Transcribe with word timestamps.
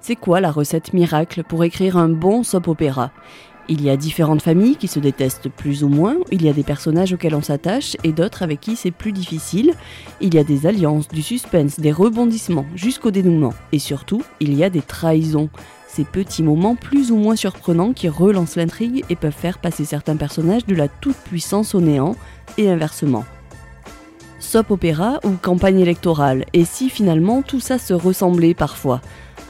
C'est 0.00 0.16
quoi 0.16 0.40
la 0.40 0.50
recette 0.50 0.92
miracle 0.92 1.44
pour 1.44 1.64
écrire 1.64 1.96
un 1.96 2.08
bon 2.08 2.42
soap-opéra 2.42 3.12
il 3.70 3.82
y 3.82 3.90
a 3.90 3.96
différentes 3.96 4.42
familles 4.42 4.74
qui 4.74 4.88
se 4.88 4.98
détestent 4.98 5.48
plus 5.48 5.84
ou 5.84 5.88
moins, 5.88 6.16
il 6.32 6.42
y 6.42 6.48
a 6.48 6.52
des 6.52 6.64
personnages 6.64 7.12
auxquels 7.12 7.36
on 7.36 7.42
s'attache 7.42 7.96
et 8.02 8.10
d'autres 8.10 8.42
avec 8.42 8.60
qui 8.60 8.74
c'est 8.74 8.90
plus 8.90 9.12
difficile, 9.12 9.74
il 10.20 10.34
y 10.34 10.38
a 10.38 10.44
des 10.44 10.66
alliances, 10.66 11.06
du 11.06 11.22
suspense, 11.22 11.78
des 11.78 11.92
rebondissements 11.92 12.66
jusqu'au 12.74 13.12
dénouement, 13.12 13.54
et 13.70 13.78
surtout, 13.78 14.24
il 14.40 14.54
y 14.54 14.64
a 14.64 14.70
des 14.70 14.82
trahisons, 14.82 15.50
ces 15.86 16.02
petits 16.02 16.42
moments 16.42 16.74
plus 16.74 17.12
ou 17.12 17.16
moins 17.16 17.36
surprenants 17.36 17.92
qui 17.92 18.08
relancent 18.08 18.56
l'intrigue 18.56 19.04
et 19.08 19.14
peuvent 19.14 19.32
faire 19.32 19.58
passer 19.58 19.84
certains 19.84 20.16
personnages 20.16 20.66
de 20.66 20.74
la 20.74 20.88
toute-puissance 20.88 21.76
au 21.76 21.80
néant, 21.80 22.16
et 22.58 22.68
inversement. 22.68 23.24
Soap 24.50 24.72
opéra 24.72 25.20
ou 25.22 25.36
campagne 25.40 25.78
électorale, 25.78 26.44
et 26.54 26.64
si 26.64 26.90
finalement 26.90 27.40
tout 27.40 27.60
ça 27.60 27.78
se 27.78 27.94
ressemblait 27.94 28.52
parfois 28.52 29.00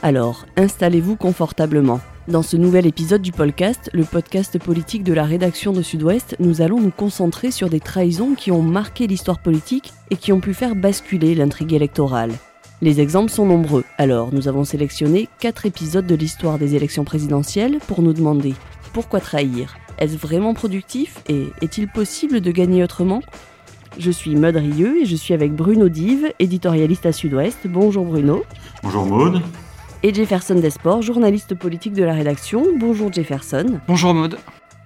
Alors, 0.03 0.45
installez-vous 0.57 1.15
confortablement. 1.15 1.99
Dans 2.27 2.43
ce 2.43 2.55
nouvel 2.55 2.85
épisode 2.85 3.23
du 3.23 3.31
podcast, 3.31 3.89
le 3.93 4.03
podcast 4.03 4.59
politique 4.59 5.03
de 5.03 5.13
la 5.13 5.23
rédaction 5.23 5.73
de 5.73 5.81
Sud-Ouest, 5.81 6.35
nous 6.39 6.61
allons 6.61 6.79
nous 6.79 6.91
concentrer 6.91 7.49
sur 7.49 7.67
des 7.67 7.79
trahisons 7.79 8.35
qui 8.35 8.51
ont 8.51 8.61
marqué 8.61 9.07
l'histoire 9.07 9.41
politique 9.41 9.91
et 10.11 10.17
qui 10.17 10.31
ont 10.33 10.39
pu 10.39 10.53
faire 10.53 10.75
basculer 10.75 11.33
l'intrigue 11.33 11.73
électorale. 11.73 12.33
Les 12.83 13.01
exemples 13.01 13.31
sont 13.31 13.47
nombreux, 13.47 13.85
alors 13.97 14.31
nous 14.31 14.47
avons 14.47 14.65
sélectionné 14.65 15.29
4 15.39 15.65
épisodes 15.65 16.05
de 16.05 16.13
l'histoire 16.13 16.59
des 16.59 16.75
élections 16.75 17.05
présidentielles 17.05 17.79
pour 17.87 18.03
nous 18.03 18.13
demander 18.13 18.53
pourquoi 18.93 19.19
trahir 19.19 19.77
Est-ce 19.97 20.15
vraiment 20.15 20.53
productif 20.53 21.23
et 21.27 21.47
est-il 21.63 21.87
possible 21.87 22.39
de 22.39 22.51
gagner 22.51 22.83
autrement? 22.83 23.23
Je 23.97 24.11
suis 24.11 24.35
Maud 24.35 24.55
Rieux 24.55 25.01
et 25.01 25.05
je 25.05 25.15
suis 25.15 25.33
avec 25.33 25.53
Bruno 25.53 25.89
Dive, 25.89 26.31
éditorialiste 26.39 27.05
à 27.05 27.11
Sud-Ouest. 27.11 27.67
Bonjour 27.67 28.05
Bruno. 28.05 28.43
Bonjour 28.83 29.05
Maude 29.05 29.41
et 30.03 30.13
Jefferson 30.13 30.55
Desport, 30.55 31.01
journaliste 31.01 31.55
politique 31.55 31.93
de 31.93 32.03
la 32.03 32.13
rédaction. 32.13 32.65
Bonjour 32.77 33.13
Jefferson. 33.13 33.79
Bonjour 33.87 34.13
Maude. 34.13 34.37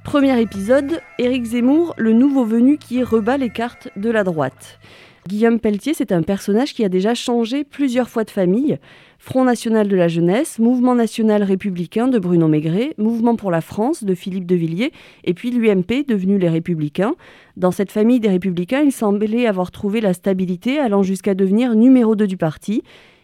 Premier 0.03 0.39
épisode, 0.42 1.02
Éric 1.17 1.45
Zemmour, 1.45 1.94
le 1.97 2.14
nouveau 2.14 2.45
venu 2.45 2.78
qui 2.78 3.02
rebat 3.02 3.38
les 3.38 3.50
cartes 3.50 3.89
de 3.95 4.09
la 4.09 4.23
droite. 4.23 4.80
Guillaume 5.28 5.59
Pelletier, 5.59 5.95
c'est 5.95 6.12
un 6.12 6.22
personnage 6.22 6.76
qui 6.76 6.86
a 6.86 6.90
déjà 6.90 7.16
changé 7.16 7.64
plusieurs 7.64 8.09
fois 8.09 8.23
de 8.23 8.30
famille. 8.30 8.78
Front 9.18 9.44
National 9.44 9.88
de 9.88 9.95
la 9.95 10.08
Jeunesse, 10.08 10.59
Mouvement 10.59 10.94
National 10.94 11.42
Républicain 11.42 12.08
de 12.08 12.20
Bruno 12.20 12.48
Maigret, 12.48 12.94
Mouvement 13.00 13.36
pour 13.36 13.50
la 13.50 13.62
France 13.62 14.03
de 14.03 14.14
Philippe 14.14 14.46
de 14.46 14.53
Villiers, 14.53 14.92
et 15.23 15.34
puis 15.34 15.50
l'UMP 15.50 16.06
devenu 16.08 16.38
les 16.38 16.48
Républicains. 16.48 17.16
Dans 17.58 17.72
cette 17.72 17.92
famille 17.92 18.20
des 18.20 18.30
Républicains, 18.30 18.81
il 18.81 18.92
semblait 18.92 19.48
avoir 19.48 19.72
trouvé 19.72 20.00
la 20.00 20.14
stabilité, 20.14 20.78
allant 20.78 21.02
jusqu'à 21.02 21.34
devenir 21.34 21.73
numéro 21.73 22.16
2 22.16 22.28
du 22.28 22.38
parti. 22.38 22.84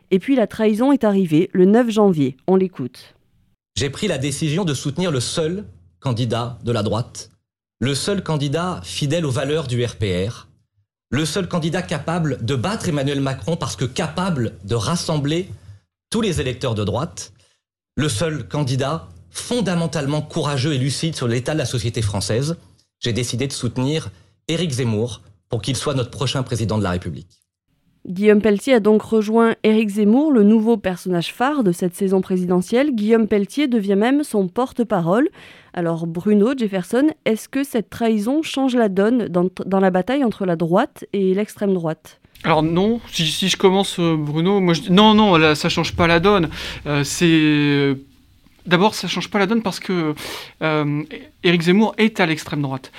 Et 0.09 0.17
puis 0.17 0.35
la 0.35 0.47
trahison 0.47 0.91
est 0.91 1.03
arrivée 1.03 1.51
le 1.53 1.65
9 1.65 1.91
janvier. 1.91 2.35
On 2.47 2.55
l'écoute. 2.55 3.13
J'ai 3.77 3.91
pris 3.91 4.07
la 4.07 4.17
décision 4.17 4.65
de 4.65 4.73
soutenir 4.73 5.11
le 5.11 5.19
seul 5.19 5.65
candidat 5.99 6.57
de 6.65 6.71
la 6.71 6.81
droite, 6.81 7.29
le 7.79 7.93
seul 7.93 8.23
candidat 8.23 8.81
fidèle 8.83 9.25
aux 9.25 9.31
valeurs 9.31 9.67
du 9.67 9.85
RPR, 9.85 10.47
le 11.11 11.25
seul 11.25 11.47
candidat 11.47 11.81
capable 11.81 12.43
de 12.43 12.55
battre 12.55 12.87
Emmanuel 12.87 13.19
Macron 13.19 13.57
parce 13.57 13.75
que 13.75 13.85
capable 13.85 14.53
de 14.63 14.75
rassembler 14.75 15.49
tous 16.09 16.21
les 16.21 16.39
électeurs 16.39 16.73
de 16.73 16.85
droite, 16.85 17.33
le 17.97 18.09
seul 18.09 18.47
candidat 18.47 19.09
fondamentalement 19.29 20.21
courageux 20.21 20.73
et 20.73 20.77
lucide 20.77 21.15
sur 21.15 21.27
l'état 21.27 21.53
de 21.53 21.57
la 21.57 21.65
société 21.65 22.01
française. 22.01 22.55
J'ai 22.99 23.13
décidé 23.13 23.47
de 23.47 23.53
soutenir 23.53 24.09
Éric 24.47 24.71
Zemmour 24.71 25.21
pour 25.49 25.61
qu'il 25.61 25.75
soit 25.75 25.93
notre 25.93 26.11
prochain 26.11 26.43
président 26.43 26.77
de 26.77 26.83
la 26.83 26.91
République. 26.91 27.40
Guillaume 28.07 28.41
Pelletier 28.41 28.73
a 28.73 28.79
donc 28.79 29.03
rejoint 29.03 29.55
Éric 29.63 29.89
Zemmour, 29.89 30.31
le 30.31 30.41
nouveau 30.41 30.75
personnage 30.75 31.31
phare 31.33 31.63
de 31.63 31.71
cette 31.71 31.95
saison 31.95 32.21
présidentielle. 32.21 32.95
Guillaume 32.95 33.27
Pelletier 33.27 33.67
devient 33.67 33.95
même 33.95 34.23
son 34.23 34.47
porte-parole. 34.47 35.29
Alors 35.73 36.07
Bruno 36.07 36.57
Jefferson, 36.57 37.09
est-ce 37.25 37.47
que 37.47 37.63
cette 37.63 37.91
trahison 37.91 38.41
change 38.41 38.75
la 38.75 38.89
donne 38.89 39.27
dans, 39.27 39.79
la 39.79 39.91
bataille 39.91 40.23
entre 40.23 40.45
la 40.45 40.55
droite 40.55 41.05
et 41.13 41.35
l'extrême 41.35 41.75
droite? 41.75 42.19
Alors 42.43 42.63
non, 42.63 42.99
si, 43.11 43.47
je 43.47 43.55
commence 43.55 43.99
euh, 43.99 44.15
Bruno, 44.17 44.59
moi 44.59 44.73
je... 44.73 44.91
non 44.91 45.13
non, 45.13 45.53
ça 45.53 45.69
change 45.69 45.95
pas 45.95 46.07
la 46.07 46.19
donne. 46.19 46.49
Euh, 46.87 47.95
d'abord 48.65 48.95
ça 48.95 49.07
change 49.07 49.29
pas 49.29 49.37
la 49.37 49.45
donne 49.45 49.61
parce 49.61 49.79
que 49.79 50.15
euh, 50.63 51.03
Éric 51.43 51.61
Zemmour 51.61 51.93
est 51.99 52.19
à 52.19 52.25
l'extrême 52.25 52.63
droite. 52.63 52.91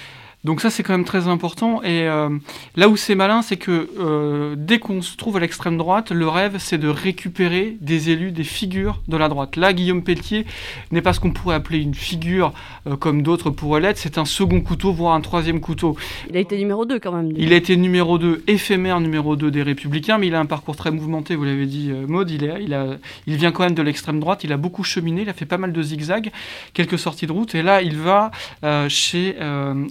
Donc 0.45 0.61
ça 0.61 0.71
c'est 0.71 0.83
quand 0.83 0.93
même 0.93 1.05
très 1.05 1.29
important 1.29 1.85
et 1.85 2.09
euh, 2.09 2.29
là 2.75 2.89
où 2.89 2.97
c'est 2.97 3.15
malin 3.15 3.43
c'est 3.43 3.57
que 3.57 3.89
euh, 4.01 4.57
dès 4.59 4.81
qu'on 4.81 5.01
se 5.01 5.17
trouve 5.17 5.37
à 5.37 5.41
l'extrême 5.41 5.79
droite, 5.79 6.11
le 6.11 6.27
rêve 6.27 6.57
c'est 6.59 6.79
de 6.79 6.89
récupérer 6.89 7.77
des 7.81 8.11
élus, 8.11 8.33
des 8.33 8.43
figures 8.43 9.01
de 9.07 9.17
la 9.17 9.29
droite. 9.29 9.55
Là 9.55 9.73
Guillaume 9.73 10.03
Pelletier 10.03 10.45
n'est 10.91 11.01
pas 11.01 11.13
ce 11.13 11.21
qu'on 11.21 11.31
pourrait 11.31 11.55
appeler 11.55 11.79
une 11.79 11.95
figure 11.95 12.53
euh, 12.89 12.97
comme 12.97 13.23
d'autres 13.23 13.51
pourraient 13.51 13.81
l'être, 13.81 13.99
c'est 13.99 14.19
un 14.19 14.25
second 14.25 14.61
couteau 14.63 14.93
voire 14.93 15.15
un 15.15 15.21
troisième 15.21 15.61
couteau. 15.61 15.97
Il 16.29 16.37
a 16.37 16.41
été 16.41 16.59
numéro 16.59 16.85
2 16.87 16.99
quand 16.99 17.13
même. 17.13 17.33
Il 17.37 17.53
a 17.53 17.57
été 17.57 17.77
numéro 17.77 18.19
2, 18.19 18.43
éphémère 18.49 18.99
numéro 18.99 19.37
2 19.37 19.49
des 19.49 19.63
Républicains, 19.63 20.19
mais 20.19 20.27
il 20.27 20.35
a 20.35 20.41
un 20.41 20.47
parcours 20.47 20.75
très 20.75 20.91
mouvementé, 20.91 21.37
vous 21.37 21.45
l'avez 21.45 21.67
dit 21.67 21.93
Maud, 22.09 22.29
il, 22.29 22.43
est, 22.43 22.65
il, 22.65 22.75
a, 22.75 22.87
il 23.29 23.37
vient 23.37 23.53
quand 23.53 23.63
même 23.63 23.75
de 23.75 23.83
l'extrême 23.83 24.19
droite, 24.19 24.43
il 24.43 24.53
a 24.53 24.57
beaucoup 24.57 24.83
cheminé, 24.83 25.23
il 25.23 25.29
a 25.29 25.35
fait 25.35 25.47
pas 25.47 25.59
mal 25.59 25.73
de 25.73 25.83
zigzags, 25.83 26.33
quelques 26.75 26.99
sorties 26.99 27.29
de 27.29 27.33
route 27.33 27.55
et 27.55 27.63
là 27.63 27.81
il 27.81 27.97
va 27.97 28.33
chez, 28.89 29.37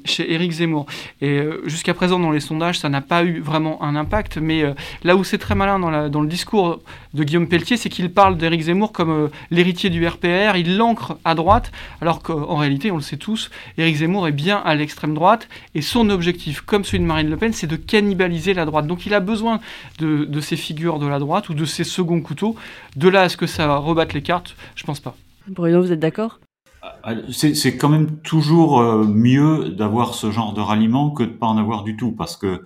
chez 0.03 0.41
Éric 0.41 0.53
Zemmour. 0.53 0.88
Et 1.22 1.38
euh, 1.38 1.62
jusqu'à 1.66 1.94
présent, 1.94 2.19
dans 2.19 2.31
les 2.31 2.40
sondages, 2.40 2.79
ça 2.79 2.90
n'a 2.90 3.02
pas 3.02 3.24
eu 3.24 3.40
vraiment 3.40 3.81
un 3.84 3.96
impact. 3.96 4.38
Mais 4.38 4.63
euh, 4.63 4.74
là 5.03 5.16
où 5.16 5.24
c'est 5.24 5.38
très 5.38 5.53
malin 5.53 5.79
dans, 5.79 6.22
le 6.22 6.28
discours 6.28 6.81
de 7.13 7.24
Guillaume 7.24 7.47
Pelletier, 7.47 7.78
c'est 7.78 7.90
qu'il 7.90 8.12
parle 8.12 8.38
d'Éric 8.38 8.62
Zemmour 8.62 8.91
comme 8.91 9.12
euh, 9.12 9.28
l'héritier 9.52 9.90
du 9.90 10.06
RPR. 10.06 10.56
Il 10.56 10.78
l'ancre 10.78 11.18
à 11.24 11.35
droite, 11.35 11.72
alors 12.02 12.24
qu'en 12.24 12.56
réalité, 12.56 12.90
on 12.91 12.96
le 12.96 13.02
sait 13.02 13.18
tous, 13.18 13.52
Éric 13.78 13.97
Zemmour 13.97 14.28
est 14.28 14.31
bien 14.31 14.57
à 14.57 14.74
l'extrême 14.74 15.13
droite. 15.13 15.47
Et 15.75 15.81
son 15.81 16.09
objectif, 16.09 16.62
comme 16.62 16.84
celui 16.84 17.00
de 17.00 17.06
Marine 17.06 17.29
Le 17.29 17.38
Pen, 17.38 17.53
c'est 17.53 17.68
de 17.68 17.75
cannibaliser 17.75 18.53
la 18.53 18.66
droite. 18.66 18.88
Donc 18.88 19.06
il 19.06 19.13
a 19.13 19.19
besoin 19.19 19.59
de, 20.00 20.41
ces 20.41 20.56
figures 20.56 20.97
de 20.97 21.08
la 21.08 21.19
droite 21.19 21.50
ou 21.50 21.53
de 21.53 21.66
ces 21.66 21.84
seconds 21.84 22.22
couteaux. 22.22 22.56
De 22.96 23.08
là 23.08 23.22
à 23.22 23.29
ce 23.29 23.38
que 23.38 23.46
ça 23.46 23.75
rebatte 23.75 24.13
les 24.13 24.23
cartes, 24.23 24.56
je 24.75 24.84
pense 24.84 25.00
pas. 25.00 25.16
Bruno, 25.47 25.81
vous 25.81 25.91
êtes 25.91 26.00
d'accord? 26.00 26.40
C'est 27.31 27.77
quand 27.77 27.89
même 27.89 28.17
toujours 28.21 28.79
euh, 28.79 29.05
mieux 29.05 29.69
d'avoir 29.69 30.13
ce 30.13 30.31
genre 30.31 30.53
de 30.53 30.61
ralliement 30.61 31.11
que 31.11 31.23
de 31.23 31.29
pas 31.29 31.47
en 31.47 31.57
avoir 31.57 31.83
du 31.83 31.95
tout, 31.95 32.11
parce 32.11 32.37
que 32.37 32.63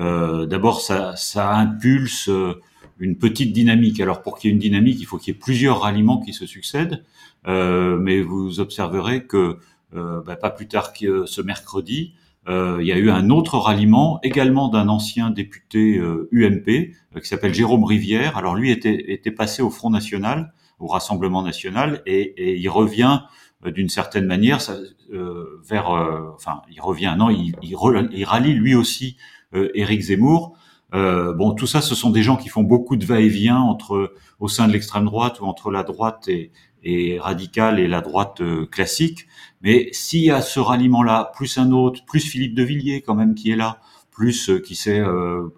euh, 0.00 0.46
d'abord 0.46 0.80
ça, 0.80 1.14
ça 1.16 1.54
impulse 1.54 2.28
euh, 2.28 2.60
une 2.98 3.16
petite 3.16 3.52
dynamique. 3.52 4.00
Alors 4.00 4.22
pour 4.22 4.38
qu'il 4.38 4.48
y 4.48 4.52
ait 4.52 4.54
une 4.54 4.60
dynamique, 4.60 4.98
il 5.00 5.04
faut 5.04 5.18
qu'il 5.18 5.34
y 5.34 5.36
ait 5.36 5.40
plusieurs 5.40 5.80
ralliements 5.80 6.20
qui 6.20 6.32
se 6.32 6.46
succèdent, 6.46 7.04
euh, 7.46 7.98
mais 7.98 8.22
vous 8.22 8.60
observerez 8.60 9.26
que 9.26 9.58
euh, 9.94 10.22
bah, 10.24 10.36
pas 10.36 10.50
plus 10.50 10.68
tard 10.68 10.92
que 10.92 11.26
ce 11.26 11.42
mercredi, 11.42 12.14
il 12.48 12.84
y 12.84 12.90
a 12.90 12.98
eu 12.98 13.08
un 13.08 13.30
autre 13.30 13.56
ralliement, 13.56 14.18
également 14.24 14.68
d'un 14.68 14.88
ancien 14.88 15.30
député 15.30 16.02
UMP 16.32 16.66
qui 16.66 17.28
s'appelle 17.28 17.54
Jérôme 17.54 17.84
Rivière. 17.84 18.36
Alors 18.36 18.56
lui 18.56 18.72
était, 18.72 19.12
était 19.12 19.30
passé 19.30 19.62
au 19.62 19.70
Front 19.70 19.90
National, 19.90 20.52
au 20.80 20.88
Rassemblement 20.88 21.44
National, 21.44 22.02
et, 22.04 22.20
et 22.20 22.56
il 22.56 22.68
revient 22.68 23.20
euh, 23.20 23.26
d'une 23.70 23.88
certaine 23.88 24.26
manière 24.26 24.60
ça, 24.60 24.76
euh, 25.12 25.60
vers, 25.64 25.90
euh, 25.90 26.32
enfin, 26.34 26.62
il 26.70 26.80
revient, 26.80 27.14
non, 27.16 27.30
il, 27.30 27.54
il, 27.62 27.76
il 28.12 28.24
rallie 28.24 28.54
lui 28.54 28.74
aussi 28.74 29.16
euh, 29.54 29.70
Éric 29.74 30.00
Zemmour. 30.00 30.56
bon, 30.92 31.52
tout 31.52 31.66
ça, 31.66 31.80
ce 31.80 31.94
sont 31.94 32.10
des 32.10 32.22
gens 32.22 32.36
qui 32.36 32.48
font 32.48 32.62
beaucoup 32.62 32.96
de 32.96 33.04
va-et-vient 33.04 33.58
entre 33.58 34.14
au 34.40 34.48
sein 34.48 34.66
de 34.66 34.72
l'extrême 34.72 35.04
droite 35.04 35.40
ou 35.40 35.44
entre 35.44 35.70
la 35.70 35.82
droite 35.84 36.28
et, 36.28 36.50
et 36.82 37.18
radicale 37.20 37.78
et 37.78 37.88
la 37.88 38.00
droite 38.00 38.42
classique. 38.70 39.26
Mais 39.62 39.88
s'il 39.92 40.24
y 40.24 40.30
a 40.30 40.40
ce 40.40 40.58
ralliement-là, 40.58 41.30
plus 41.34 41.58
un 41.58 41.70
autre, 41.70 42.04
plus 42.04 42.20
Philippe 42.20 42.54
de 42.54 42.62
Villiers 42.62 43.02
quand 43.02 43.14
même 43.14 43.34
qui 43.34 43.50
est 43.52 43.56
là, 43.56 43.78
plus 44.10 44.50
qui 44.64 44.74
sait 44.74 45.00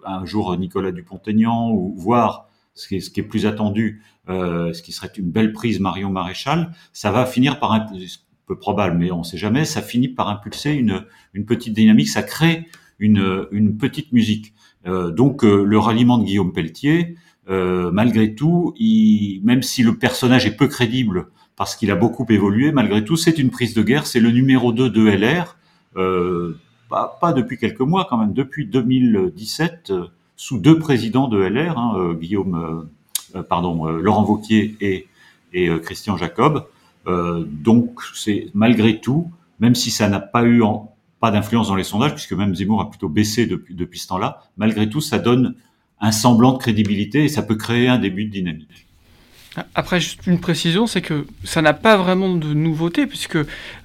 un 0.05 0.25
jour 0.25 0.55
Nicolas 0.57 0.91
Dupont-Aignan 0.91 1.71
ou 1.71 1.93
voire 1.97 2.47
ce 2.75 2.87
qui 2.87 2.97
est, 2.97 2.99
ce 2.99 3.09
qui 3.09 3.21
est 3.21 3.23
plus 3.23 3.45
attendu, 3.45 4.01
euh, 4.29 4.73
ce 4.73 4.83
qui 4.83 4.91
serait 4.91 5.11
une 5.17 5.31
belle 5.31 5.53
prise 5.53 5.79
Marion 5.79 6.09
Maréchal, 6.09 6.71
ça 6.93 7.11
va 7.11 7.25
finir 7.25 7.59
par 7.59 7.71
un 7.71 7.85
peu 8.45 8.57
probable, 8.57 8.97
mais 8.97 9.11
on 9.11 9.19
ne 9.19 9.23
sait 9.23 9.37
jamais, 9.37 9.65
ça 9.65 9.81
finit 9.81 10.09
par 10.09 10.29
impulser 10.29 10.73
une, 10.73 11.05
une 11.33 11.45
petite 11.45 11.73
dynamique, 11.73 12.09
ça 12.09 12.21
crée 12.21 12.67
une, 12.99 13.47
une 13.51 13.77
petite 13.77 14.11
musique. 14.11 14.53
Euh, 14.85 15.09
donc 15.09 15.43
euh, 15.43 15.63
le 15.63 15.79
ralliement 15.79 16.17
de 16.17 16.25
Guillaume 16.25 16.53
Pelletier, 16.53 17.15
euh, 17.49 17.91
malgré 17.91 18.35
tout, 18.35 18.73
il, 18.77 19.41
même 19.43 19.63
si 19.63 19.83
le 19.83 19.97
personnage 19.97 20.45
est 20.45 20.55
peu 20.55 20.67
crédible 20.67 21.27
parce 21.55 21.75
qu'il 21.75 21.89
a 21.89 21.95
beaucoup 21.95 22.25
évolué, 22.29 22.71
malgré 22.71 23.03
tout, 23.03 23.15
c'est 23.15 23.37
une 23.37 23.49
prise 23.49 23.73
de 23.73 23.81
guerre, 23.81 24.05
c'est 24.05 24.19
le 24.19 24.31
numéro 24.31 24.73
2 24.73 24.89
de 24.89 25.07
LR, 25.07 25.57
euh, 25.95 26.59
pas, 26.89 27.17
pas, 27.21 27.31
depuis 27.31 27.57
quelques 27.57 27.79
mois 27.79 28.05
quand 28.09 28.17
même, 28.17 28.33
depuis 28.33 28.67
2017 28.67 29.93
sous 30.37 30.57
deux 30.57 30.79
présidents 30.79 31.27
de 31.27 31.37
LR, 31.37 31.77
hein, 31.77 31.93
euh, 31.97 32.13
Guillaume, 32.13 32.87
euh, 33.35 33.43
pardon, 33.43 33.87
euh, 33.87 34.01
Laurent 34.01 34.23
Vauquier 34.23 34.75
et, 34.81 35.07
et 35.53 35.69
Christian 35.81 36.17
Jacob. 36.17 36.65
donc 37.05 38.01
c'est 38.13 38.47
malgré 38.53 38.99
tout, 38.99 39.31
même 39.59 39.75
si 39.75 39.89
ça 39.89 40.09
n'a 40.09 40.19
pas 40.19 40.43
eu 40.43 40.61
pas 41.21 41.31
d'influence 41.31 41.69
dans 41.69 41.75
les 41.75 41.85
sondages, 41.85 42.13
puisque 42.13 42.33
même 42.33 42.53
Zemmour 42.53 42.81
a 42.81 42.89
plutôt 42.89 43.07
baissé 43.07 43.45
depuis, 43.45 43.73
depuis 43.73 43.99
ce 43.99 44.07
temps-là, 44.07 44.43
malgré 44.57 44.89
tout, 44.89 44.99
ça 44.99 45.17
donne 45.17 45.55
un 46.01 46.11
semblant 46.11 46.51
de 46.53 46.57
crédibilité 46.57 47.23
et 47.23 47.29
ça 47.29 47.41
peut 47.41 47.55
créer 47.55 47.87
un 47.87 47.99
début 47.99 48.25
de 48.25 48.31
dynamique. 48.31 48.85
Après, 49.75 50.01
juste 50.01 50.27
une 50.27 50.41
précision, 50.41 50.87
c'est 50.87 51.01
que 51.01 51.25
ça 51.45 51.61
n'a 51.61 51.71
pas 51.71 51.95
vraiment 51.95 52.35
de 52.35 52.53
nouveauté, 52.53 53.07
puisque 53.07 53.37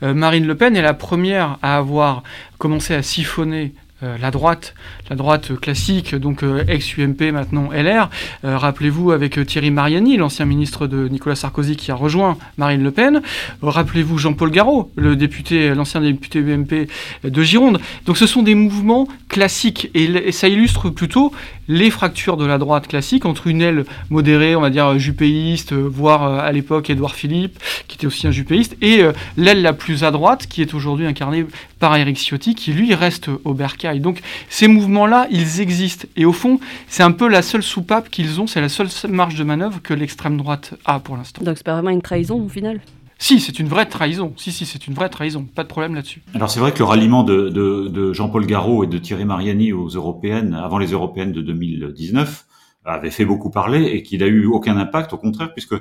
Marine 0.02 0.46
Le 0.46 0.56
Pen 0.56 0.74
est 0.74 0.82
la 0.82 0.94
première 0.94 1.58
à 1.62 1.76
avoir 1.76 2.24
commencé 2.58 2.94
à 2.94 3.02
siphonner 3.02 3.74
euh, 4.02 4.16
la 4.16 4.30
droite, 4.30 4.74
la 5.10 5.16
droite 5.16 5.54
classique, 5.60 6.14
donc 6.14 6.42
euh, 6.42 6.64
ex-UMP, 6.66 7.32
maintenant 7.32 7.68
LR. 7.70 8.08
Euh, 8.44 8.56
rappelez-vous 8.56 9.10
avec 9.10 9.44
Thierry 9.44 9.70
Mariani, 9.70 10.16
l'ancien 10.16 10.46
ministre 10.46 10.86
de 10.86 11.06
Nicolas 11.08 11.34
Sarkozy 11.34 11.76
qui 11.76 11.90
a 11.90 11.94
rejoint 11.94 12.38
Marine 12.56 12.82
Le 12.82 12.92
Pen. 12.92 13.20
Rappelez-vous 13.60 14.16
Jean-Paul 14.16 14.50
Garot, 14.52 14.90
le 14.96 15.16
député, 15.16 15.74
l'ancien 15.74 16.00
député 16.00 16.38
UMP 16.38 16.88
de 17.24 17.42
Gironde. 17.42 17.78
Donc 18.06 18.16
ce 18.16 18.26
sont 18.26 18.42
des 18.42 18.54
mouvements 18.54 19.06
classiques 19.28 19.90
et, 19.92 20.32
ça 20.32 20.48
illustre 20.48 20.88
plutôt 20.88 21.32
les 21.68 21.90
fractures 21.90 22.38
de 22.38 22.46
la 22.46 22.56
droite 22.56 22.88
classique 22.88 23.26
entre 23.26 23.48
une 23.48 23.60
aile 23.60 23.84
modérée, 24.08 24.56
on 24.56 24.62
va 24.62 24.70
dire 24.70 24.98
jupéiste, 24.98 25.74
voire 25.74 26.22
à 26.22 26.50
l'époque 26.52 26.88
Édouard 26.88 27.14
Philippe, 27.14 27.58
qui 27.86 27.96
était 27.96 28.06
aussi 28.06 28.26
un 28.26 28.30
jupéiste, 28.30 28.76
et 28.80 29.02
l'aile 29.36 29.62
la 29.62 29.72
plus 29.72 30.04
à 30.04 30.10
droite, 30.10 30.46
qui 30.48 30.62
est 30.62 30.74
aujourd'hui 30.74 31.06
incarnée 31.06 31.46
par 31.80 31.96
Eric 31.96 32.16
Ciotti, 32.16 32.54
qui 32.54 32.72
lui 32.72 32.94
reste 32.94 33.28
au 33.44 33.54
bercail. 33.54 33.98
Donc 33.98 34.20
ces 34.48 34.68
mouvements-là, 34.68 35.26
ils 35.30 35.60
existent. 35.60 36.06
Et 36.16 36.24
au 36.24 36.32
fond, 36.32 36.60
c'est 36.86 37.02
un 37.02 37.10
peu 37.10 37.26
la 37.26 37.42
seule 37.42 37.62
soupape 37.62 38.10
qu'ils 38.10 38.40
ont, 38.40 38.46
c'est 38.46 38.60
la 38.60 38.68
seule 38.68 38.88
marge 39.08 39.34
de 39.34 39.42
manœuvre 39.42 39.80
que 39.82 39.94
l'extrême 39.94 40.36
droite 40.36 40.74
a 40.84 41.00
pour 41.00 41.16
l'instant. 41.16 41.42
Donc 41.42 41.56
c'est 41.56 41.66
pas 41.66 41.72
vraiment 41.72 41.90
une 41.90 42.02
trahison 42.02 42.44
au 42.44 42.48
final? 42.48 42.80
Si, 43.22 43.38
c'est 43.38 43.58
une 43.58 43.68
vraie 43.68 43.84
trahison. 43.84 44.32
Si, 44.36 44.50
si, 44.50 44.64
c'est 44.64 44.86
une 44.86 44.94
vraie 44.94 45.10
trahison. 45.10 45.44
Pas 45.44 45.62
de 45.62 45.68
problème 45.68 45.94
là-dessus. 45.94 46.22
Alors 46.34 46.50
c'est 46.50 46.60
vrai 46.60 46.72
que 46.72 46.78
le 46.78 46.84
ralliement 46.84 47.22
de, 47.22 47.50
de, 47.50 48.12
Jean-Paul 48.14 48.46
Garot 48.46 48.84
et 48.84 48.86
de 48.86 48.96
Thierry 48.96 49.26
Mariani 49.26 49.74
aux 49.74 49.88
européennes, 49.88 50.54
avant 50.54 50.78
les 50.78 50.92
européennes 50.92 51.32
de 51.32 51.42
2019, 51.42 52.46
avait 52.86 53.10
fait 53.10 53.26
beaucoup 53.26 53.50
parler 53.50 53.84
et 53.84 54.02
qu'il 54.02 54.22
a 54.22 54.26
eu 54.26 54.46
aucun 54.46 54.78
impact, 54.78 55.12
au 55.12 55.18
contraire, 55.18 55.52
puisque 55.52 55.74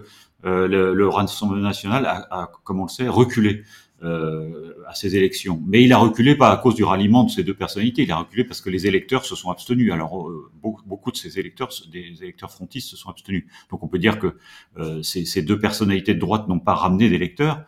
euh, 0.46 0.68
le, 0.68 1.08
Rassemblement 1.08 1.64
national 1.64 2.06
a, 2.06 2.28
a, 2.30 2.52
comme 2.66 2.82
on 2.82 2.84
le 2.84 2.90
sait, 2.90 3.08
reculé. 3.08 3.64
Euh, 4.02 4.76
à 4.88 4.96
ces 4.96 5.18
élections. 5.18 5.62
Mais 5.68 5.84
il 5.84 5.92
a 5.92 5.98
reculé 5.98 6.34
pas 6.34 6.52
à 6.52 6.58
cause 6.58 6.74
du 6.74 6.86
ralliement 6.86 7.26
de 7.26 7.30
ces 7.30 7.44
deux 7.44 7.54
personnalités, 7.54 8.04
il 8.04 8.12
a 8.14 8.16
reculé 8.16 8.46
parce 8.46 8.62
que 8.62 8.70
les 8.70 8.88
électeurs 8.88 9.26
se 9.26 9.36
sont 9.36 9.52
abstenus. 9.52 9.92
Alors 9.92 10.30
euh, 10.30 10.50
beaucoup, 10.62 11.12
de 11.12 11.18
ces 11.18 11.38
électeurs, 11.38 11.70
des 11.92 12.16
électeurs 12.22 12.50
frontistes, 12.50 12.90
se 12.90 12.96
sont 12.96 13.10
abstenus. 13.10 13.46
Donc 13.70 13.84
on 13.84 13.88
peut 13.90 14.00
dire 14.00 14.18
que 14.18 14.38
euh, 14.78 15.04
ces, 15.04 15.42
deux 15.42 15.60
personnalités 15.60 16.14
de 16.14 16.20
droite 16.20 16.48
n'ont 16.48 16.62
pas 16.62 16.76
ramené 16.76 17.10
d'électeurs, 17.10 17.66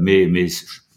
mais, 0.00 0.26
mais 0.26 0.48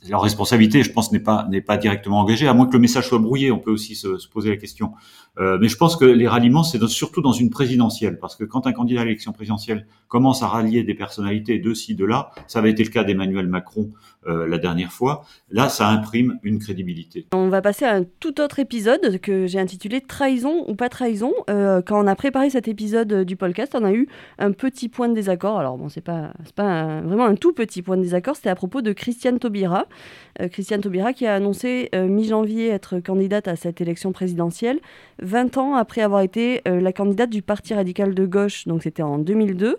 leur 0.09 0.21
responsabilité, 0.21 0.83
je 0.83 0.92
pense, 0.92 1.12
n'est 1.12 1.19
pas 1.19 1.48
n'est 1.50 1.62
pas 1.62 1.77
directement 1.77 2.19
engagée, 2.19 2.48
à 2.48 2.54
moins 2.54 2.68
que 2.68 2.74
le 2.74 2.80
message 2.80 3.07
soit 3.07 3.19
brouillé. 3.19 3.51
On 3.51 3.59
peut 3.59 3.71
aussi 3.71 3.95
se, 3.95 4.18
se 4.18 4.27
poser 4.27 4.50
la 4.50 4.57
question. 4.57 4.94
Euh, 5.39 5.57
mais 5.62 5.68
je 5.68 5.77
pense 5.77 5.95
que 5.95 6.06
les 6.06 6.27
ralliements, 6.27 6.63
c'est 6.63 6.83
surtout 6.88 7.21
dans 7.21 7.31
une 7.31 7.50
présidentielle, 7.50 8.18
parce 8.19 8.36
que 8.36 8.44
quand 8.44 8.65
un 8.65 8.74
candidat 8.74 9.01
à 9.01 9.06
l'élection 9.06 9.33
présidentielle 9.33 9.88
commence 10.07 10.42
à 10.42 10.48
rallier 10.48 10.83
des 10.83 10.95
personnalités 10.95 11.59
de 11.59 11.74
ci, 11.74 11.95
de 11.95 12.06
là, 12.06 12.31
ça 12.48 12.59
avait 12.59 12.71
été 12.71 12.83
le 12.83 12.89
cas 12.89 13.04
d'Emmanuel 13.04 13.48
Macron 13.48 13.92
euh, 14.27 14.48
la 14.48 14.57
dernière 14.57 14.92
fois, 14.92 15.25
là, 15.51 15.69
ça 15.69 15.88
imprime 15.88 16.39
une 16.44 16.60
crédibilité. 16.60 17.27
On 17.33 17.50
va 17.50 17.62
passer 17.62 17.86
à 17.86 17.94
un 17.94 18.03
tout 18.19 18.42
autre 18.42 18.60
épisode 18.60 19.19
que 19.19 19.48
j'ai 19.48 19.60
intitulé 19.60 20.01
Trahison 20.01 20.65
ou 20.68 20.75
pas 20.75 20.89
trahison. 20.89 21.33
Euh, 21.50 21.81
quand 21.81 22.03
on 22.03 22.07
a 22.07 22.15
préparé 22.15 22.50
cet 22.50 22.68
épisode 22.68 23.24
du 23.24 23.36
podcast, 23.36 23.75
on 23.80 23.83
a 23.83 23.94
eu 23.94 24.07
un 24.39 24.51
petit 24.51 24.89
point 24.89 25.07
de 25.07 25.13
désaccord. 25.13 25.60
Alors 25.60 25.77
bon, 25.77 25.88
c'est 25.88 26.01
pas, 26.01 26.31
pas 26.56 27.01
vraiment 27.01 27.25
un 27.25 27.36
tout 27.36 27.53
petit 27.53 27.81
point 27.81 27.98
de 27.98 28.01
désaccord, 28.01 28.36
c'était 28.36 28.50
à 28.50 28.56
propos 28.56 28.81
de 28.81 28.92
Christiane 28.92 29.39
Taubira. 29.39 29.86
Christiane 30.52 30.82
Taubira 30.82 31.14
qui 31.14 31.26
a 31.26 31.34
annoncé 31.34 31.90
mi-janvier 31.94 32.70
être 32.70 33.00
candidate 33.00 33.48
à 33.48 33.56
cette 33.56 33.82
élection 33.82 34.12
présidentielle 34.12 34.80
20 35.22 35.58
ans 35.58 35.76
après 35.76 36.02
avoir 36.02 36.22
été 36.22 36.62
euh, 36.68 36.80
la 36.80 36.94
candidate 36.94 37.30
du 37.30 37.42
Parti 37.42 37.74
radical 37.74 38.14
de 38.14 38.26
gauche, 38.26 38.68
donc 38.68 38.84
c'était 38.84 39.04
en 39.04 39.18
2002. 39.18 39.78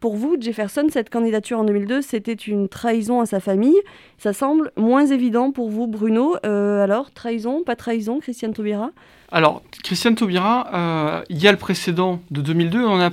Pour 0.00 0.16
vous, 0.16 0.36
Jefferson, 0.38 0.86
cette 0.90 1.08
candidature 1.08 1.58
en 1.58 1.64
2002, 1.64 2.02
c'était 2.02 2.34
une 2.34 2.68
trahison 2.68 3.20
à 3.20 3.26
sa 3.26 3.40
famille. 3.40 3.78
Ça 4.18 4.34
semble 4.34 4.70
moins 4.76 5.06
évident 5.06 5.50
pour 5.50 5.70
vous, 5.70 5.86
Bruno. 5.86 6.36
Euh, 6.44 6.82
alors, 6.84 7.10
trahison, 7.10 7.62
pas 7.64 7.74
trahison, 7.74 8.18
Christiane 8.18 8.52
Taubira? 8.52 8.90
Alors, 9.34 9.62
Christiane 9.82 10.14
Taubira, 10.14 10.68
euh, 10.72 11.24
il 11.28 11.42
y 11.42 11.48
a 11.48 11.50
le 11.50 11.58
précédent 11.58 12.20
de 12.30 12.40
2002, 12.40 12.84
on, 12.84 13.00
a 13.00 13.10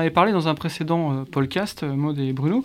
avait 0.00 0.10
parlé 0.10 0.32
dans 0.32 0.48
un 0.48 0.56
précédent 0.56 1.12
euh, 1.12 1.22
podcast, 1.22 1.84
euh, 1.84 1.94
Maud 1.94 2.18
et 2.18 2.32
Bruno. 2.32 2.64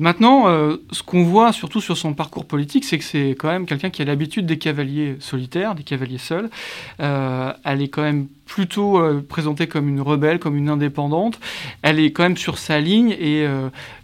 Maintenant, 0.00 0.46
ce 0.90 1.02
qu'on 1.04 1.22
voit 1.22 1.52
surtout 1.52 1.80
sur 1.80 1.96
son 1.96 2.12
parcours 2.12 2.46
politique, 2.46 2.84
c'est 2.84 2.98
que 2.98 3.04
c'est 3.04 3.36
quand 3.38 3.46
même 3.46 3.66
quelqu'un 3.66 3.90
qui 3.90 4.02
a 4.02 4.04
l'habitude 4.04 4.46
des 4.46 4.58
cavaliers 4.58 5.16
solitaires, 5.20 5.76
des 5.76 5.84
cavaliers 5.84 6.18
seuls. 6.18 6.50
elle 6.98 7.82
est 7.82 7.88
quand 7.88 8.02
même 8.02 8.26
plutôt 8.50 9.00
présentée 9.28 9.68
comme 9.68 9.88
une 9.88 10.00
rebelle, 10.00 10.40
comme 10.40 10.56
une 10.56 10.68
indépendante. 10.68 11.38
Elle 11.82 12.00
est 12.00 12.10
quand 12.10 12.24
même 12.24 12.36
sur 12.36 12.58
sa 12.58 12.80
ligne 12.80 13.12
et 13.12 13.46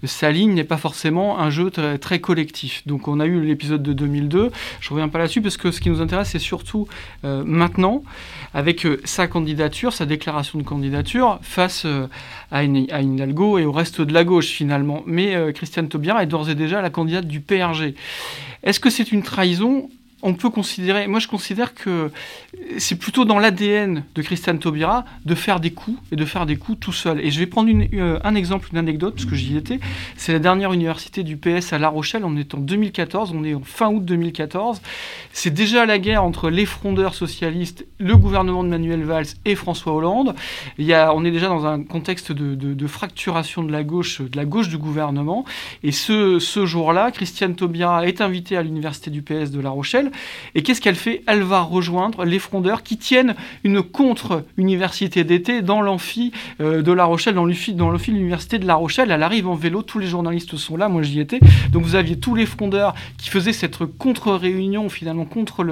sa 0.05 0.31
ligne 0.31 0.55
n'est 0.55 0.65
pas 0.65 0.77
forcément 0.77 1.41
un 1.41 1.51
jeu 1.51 1.71
très, 2.01 2.21
collectif. 2.21 2.87
Donc 2.87 3.09
on 3.09 3.19
a 3.19 3.27
eu 3.27 3.41
l'épisode 3.41 3.83
de 3.83 3.93
2002, 3.93 4.53
je 4.81 4.91
reviens 4.91 5.09
pas 5.09 5.19
là-dessus 5.19 5.43
parce 5.43 5.57
que 5.57 5.71
ce 5.73 5.81
qui 5.81 5.91
nous 5.91 6.01
intéresse 6.01 6.31
c'est 6.31 6.39
surtout 6.39 6.87
maintenant 7.23 8.05
avec 8.57 8.87
euh, 8.87 8.99
sa 9.05 9.27
candidature, 9.27 9.93
sa 9.93 10.07
déclaration 10.07 10.59
de 10.59 10.65
candidature 10.65 11.39
face 11.43 11.85
euh, 11.85 12.07
à, 12.51 12.63
une, 12.63 12.91
à 12.91 13.03
Hidalgo 13.03 13.59
et 13.59 13.67
au 13.67 13.73
reste 13.73 14.01
de 14.01 14.15
la 14.15 14.25
gauche 14.25 14.47
finalement. 14.47 15.03
Mais 15.07 15.37
euh, 15.37 15.53
Christiane 15.53 15.89
Taubira 15.89 16.23
est 16.23 16.27
d'ores 16.27 16.49
et 16.49 16.55
déjà 16.55 16.81
la 16.81 16.89
candidate 16.89 17.27
du 17.27 17.41
PRG. 17.41 17.95
Est-ce 18.63 18.81
que 18.81 18.89
c'est 18.89 19.13
une 19.13 19.23
trahison 19.23 19.91
on 20.23 20.35
peut 20.35 20.49
considérer, 20.49 21.07
moi 21.09 21.21
je 21.21 21.29
considère 21.29 21.75
que 21.75 22.11
c'est 22.79 22.97
plutôt 22.97 23.27
dans 23.27 23.39
l'ADN 23.39 24.03
de 24.15 24.23
Christiane 24.23 24.59
Taubira 24.59 25.05
de 25.27 25.35
faire 25.35 25.61
des 25.61 25.73
coups 25.73 25.99
et 26.11 26.17
de 26.17 26.25
faire 26.25 26.47
des 26.47 26.57
coups 26.57 26.81
tout 26.81 26.93
seul. 26.93 27.21
Et 27.21 27.31
je 27.31 27.39
vais 27.39 27.47
prendre 27.47 27.71
euh, 27.93 28.19
un 28.25 28.35
exemple, 28.35 28.69
une 28.73 28.79
anecdote, 28.79 29.15
parce 29.15 29.27
que 29.27 29.37
j'y 29.37 29.57
étais. 29.57 29.79
C'est 30.17 30.33
la 30.33 30.39
dernière 30.39 30.73
université 30.73 31.23
du 31.23 31.37
PS 31.37 31.75
à 31.75 31.79
La 31.79 31.89
Rochelle, 31.89 32.25
on 32.25 32.37
est 32.37 32.55
en 32.55 32.59
2014, 32.59 33.33
on 33.35 33.45
est 33.45 33.55
en 33.55 33.61
fin 33.63 33.89
août 33.89 34.05
2014. 34.05 34.81
C'est 35.33 35.53
déjà 35.53 35.85
la 35.85 35.99
guerre 35.99 36.25
entre 36.25 36.49
les 36.49 36.65
frondeurs 36.65 37.15
socialistes, 37.15 37.87
le 37.99 38.17
gouvernement 38.17 38.65
de 38.65 38.69
Manuel 38.71 39.05
Valls 39.05 39.27
et 39.45 39.55
François 39.55 39.93
Hollande. 39.93 40.35
Il 40.79 40.87
y 40.87 40.95
a, 40.95 41.15
on 41.15 41.25
est 41.27 41.31
déjà 41.31 41.49
dans 41.49 41.67
un 41.67 41.83
contexte 41.83 42.33
de, 42.33 42.87
fracturation 42.87 43.63
de 43.63 43.73
la 43.73 43.85
gauche, 43.85 44.23
de 44.23 44.37
la 44.37 44.47
gauche 44.47 44.69
du 44.69 44.79
gouvernement. 44.79 45.45
Et 45.83 45.93
ce, 45.93 46.39
ce 46.39 46.65
jour-là, 46.65 47.11
Christiane 47.11 47.55
Taubira 47.55 48.07
est 48.07 48.23
invitée 48.23 48.57
à 48.57 48.63
l'université 48.63 49.11
du 49.11 49.21
PS 49.21 49.51
de 49.51 49.61
La 49.61 49.71
Rochelle 49.71 50.11
et 50.55 50.63
qu'est-ce 50.63 50.81
qu'elle 50.81 50.97
fait 50.97 51.23
Elle 51.27 51.43
va 51.43 51.61
rejoindre 51.61 52.25
les 52.25 52.39
frondeurs 52.39 52.83
qui 52.83 52.97
tiennent 52.97 53.35
une 53.65 53.83
contre-université 53.83 55.25
d'été 55.25 55.63
dans 55.63 55.83
l'amphi 55.83 56.33
euh, 56.61 56.83
de 56.83 56.93
La 56.93 57.05
Rochelle, 57.05 57.35
dans 57.35 57.45
l'amphi 57.45 57.73
de 57.75 58.17
l'université 58.17 58.59
de 58.59 58.67
La 58.67 58.75
Rochelle. 58.75 59.11
Elle 59.11 59.23
arrive 59.23 59.49
en 59.49 59.55
vélo, 59.55 59.83
tous 59.83 59.99
les 59.99 60.07
journalistes 60.07 60.57
sont 60.57 60.77
là, 60.77 60.89
moi 60.89 61.03
j'y 61.03 61.21
étais. 61.21 61.41
Donc 61.71 61.85
vous 61.85 61.95
aviez 61.95 62.19
tous 62.19 62.35
les 62.35 62.47
frondeurs 62.47 62.95
qui 63.19 63.31
faisaient 63.31 63.53
cette 63.53 63.79
contre-réunion 63.99 64.89
finalement 64.89 65.25
contre 65.25 65.67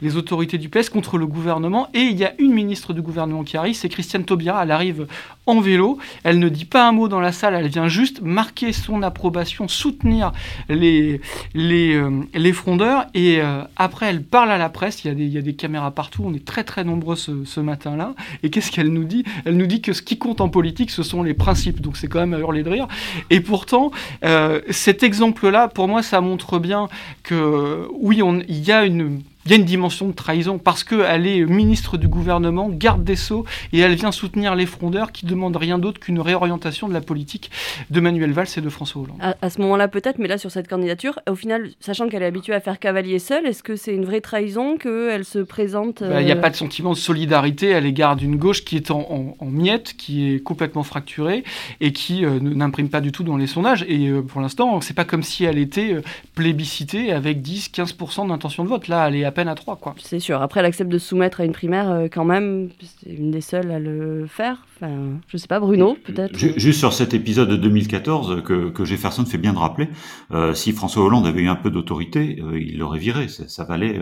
les 0.00 0.16
autorités 0.16 0.58
du 0.58 0.68
PS, 0.68 0.90
contre 0.90 1.18
le 1.18 1.26
gouvernement. 1.26 1.88
Et 1.94 2.00
il 2.00 2.16
y 2.16 2.24
a 2.24 2.32
une 2.38 2.52
ministre 2.52 2.92
du 2.92 3.02
gouvernement 3.02 3.44
qui 3.44 3.56
arrive, 3.56 3.74
c'est 3.74 3.88
Christiane 3.88 4.24
Taubira. 4.24 4.62
Elle 4.62 4.70
arrive 4.70 5.06
en 5.46 5.60
vélo, 5.60 5.98
elle 6.24 6.38
ne 6.38 6.48
dit 6.48 6.64
pas 6.64 6.88
un 6.88 6.92
mot 6.92 7.08
dans 7.08 7.20
la 7.20 7.32
salle, 7.32 7.54
elle 7.54 7.68
vient 7.68 7.88
juste 7.88 8.20
marquer 8.20 8.72
son 8.72 9.02
approbation, 9.02 9.68
soutenir 9.68 10.32
les, 10.68 11.20
les, 11.54 11.94
euh, 11.94 12.10
les 12.34 12.52
frondeurs. 12.52 13.06
Et 13.14 13.40
euh, 13.40 13.62
après, 13.76 14.06
elle 14.06 14.22
parle 14.22 14.50
à 14.50 14.58
la 14.58 14.68
presse. 14.68 15.04
Il 15.04 15.32
y, 15.32 15.38
a 15.38 15.42
des, 15.42 15.54
caméras 15.54 15.90
partout. 15.90 16.22
On 16.24 16.34
est 16.34 16.44
très 16.44 16.64
très 16.64 16.84
nombreux 16.84 17.16
ce, 17.16 17.60
matin-là. 17.60 18.14
Et 18.42 18.50
qu'est-ce 18.50 18.70
qu'elle 18.70 18.88
nous 18.88 19.04
dit? 19.04 19.24
Elle 19.44 19.56
nous 19.56 19.66
dit 19.66 19.82
que 19.82 19.92
ce 19.92 20.02
qui 20.02 20.18
compte 20.18 20.40
en 20.40 20.48
politique, 20.48 20.90
ce 20.90 21.02
sont 21.02 21.22
les 21.22 21.34
principes. 21.34 21.80
Donc 21.80 21.96
c'est 21.96 22.08
quand 22.08 22.20
même 22.20 22.34
à 22.34 22.38
hurler 22.38 22.62
de 22.62 22.70
rire. 22.70 22.88
Et 23.30 23.40
pourtant, 23.40 23.90
euh, 24.24 24.60
cet 24.70 25.02
exemple-là, 25.02 25.68
pour 25.68 25.88
moi, 25.88 26.02
ça 26.02 26.20
montre 26.20 26.58
bien 26.58 26.88
que 27.22 27.86
oui, 27.92 28.22
on, 28.22 28.40
il 28.48 28.64
y 28.64 28.72
a 28.72 28.84
une 28.84 29.22
il 29.46 29.50
y 29.50 29.54
a 29.54 29.56
une 29.56 29.64
dimension 29.64 30.08
de 30.08 30.12
trahison 30.12 30.58
parce 30.58 30.82
qu'elle 30.82 31.26
est 31.26 31.44
ministre 31.44 31.96
du 31.96 32.08
gouvernement, 32.08 32.68
garde 32.68 33.04
des 33.04 33.14
sceaux, 33.16 33.44
et 33.72 33.78
elle 33.78 33.94
vient 33.94 34.10
soutenir 34.10 34.56
les 34.56 34.66
frondeurs 34.66 35.12
qui 35.12 35.24
demandent 35.24 35.56
rien 35.56 35.78
d'autre 35.78 36.00
qu'une 36.00 36.20
réorientation 36.20 36.88
de 36.88 36.92
la 36.92 37.00
politique 37.00 37.50
de 37.90 38.00
Manuel 38.00 38.32
Valls 38.32 38.48
et 38.56 38.60
de 38.60 38.68
François 38.68 39.02
Hollande. 39.02 39.36
À, 39.40 39.50
ce 39.50 39.60
moment-là, 39.60 39.86
peut-être, 39.88 40.18
mais 40.18 40.26
là, 40.26 40.38
sur 40.38 40.50
cette 40.50 40.68
candidature, 40.68 41.20
au 41.30 41.36
final, 41.36 41.70
sachant 41.78 42.08
qu'elle 42.08 42.22
est 42.22 42.26
habituée 42.26 42.54
à 42.54 42.60
faire 42.60 42.78
cavalier 42.78 43.18
seul, 43.18 43.46
est-ce 43.46 43.62
que 43.62 43.76
c'est 43.76 43.94
une 43.94 44.04
vraie 44.04 44.20
trahison 44.20 44.76
qu'elle 44.76 45.24
se 45.24 45.38
présente 45.38 46.02
bah, 46.02 46.20
Il 46.20 46.24
n'y 46.24 46.32
a 46.32 46.36
euh, 46.36 46.40
pas 46.40 46.50
de 46.50 46.56
sentiment 46.56 46.90
de 46.90 46.96
solidarité 46.96 47.74
à 47.74 47.80
l'égard 47.80 48.16
d'une 48.16 48.36
gauche 48.36 48.64
qui 48.64 48.76
est 48.76 48.90
en, 48.90 49.36
miettes, 49.42 49.94
qui 49.96 50.34
est 50.34 50.40
complètement 50.40 50.82
fracturée 50.82 51.44
et 51.80 51.92
qui 51.92 52.24
euh, 52.24 52.40
n'imprime 52.40 52.88
pas 52.88 53.00
du 53.00 53.12
tout 53.12 53.22
dans 53.22 53.36
les 53.36 53.46
sondages. 53.46 53.84
Et 53.88 54.08
euh, 54.08 54.22
pour 54.22 54.40
l'instant, 54.40 54.80
c'est 54.80 54.94
pas 54.94 55.04
comme 55.04 55.22
si 55.22 55.44
elle 55.44 55.58
était 55.58 55.96
plébiscitée 56.34 57.12
avec 57.12 57.42
10-15% 57.42 58.28
d'intention 58.28 58.64
de 58.64 58.68
vote. 58.68 58.88
Là, 58.88 59.08
elle 59.08 59.16
est 59.16 59.24
à 59.24 59.32
peine 59.36 59.48
à 59.48 59.54
3, 59.54 59.76
quoi. 59.76 59.94
C'est 59.98 60.18
sûr. 60.18 60.42
Après, 60.42 60.60
elle 60.60 60.66
accepte 60.66 60.90
de 60.90 60.98
se 60.98 61.08
soumettre 61.08 61.40
à 61.40 61.44
une 61.44 61.52
primaire 61.52 61.90
euh, 61.90 62.08
quand 62.10 62.24
même. 62.24 62.70
C'est 62.80 63.10
une 63.10 63.30
des 63.30 63.40
seules 63.40 63.70
à 63.70 63.78
le 63.78 64.26
faire. 64.26 64.66
Enfin, 64.74 64.90
je 65.28 65.36
sais 65.36 65.46
pas, 65.46 65.60
Bruno, 65.60 65.96
peut-être 66.04 66.36
Juste 66.36 66.78
sur 66.78 66.92
cet 66.92 67.14
épisode 67.14 67.48
de 67.48 67.56
2014 67.56 68.42
que, 68.42 68.70
que 68.70 68.84
Jefferson 68.84 69.24
fait 69.24 69.38
bien 69.38 69.52
de 69.52 69.58
rappeler, 69.58 69.88
euh, 70.32 70.54
si 70.54 70.72
François 70.72 71.04
Hollande 71.04 71.26
avait 71.26 71.42
eu 71.42 71.48
un 71.48 71.56
peu 71.56 71.70
d'autorité, 71.70 72.38
euh, 72.42 72.58
il 72.60 72.78
l'aurait 72.78 72.98
viré. 72.98 73.28
Ça, 73.28 73.64
valait 73.64 74.00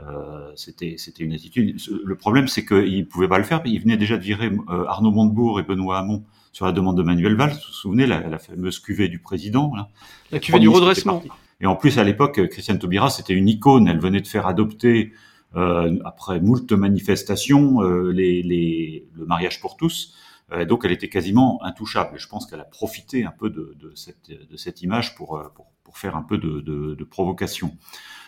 Euh, 0.00 0.50
c'était 0.56 0.96
c'était 0.98 1.22
une 1.22 1.32
attitude. 1.32 1.76
Le 2.04 2.16
problème, 2.16 2.48
c'est 2.48 2.64
qu'il 2.66 3.06
pouvait 3.06 3.28
pas 3.28 3.38
le 3.38 3.44
faire. 3.44 3.62
Il 3.64 3.80
venait 3.80 3.96
déjà 3.96 4.16
de 4.16 4.22
virer 4.22 4.50
euh, 4.68 4.84
Arnaud 4.88 5.12
Montebourg 5.12 5.60
et 5.60 5.62
Benoît 5.62 5.98
Hamon 5.98 6.24
sur 6.52 6.66
la 6.66 6.72
demande 6.72 6.96
de 6.96 7.02
Manuel 7.02 7.36
Valls. 7.36 7.50
Vous 7.50 7.56
vous 7.68 7.72
souvenez 7.72 8.06
la, 8.06 8.20
la 8.28 8.38
fameuse 8.38 8.80
cuvée 8.80 9.08
du 9.08 9.20
président 9.20 9.72
là? 9.74 9.88
La 10.32 10.40
cuvée 10.40 10.58
du 10.58 10.68
redressement. 10.68 11.22
Et 11.60 11.66
en 11.66 11.76
plus, 11.76 11.98
à 11.98 12.04
l'époque, 12.04 12.46
Christiane 12.48 12.78
Taubira, 12.78 13.10
c'était 13.10 13.34
une 13.34 13.48
icône. 13.48 13.88
Elle 13.88 14.00
venait 14.00 14.20
de 14.20 14.26
faire 14.26 14.46
adopter, 14.46 15.12
euh, 15.56 15.98
après 16.04 16.40
moult 16.40 16.72
manifestations, 16.72 17.82
euh, 17.82 18.10
les, 18.10 18.42
les, 18.42 19.06
le 19.14 19.24
mariage 19.24 19.60
pour 19.60 19.76
tous. 19.76 20.14
Euh, 20.52 20.64
donc, 20.64 20.84
elle 20.84 20.92
était 20.92 21.08
quasiment 21.08 21.62
intouchable. 21.62 22.18
Je 22.18 22.28
pense 22.28 22.46
qu'elle 22.46 22.60
a 22.60 22.64
profité 22.64 23.24
un 23.24 23.30
peu 23.30 23.50
de, 23.50 23.76
de, 23.80 23.92
cette, 23.94 24.30
de 24.30 24.56
cette 24.56 24.82
image 24.82 25.14
pour, 25.14 25.40
pour, 25.54 25.66
pour, 25.84 25.98
faire 25.98 26.16
un 26.16 26.22
peu 26.22 26.38
de, 26.38 26.60
de, 26.60 27.04
provocation. 27.04 27.76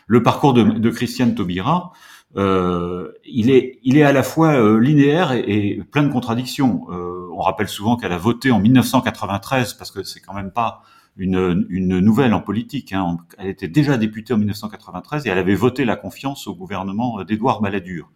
Le 0.07 0.23
parcours 0.23 0.55
de, 0.55 0.91
Christiane 0.91 1.35
Taubira, 1.35 1.93
euh, 2.37 3.13
il, 3.25 3.51
est, 3.51 3.81
il 3.83 3.97
est 3.97 4.03
à 4.03 4.13
la 4.13 4.23
fois 4.23 4.55
euh, 4.55 4.79
linéaire 4.79 5.33
et, 5.33 5.71
et, 5.71 5.85
plein 5.85 6.03
de 6.03 6.13
contradictions. 6.13 6.87
Euh, 6.91 7.29
on 7.33 7.41
rappelle 7.41 7.69
souvent 7.69 7.97
qu'elle 7.97 8.13
a 8.13 8.19
voté 8.19 8.51
en 8.51 8.61
1993, 8.61 9.75
parce 9.75 9.91
que 9.91 10.03
c'est 10.03 10.21
quand 10.21 10.35
même 10.35 10.51
pas 10.51 10.83
une, 11.17 11.67
une 11.71 11.99
nouvelle 12.01 12.35
en 12.35 12.41
politique. 12.41 12.93
Hein. 12.93 13.19
Elle 13.39 13.49
était 13.49 13.69
déjà 13.69 13.97
députée 13.97 14.35
en 14.35 14.39
1993 14.39 15.27
et 15.27 15.31
elle 15.31 15.39
avait 15.39 15.55
voté 15.55 15.85
la 15.85 15.97
confiance 15.97 16.47
au 16.47 16.55
gouvernement 16.55 17.23
d'Édouard 17.25 17.61
Balladur. 17.61 18.11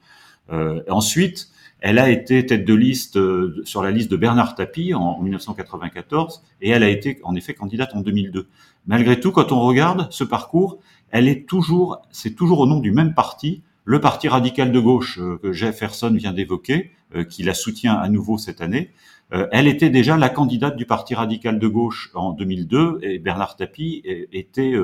Euh, 0.50 0.83
ensuite, 0.88 1.50
elle 1.80 1.99
a 1.99 2.11
été 2.11 2.45
tête 2.45 2.64
de 2.64 2.75
liste 2.75 3.16
euh, 3.16 3.62
sur 3.64 3.83
la 3.83 3.90
liste 3.90 4.11
de 4.11 4.16
Bernard 4.16 4.54
Tapie 4.54 4.95
en, 4.95 5.00
en 5.00 5.23
1994 5.23 6.42
et 6.61 6.71
elle 6.71 6.83
a 6.83 6.88
été 6.88 7.21
en 7.23 7.35
effet 7.37 7.54
candidate 7.54 7.95
en 7.95 8.00
2002. 8.00 8.49
Malgré 8.87 9.21
tout, 9.21 9.33
quand 9.33 9.52
on 9.52 9.61
regarde 9.61 10.09
ce 10.11 10.25
parcours, 10.25 10.78
elle 11.11 11.28
est 11.28 11.49
toujours, 11.49 12.02
c'est 12.11 12.35
toujours 12.35 12.61
au 12.61 12.66
nom 12.66 12.80
du 12.80 12.92
même 12.92 13.14
parti, 13.14 13.62
le 13.85 14.00
parti 14.00 14.28
radical 14.28 14.73
de 14.73 14.80
gauche 14.80 15.19
euh, 15.19 15.38
que 15.42 15.52
Jefferson 15.52 16.12
vient 16.14 16.33
d'évoquer, 16.33 16.92
euh, 17.14 17.25
qui 17.25 17.42
la 17.42 17.54
soutient 17.54 17.95
à 17.95 18.09
nouveau 18.09 18.38
cette 18.38 18.61
année. 18.61 18.90
Euh, 19.32 19.46
elle 19.52 19.68
était 19.68 19.90
déjà 19.90 20.16
la 20.16 20.28
candidate 20.28 20.76
du 20.76 20.87
parti 20.87 21.14
radical 21.14 21.58
de 21.58 21.68
gauche 21.68 22.10
en 22.14 22.32
2002 22.32 22.99
et 23.02 23.18
Bernard 23.18 23.56
Tapie 23.56 24.02
était 24.32 24.75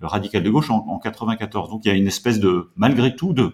radical 0.00 0.42
de 0.42 0.50
gauche 0.50 0.70
en, 0.70 0.86
en 0.88 0.98
94. 0.98 1.70
Donc 1.70 1.84
il 1.84 1.88
y 1.88 1.90
a 1.90 1.94
une 1.94 2.06
espèce 2.06 2.38
de, 2.38 2.70
malgré 2.76 3.16
tout, 3.16 3.32
de, 3.32 3.52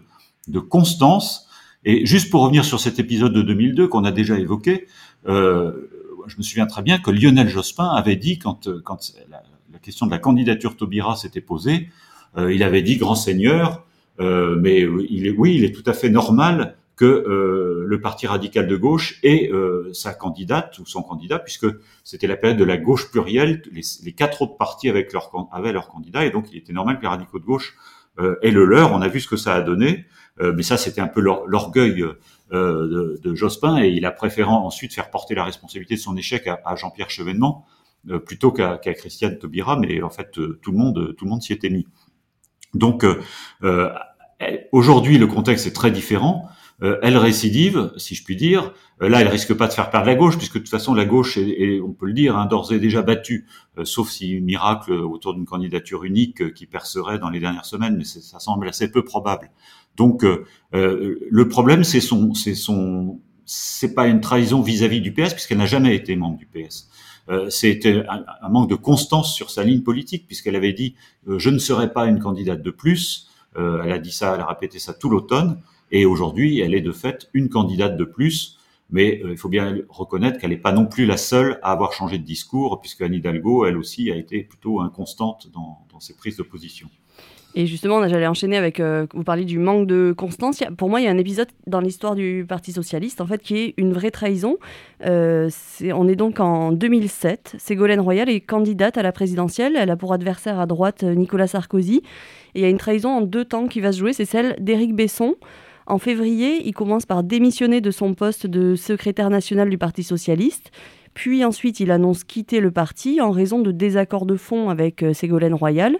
constance. 0.58 1.48
Et 1.84 2.06
juste 2.06 2.30
pour 2.30 2.42
revenir 2.42 2.64
sur 2.64 2.80
cet 2.80 2.98
épisode 2.98 3.32
de 3.32 3.42
2002 3.42 3.88
qu'on 3.88 4.04
a 4.04 4.12
déjà 4.12 4.38
évoqué, 4.38 4.86
euh, 5.26 5.90
je 6.26 6.36
me 6.38 6.42
souviens 6.42 6.66
très 6.66 6.82
bien 6.82 6.98
que 6.98 7.10
Lionel 7.10 7.48
Jospin 7.48 7.88
avait 7.88 8.16
dit 8.16 8.38
quand, 8.38 8.68
quand 8.82 9.12
la, 9.30 9.42
la 9.72 9.78
question 9.78 10.06
de 10.06 10.10
la 10.10 10.18
candidature 10.18 10.76
Taubira 10.76 11.16
s'était 11.16 11.40
posée, 11.40 11.88
euh, 12.36 12.52
il 12.52 12.62
avait 12.62 12.82
dit 12.82 12.96
grand 12.96 13.14
seigneur, 13.14 13.84
euh, 14.20 14.56
mais 14.60 14.86
il 15.08 15.26
est, 15.26 15.30
oui, 15.30 15.56
il 15.56 15.64
est 15.64 15.72
tout 15.72 15.88
à 15.88 15.92
fait 15.92 16.10
normal 16.10 16.76
que 16.96 17.04
euh, 17.04 17.84
le 17.86 18.00
parti 18.00 18.26
radical 18.26 18.68
de 18.68 18.76
gauche 18.76 19.18
ait 19.22 19.50
euh, 19.52 19.92
sa 19.92 20.14
candidate 20.14 20.78
ou 20.78 20.86
son 20.86 21.02
candidat, 21.02 21.38
puisque 21.38 21.66
c'était 22.04 22.26
la 22.26 22.36
période 22.36 22.58
de 22.58 22.64
la 22.64 22.76
gauche 22.76 23.10
plurielle, 23.10 23.62
les, 23.72 24.12
quatre 24.12 24.42
autres 24.42 24.56
partis 24.56 24.88
avec 24.88 25.12
leur, 25.12 25.30
avaient 25.52 25.72
leur 25.72 25.88
candidat, 25.88 26.24
et 26.24 26.30
donc 26.30 26.52
il 26.52 26.58
était 26.58 26.72
normal 26.72 26.98
que 26.98 27.02
les 27.02 27.08
radicaux 27.08 27.38
de 27.38 27.44
gauche 27.44 27.76
euh, 28.20 28.36
aient 28.42 28.52
le 28.52 28.64
leur. 28.64 28.92
On 28.92 29.02
a 29.02 29.08
vu 29.08 29.20
ce 29.20 29.28
que 29.28 29.36
ça 29.36 29.54
a 29.54 29.60
donné, 29.60 30.06
euh, 30.40 30.52
mais 30.56 30.62
ça 30.62 30.76
c'était 30.76 31.00
un 31.00 31.08
peu 31.08 31.20
l'orgueil 31.20 32.04
de, 32.52 33.18
de, 33.20 33.34
Jospin, 33.34 33.82
et 33.82 33.88
il 33.88 34.06
a 34.06 34.12
préféré 34.12 34.48
ensuite 34.48 34.94
faire 34.94 35.10
porter 35.10 35.34
la 35.34 35.44
responsabilité 35.44 35.96
de 35.96 36.00
son 36.00 36.16
échec 36.16 36.46
à, 36.46 36.60
à 36.64 36.76
Jean-Pierre 36.76 37.10
Chevènement 37.10 37.66
plutôt 38.26 38.52
qu'à 38.52 38.76
qu 38.76 38.92
Christiane 38.92 39.38
Taubira, 39.38 39.78
mais 39.78 40.02
en 40.02 40.10
fait 40.10 40.30
tout 40.32 40.70
le 40.70 40.76
monde 40.76 41.14
tout 41.16 41.24
le 41.24 41.30
monde 41.30 41.42
s'y 41.42 41.54
était 41.54 41.70
mis. 41.70 41.86
Donc 42.74 43.02
euh, 44.42 44.58
aujourd'hui, 44.72 45.18
le 45.18 45.26
contexte 45.26 45.66
est 45.66 45.72
très 45.72 45.90
différent. 45.90 46.48
Euh, 46.82 46.98
elle 47.02 47.16
récidive, 47.16 47.92
si 47.96 48.14
je 48.14 48.24
puis 48.24 48.36
dire. 48.36 48.72
Euh, 49.02 49.08
là, 49.08 49.20
elle 49.20 49.28
risque 49.28 49.54
pas 49.54 49.66
de 49.66 49.72
faire 49.72 49.90
perdre 49.90 50.06
la 50.06 50.14
gauche, 50.14 50.36
puisque 50.36 50.54
de 50.54 50.58
toute 50.60 50.68
façon, 50.68 50.94
la 50.94 51.04
gauche 51.04 51.36
est, 51.36 51.80
on 51.80 51.92
peut 51.92 52.06
le 52.06 52.12
dire, 52.12 52.36
hein, 52.36 52.46
d'ores 52.46 52.72
et 52.72 52.78
déjà 52.78 53.02
battue, 53.02 53.46
euh, 53.78 53.84
sauf 53.84 54.10
si 54.10 54.40
miracle 54.40 54.92
autour 54.92 55.34
d'une 55.34 55.46
candidature 55.46 56.04
unique 56.04 56.42
euh, 56.42 56.50
qui 56.50 56.66
percerait 56.66 57.18
dans 57.18 57.30
les 57.30 57.40
dernières 57.40 57.64
semaines, 57.64 57.96
mais 57.96 58.04
ça 58.04 58.38
semble 58.38 58.68
assez 58.68 58.90
peu 58.90 59.04
probable. 59.04 59.50
Donc, 59.96 60.26
le 60.72 61.48
problème, 61.48 61.84
c'est 61.84 62.00
son, 62.00 62.34
c'est 62.34 62.56
son, 62.56 63.20
c'est 63.44 63.94
pas 63.94 64.08
une 64.08 64.20
trahison 64.20 64.60
vis-à-vis 64.60 65.00
du 65.00 65.12
PS, 65.12 65.34
puisqu'elle 65.34 65.58
n'a 65.58 65.66
jamais 65.66 65.94
été 65.94 66.16
membre 66.16 66.36
du 66.36 66.46
PS. 66.46 66.88
Euh, 67.28 67.48
c'était 67.48 68.02
un, 68.08 68.24
un, 68.42 68.48
manque 68.48 68.68
de 68.68 68.74
constance 68.74 69.32
sur 69.32 69.50
sa 69.50 69.62
ligne 69.62 69.82
politique, 69.82 70.26
puisqu'elle 70.26 70.56
avait 70.56 70.72
dit 70.72 70.96
je 71.28 71.48
ne 71.48 71.58
serai 71.58 71.92
pas 71.92 72.06
une 72.06 72.18
candidate 72.18 72.60
de 72.60 72.70
plus. 72.72 73.30
elle 73.56 73.92
a 73.92 74.00
dit 74.00 74.10
ça, 74.10 74.34
elle 74.34 74.40
a 74.40 74.46
répété 74.46 74.80
ça 74.80 74.94
tout 74.94 75.08
l'automne. 75.08 75.60
Et 75.94 76.06
aujourd'hui, 76.06 76.58
elle 76.58 76.74
est 76.74 76.80
de 76.80 76.90
fait 76.90 77.30
une 77.34 77.48
candidate 77.48 77.96
de 77.96 78.04
plus. 78.04 78.58
Mais 78.90 79.22
euh, 79.24 79.30
il 79.30 79.38
faut 79.38 79.48
bien 79.48 79.78
reconnaître 79.88 80.38
qu'elle 80.38 80.50
n'est 80.50 80.56
pas 80.56 80.72
non 80.72 80.86
plus 80.86 81.06
la 81.06 81.16
seule 81.16 81.58
à 81.62 81.70
avoir 81.70 81.92
changé 81.92 82.18
de 82.18 82.24
discours, 82.24 82.80
puisque 82.80 83.00
Anne 83.00 83.14
Hidalgo, 83.14 83.64
elle 83.64 83.78
aussi, 83.78 84.10
a 84.10 84.16
été 84.16 84.42
plutôt 84.42 84.80
inconstante 84.80 85.48
dans, 85.54 86.00
ses 86.00 86.16
prises 86.16 86.36
de 86.36 86.42
position. 86.42 86.88
Et 87.54 87.66
justement, 87.66 88.06
j'allais 88.08 88.26
enchaîner 88.26 88.56
avec, 88.56 88.80
euh, 88.80 89.06
vous 89.14 89.22
parliez 89.22 89.44
du 89.44 89.60
manque 89.60 89.86
de 89.86 90.12
constance. 90.16 90.64
Pour 90.76 90.90
moi, 90.90 91.00
il 91.00 91.04
y 91.04 91.06
a 91.06 91.12
un 91.12 91.18
épisode 91.18 91.46
dans 91.68 91.78
l'histoire 91.78 92.16
du 92.16 92.44
Parti 92.46 92.72
Socialiste, 92.72 93.20
en 93.20 93.26
fait, 93.26 93.40
qui 93.40 93.56
est 93.56 93.74
une 93.76 93.92
vraie 93.92 94.10
trahison. 94.10 94.56
Euh, 95.06 95.48
on 95.92 96.08
est 96.08 96.16
donc 96.16 96.40
en 96.40 96.72
2007. 96.72 97.54
Ségolène 97.58 98.00
Royal 98.00 98.28
est 98.28 98.40
candidate 98.40 98.98
à 98.98 99.02
la 99.02 99.12
présidentielle. 99.12 99.76
Elle 99.76 99.90
a 99.90 99.96
pour 99.96 100.12
adversaire 100.12 100.58
à 100.58 100.66
droite 100.66 101.04
Nicolas 101.04 101.46
Sarkozy. 101.46 102.02
Et 102.56 102.58
il 102.58 102.62
y 102.62 102.64
a 102.64 102.68
une 102.68 102.78
trahison 102.78 103.10
en 103.10 103.20
deux 103.20 103.44
temps 103.44 103.68
qui 103.68 103.80
va 103.80 103.92
se 103.92 104.00
jouer, 104.00 104.12
c'est 104.12 104.24
celle 104.24 104.56
d'Éric 104.58 104.96
Besson. 104.96 105.36
En 105.86 105.98
février, 105.98 106.66
il 106.66 106.72
commence 106.72 107.04
par 107.04 107.22
démissionner 107.22 107.80
de 107.80 107.90
son 107.90 108.14
poste 108.14 108.46
de 108.46 108.74
secrétaire 108.74 109.28
national 109.28 109.68
du 109.68 109.76
Parti 109.76 110.02
socialiste. 110.02 110.70
Puis 111.12 111.44
ensuite, 111.44 111.78
il 111.80 111.90
annonce 111.90 112.24
quitter 112.24 112.60
le 112.60 112.70
parti 112.70 113.20
en 113.20 113.30
raison 113.30 113.60
de 113.60 113.70
désaccords 113.70 114.26
de 114.26 114.36
fond 114.36 114.70
avec 114.70 115.02
euh, 115.02 115.12
Ségolène 115.12 115.54
Royal. 115.54 115.96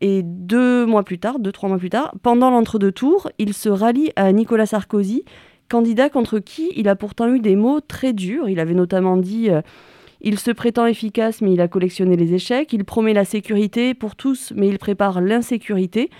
Et 0.00 0.22
deux 0.22 0.86
mois 0.86 1.02
plus 1.02 1.18
tard, 1.18 1.40
deux, 1.40 1.50
trois 1.50 1.68
mois 1.68 1.78
plus 1.78 1.90
tard, 1.90 2.14
pendant 2.22 2.50
l'entre-deux 2.50 2.92
tours, 2.92 3.30
il 3.38 3.52
se 3.52 3.68
rallie 3.68 4.12
à 4.14 4.30
Nicolas 4.30 4.66
Sarkozy, 4.66 5.24
candidat 5.68 6.08
contre 6.08 6.38
qui 6.38 6.70
il 6.76 6.88
a 6.88 6.94
pourtant 6.94 7.28
eu 7.28 7.40
des 7.40 7.56
mots 7.56 7.80
très 7.80 8.12
durs. 8.12 8.48
Il 8.48 8.60
avait 8.60 8.74
notamment 8.74 9.16
dit 9.16 9.50
euh, 9.50 9.60
Il 10.20 10.38
se 10.38 10.52
prétend 10.52 10.86
efficace, 10.86 11.40
mais 11.40 11.52
il 11.52 11.60
a 11.60 11.66
collectionné 11.66 12.16
les 12.16 12.32
échecs. 12.34 12.72
Il 12.72 12.84
promet 12.84 13.12
la 13.12 13.24
sécurité 13.24 13.94
pour 13.94 14.14
tous, 14.14 14.52
mais 14.54 14.68
il 14.68 14.78
prépare 14.78 15.20
l'insécurité. 15.20 16.10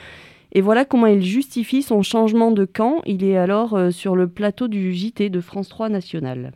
Et 0.52 0.61
voilà 0.61 0.85
comment 0.85 1.07
il 1.07 1.23
justifie 1.23 1.83
son 1.83 2.02
changement 2.02 2.50
de 2.50 2.64
camp. 2.64 3.02
Il 3.07 3.25
est 3.25 3.37
alors 3.37 3.75
euh, 3.75 3.90
sur 3.90 4.17
le 4.17 4.28
plateau 4.28 4.69
du 4.69 4.95
JT 4.95 5.28
de 5.28 5.40
France 5.40 5.69
3 5.69 5.88
National. 5.88 6.52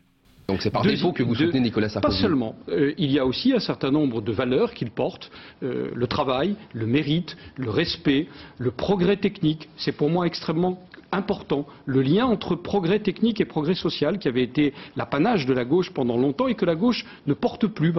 Donc 0.49 0.61
c'est 0.63 0.71
par 0.71 0.83
défaut 0.83 1.13
que 1.13 1.23
vous 1.23 1.35
soutenez 1.35 1.61
Nicolas 1.61 1.89
Sarkozy 1.89 2.17
Pas 2.17 2.23
seulement. 2.23 2.55
Euh, 2.69 2.93
il 2.99 3.11
y 3.11 3.19
a 3.19 3.27
aussi 3.27 3.53
un 3.53 3.61
certain 3.61 3.91
nombre 3.91 4.21
de 4.21 4.33
valeurs 4.33 4.75
qu'il 4.75 4.91
porte. 4.91 5.31
Euh, 5.63 5.91
le 5.95 6.07
travail, 6.07 6.57
le 6.73 6.87
mérite, 6.87 7.37
le 7.57 7.71
respect, 7.71 8.29
le 8.59 8.71
progrès 8.71 9.17
technique. 9.17 9.69
C'est 9.77 9.93
pour 9.93 10.11
moi 10.11 10.27
extrêmement 10.27 10.79
important. 11.11 11.67
Le 11.85 12.03
lien 12.03 12.27
entre 12.27 12.55
progrès 12.55 12.99
technique 12.99 13.41
et 13.41 13.45
progrès 13.45 13.75
social 13.75 14.19
qui 14.19 14.29
avait 14.29 14.43
été 14.43 14.73
l'apanage 14.97 15.47
de 15.47 15.53
la 15.53 15.65
gauche 15.65 15.91
pendant 15.91 16.17
longtemps 16.17 16.49
et 16.49 16.55
que 16.55 16.65
la 16.65 16.75
gauche 16.75 17.05
ne 17.27 17.35
porte 17.35 17.67
plus. 17.67 17.93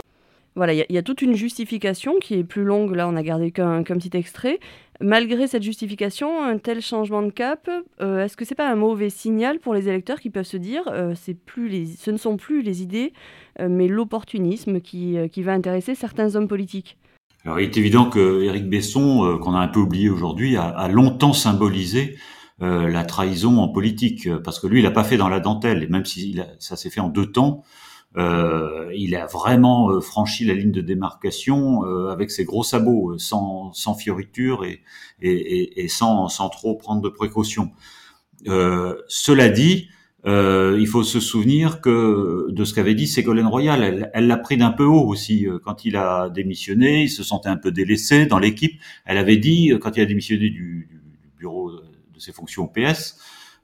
Voilà, 0.56 0.74
il 0.74 0.86
y, 0.88 0.94
y, 0.94 0.98
a 1.00 1.04
toute 1.04 1.24
une 1.24 1.34
justification 1.34 2.20
qui 2.22 2.36
est 2.36 2.44
plus 2.44 2.64
longue. 2.64 2.96
Là, 2.96 3.08
on 3.08 3.16
a 3.16 3.24
gardé 3.24 3.50
qu'un 3.50 3.84
qu 3.84 3.94
petit 3.96 4.16
extrait. 4.16 4.60
Malgré 5.02 5.48
cette 5.48 5.64
justification, 5.64 6.44
un 6.44 6.58
tel 6.58 6.82
changement 6.82 7.24
de 7.24 7.32
cap, 7.32 7.70
euh, 8.02 8.24
est-ce 8.24 8.38
que 8.38 8.46
c'est 8.46 8.56
pas 8.56 8.70
un 8.70 8.76
mauvais 8.76 9.10
signal 9.10 9.60
pour 9.60 9.74
les 9.74 9.90
électeurs 9.90 10.20
qui 10.20 10.30
peuvent 10.30 10.46
se 10.46 10.58
dire 10.58 10.84
euh, 10.88 11.16
ce 11.16 12.12
ne 12.12 12.18
sont 12.18 12.38
plus 12.38 12.62
les 12.62 12.84
idées, 12.84 13.14
euh, 13.60 13.68
mais 13.70 13.88
l'opportunisme 13.88 14.82
qui, 14.82 15.18
va 15.38 15.54
intéresser 15.54 15.96
certains 15.96 16.36
hommes 16.36 16.48
politiques? 16.48 16.98
Alors, 17.44 17.60
il 17.60 17.64
est 17.64 17.78
évident 17.78 18.10
que 18.10 18.44
Éric 18.44 18.70
Besson, 18.70 19.38
qu'on 19.42 19.56
a 19.56 19.60
un 19.60 19.68
peu 19.68 19.80
oublié 19.80 20.10
aujourd'hui, 20.10 20.56
a, 20.56 20.88
longtemps 20.88 21.34
symbolisé 21.34 22.16
la 22.60 23.04
trahison 23.04 23.58
en 23.58 23.68
politique, 23.68 24.30
parce 24.46 24.62
que 24.62 24.68
lui, 24.68 24.80
il 24.80 24.84
n'a 24.84 24.92
pas 24.92 25.04
fait 25.04 25.18
dans 25.18 25.28
la 25.28 25.42
dentelle, 25.42 25.84
et 25.84 25.88
même 25.88 26.06
si 26.06 26.40
ça 26.60 26.78
s'est 26.78 26.90
fait 26.90 27.02
en 27.02 27.10
deux 27.10 27.26
temps. 27.26 27.66
Euh, 28.16 28.92
il 28.96 29.16
a 29.16 29.26
vraiment 29.26 29.90
euh, 29.90 30.00
franchi 30.00 30.46
la 30.46 30.54
ligne 30.54 30.72
de 30.72 30.82
démarcation 30.82 31.84
euh, 31.86 32.10
avec 32.10 32.30
ses 32.30 32.46
gros 32.46 32.64
sabots, 32.64 33.18
sans, 33.18 33.74
sans 33.74 33.96
fioriture 33.96 34.66
et, 34.66 34.82
et, 35.22 35.84
et 35.84 35.88
sans, 35.88 36.28
sans, 36.28 36.50
trop 36.50 36.76
prendre 36.76 37.02
de 37.02 37.10
précautions. 37.10 37.72
cela 38.46 39.50
dit, 39.50 39.90
il 40.26 40.88
faut 40.88 41.04
se 41.04 41.20
souvenir 41.20 41.82
que 41.82 42.48
de 42.52 42.64
ce 42.66 42.74
qu'avait 42.74 42.94
dit 42.94 43.08
Ségolène 43.08 43.48
Royal, 43.48 44.10
elle 44.14 44.28
l'a 44.28 44.38
pris 44.38 44.58
d'un 44.58 44.72
peu 44.72 44.86
haut 44.86 45.08
aussi 45.08 45.48
quand 45.64 45.86
il 45.86 45.96
a 45.96 46.30
démissionné. 46.30 47.04
Il 47.04 47.10
se 47.10 47.24
sentait 47.24 47.50
un 47.50 47.58
peu 47.58 47.72
délaissé 47.72 48.26
dans 48.26 48.40
l'équipe. 48.40 48.80
Elle 49.06 49.18
avait 49.18 49.38
dit 49.38 49.74
quand 49.82 49.98
il 49.98 50.02
a 50.02 50.06
démissionné 50.06 50.50
du, 50.50 50.88
du 50.90 51.02
bureau 51.38 51.72
de 51.72 52.20
ses 52.20 52.32
fonctions 52.32 52.66
au 52.66 52.68
PS, 52.68 53.18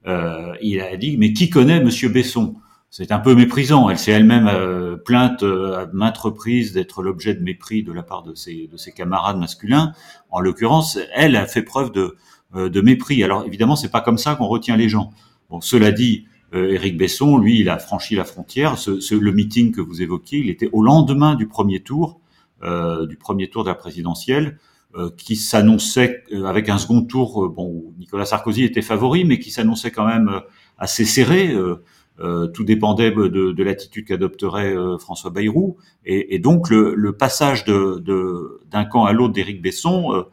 il 0.06 0.82
a 0.82 0.98
dit 0.98 1.18
mais 1.18 1.34
qui 1.34 1.50
connaît 1.50 1.84
Monsieur 1.84 2.10
Besson? 2.10 2.56
C'est 2.90 3.12
un 3.12 3.20
peu 3.20 3.36
méprisant. 3.36 3.90
Elle 3.90 4.00
s'est 4.00 4.12
elle-même 4.12 4.48
euh, 4.48 4.98
plainte 4.98 5.44
euh, 5.44 5.84
à 5.84 5.86
maintes 5.94 6.18
reprises 6.18 6.74
d'être 6.74 7.04
l'objet 7.04 7.34
de 7.34 7.42
mépris 7.42 7.84
de 7.84 7.92
la 7.92 8.04
part 8.04 8.24
de 8.24 8.34
ses, 8.34 8.68
de 8.68 8.78
ses 8.78 8.92
camarades 8.92 9.38
masculins. 9.38 9.94
En 10.32 10.40
l'occurrence, 10.40 10.98
elle 11.14 11.36
a 11.36 11.46
fait 11.46 11.64
preuve 11.64 11.92
de, 11.92 12.16
de 12.56 12.82
mépris. 12.82 13.24
Alors 13.24 13.46
évidemment, 13.46 13.76
c'est 13.76 13.92
pas 13.92 14.02
comme 14.02 14.18
ça 14.18 14.36
qu'on 14.36 14.48
retient 14.48 14.78
les 14.78 14.90
gens. 14.90 15.12
Bon, 15.50 15.62
cela 15.62 15.92
dit, 15.92 16.26
Éric 16.52 16.98
Besson, 16.98 17.38
lui, 17.38 17.60
il 17.60 17.70
a 17.70 17.78
franchi 17.78 18.16
la 18.16 18.26
frontière. 18.26 18.78
Ce, 18.78 19.16
le 19.16 19.32
meeting 19.32 19.72
que 19.72 19.82
vous 19.82 20.02
évoquiez, 20.02 20.40
il 20.40 20.50
était 20.50 20.70
au 20.72 20.82
lendemain 20.82 21.36
du 21.36 21.48
premier 21.48 21.80
tour, 21.82 22.20
du 22.64 23.18
premier 23.18 23.50
tour 23.50 23.64
de 23.64 23.70
la 23.70 23.76
présidentielle. 23.76 24.58
Euh, 24.96 25.12
qui 25.16 25.36
s'annonçait 25.36 26.24
euh, 26.34 26.46
avec 26.46 26.68
un 26.68 26.80
second 26.80 27.04
tour, 27.04 27.46
euh, 27.46 27.48
bon, 27.48 27.94
Nicolas 28.00 28.26
Sarkozy 28.26 28.64
était 28.64 28.82
favori, 28.82 29.24
mais 29.24 29.38
qui 29.38 29.52
s'annonçait 29.52 29.92
quand 29.92 30.08
même 30.08 30.42
assez 30.80 31.06
serré. 31.06 31.56
Tout 32.54 32.64
dépendait 32.64 33.12
de, 33.12 33.28
de 33.28 33.64
l'attitude 33.64 34.06
qu'adopterait 34.06 34.76
François 35.00 35.32
Bayrou, 35.32 35.78
et, 36.06 36.36
et 36.36 36.40
donc 36.40 36.70
le, 36.70 36.94
le 36.96 37.14
passage 37.14 37.66
d'un 37.66 37.98
de, 37.98 38.90
camp 38.92 39.06
à 39.06 39.14
l'autre 39.14 39.34
d'Éric 39.34 39.62
Besson, 39.62 40.26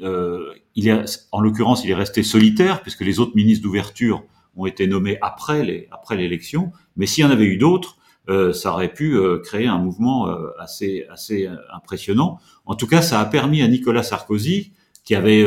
il 0.00 0.88
est, 0.88 1.26
en 1.32 1.40
l'occurrence, 1.40 1.84
il 1.84 1.90
est 1.90 1.94
resté 1.94 2.22
solitaire 2.22 2.82
puisque 2.82 3.02
les 3.02 3.20
autres 3.20 3.34
ministres 3.34 3.62
d'ouverture 3.62 4.24
ont 4.56 4.66
été 4.66 4.86
nommés 4.86 5.18
après 5.20 5.88
après 5.90 6.16
l'élection. 6.16 6.72
Mais 6.96 7.06
s'il 7.06 7.24
y 7.24 7.26
en 7.26 7.30
avait 7.30 7.46
eu 7.46 7.56
d'autres, 7.56 7.96
euh, 8.28 8.52
ça 8.52 8.72
aurait 8.72 8.92
pu 8.92 9.16
euh, 9.16 9.38
créer 9.38 9.66
un 9.66 9.78
mouvement 9.78 10.28
euh, 10.28 10.50
assez, 10.58 11.06
assez 11.10 11.48
impressionnant. 11.74 12.38
En 12.66 12.74
tout 12.76 12.86
cas, 12.86 13.02
ça 13.02 13.20
a 13.20 13.24
permis 13.24 13.62
à 13.62 13.68
Nicolas 13.68 14.02
Sarkozy, 14.02 14.72
qui 15.04 15.16
avait 15.16 15.44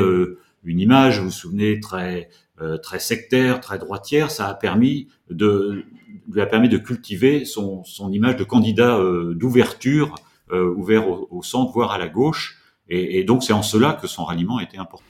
une 0.65 0.79
image, 0.79 1.19
vous 1.19 1.25
vous 1.25 1.31
souvenez, 1.31 1.79
très, 1.79 2.29
très 2.81 2.99
sectaire, 2.99 3.59
très 3.59 3.77
droitière, 3.77 4.31
ça 4.31 4.47
a 4.47 4.53
permis 4.53 5.07
de, 5.29 5.83
lui 6.31 6.41
a 6.41 6.45
permis 6.45 6.69
de 6.69 6.77
cultiver 6.77 7.45
son, 7.45 7.83
son 7.83 8.11
image 8.11 8.37
de 8.37 8.43
candidat 8.43 8.99
d'ouverture, 9.33 10.15
ouvert 10.51 11.07
au, 11.07 11.43
centre, 11.43 11.71
voire 11.73 11.91
à 11.91 11.97
la 11.97 12.07
gauche. 12.07 12.57
Et, 12.87 13.23
donc, 13.23 13.43
c'est 13.43 13.53
en 13.53 13.63
cela 13.63 13.93
que 13.93 14.07
son 14.07 14.25
ralliement 14.25 14.59
était 14.59 14.77
important. 14.77 15.03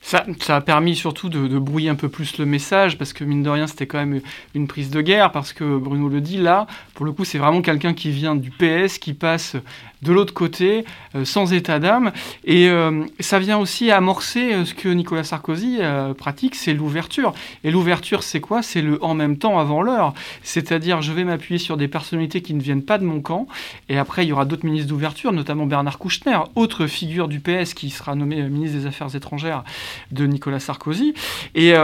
Ça, 0.00 0.24
a 0.48 0.60
permis 0.60 0.94
surtout 0.94 1.28
de, 1.28 1.58
brouiller 1.58 1.88
un 1.88 1.94
peu 1.94 2.08
plus 2.08 2.36
le 2.38 2.44
message, 2.44 2.98
parce 2.98 3.12
que 3.12 3.24
mine 3.24 3.42
de 3.42 3.48
rien, 3.48 3.66
c'était 3.66 3.86
quand 3.86 3.98
même 3.98 4.20
une 4.54 4.66
prise 4.66 4.90
de 4.90 5.00
guerre, 5.00 5.32
parce 5.32 5.52
que 5.52 5.78
Bruno 5.78 6.08
le 6.08 6.20
dit, 6.20 6.36
là, 6.36 6.66
pour 6.94 7.06
le 7.06 7.12
coup, 7.12 7.24
c'est 7.24 7.38
vraiment 7.38 7.62
quelqu'un 7.62 7.94
qui 7.94 8.10
vient 8.10 8.34
du 8.34 8.50
PS, 8.50 8.98
qui 8.98 9.14
passe 9.14 9.56
de 10.02 10.12
l'autre 10.12 10.34
côté, 10.34 10.84
euh, 11.14 11.24
sans 11.24 11.52
état 11.52 11.78
d'âme. 11.78 12.12
Et 12.44 12.68
euh, 12.68 13.04
ça 13.20 13.38
vient 13.38 13.58
aussi 13.58 13.90
amorcer 13.90 14.52
euh, 14.52 14.64
ce 14.64 14.74
que 14.74 14.88
Nicolas 14.88 15.24
Sarkozy 15.24 15.78
pratique, 16.18 16.54
c'est 16.54 16.74
l'ouverture. 16.74 17.32
Et 17.64 17.70
l'ouverture, 17.70 18.22
c'est 18.22 18.40
quoi? 18.40 18.62
C'est 18.62 18.82
le 18.82 19.02
en 19.02 19.14
même 19.14 19.36
temps 19.36 19.58
avant 19.58 19.82
l'heure. 19.82 20.12
C'est-à-dire, 20.42 21.02
je 21.02 21.12
vais 21.12 21.24
m'appuyer 21.24 21.58
sur 21.58 21.76
des 21.76 21.88
personnalités 21.88 22.42
qui 22.42 22.54
ne 22.54 22.60
viennent 22.60 22.82
pas 22.82 22.98
de 22.98 23.04
mon 23.04 23.20
camp. 23.20 23.46
Et 23.88 23.98
après, 23.98 24.24
il 24.24 24.28
y 24.28 24.32
aura 24.32 24.44
d'autres 24.44 24.64
ministres 24.64 24.88
d'ouverture, 24.88 25.32
notamment 25.32 25.66
Bernard 25.66 25.98
Kouchner, 25.98 26.38
autre 26.54 26.86
figure 26.86 27.28
du 27.28 27.40
PS 27.40 27.74
qui 27.74 27.90
sera 27.90 28.14
nommé 28.14 28.42
ministre 28.42 28.78
des 28.78 28.86
Affaires 28.86 29.14
étrangères 29.14 29.64
de 30.10 30.26
Nicolas 30.26 30.60
Sarkozy. 30.60 31.14
Et, 31.54 31.74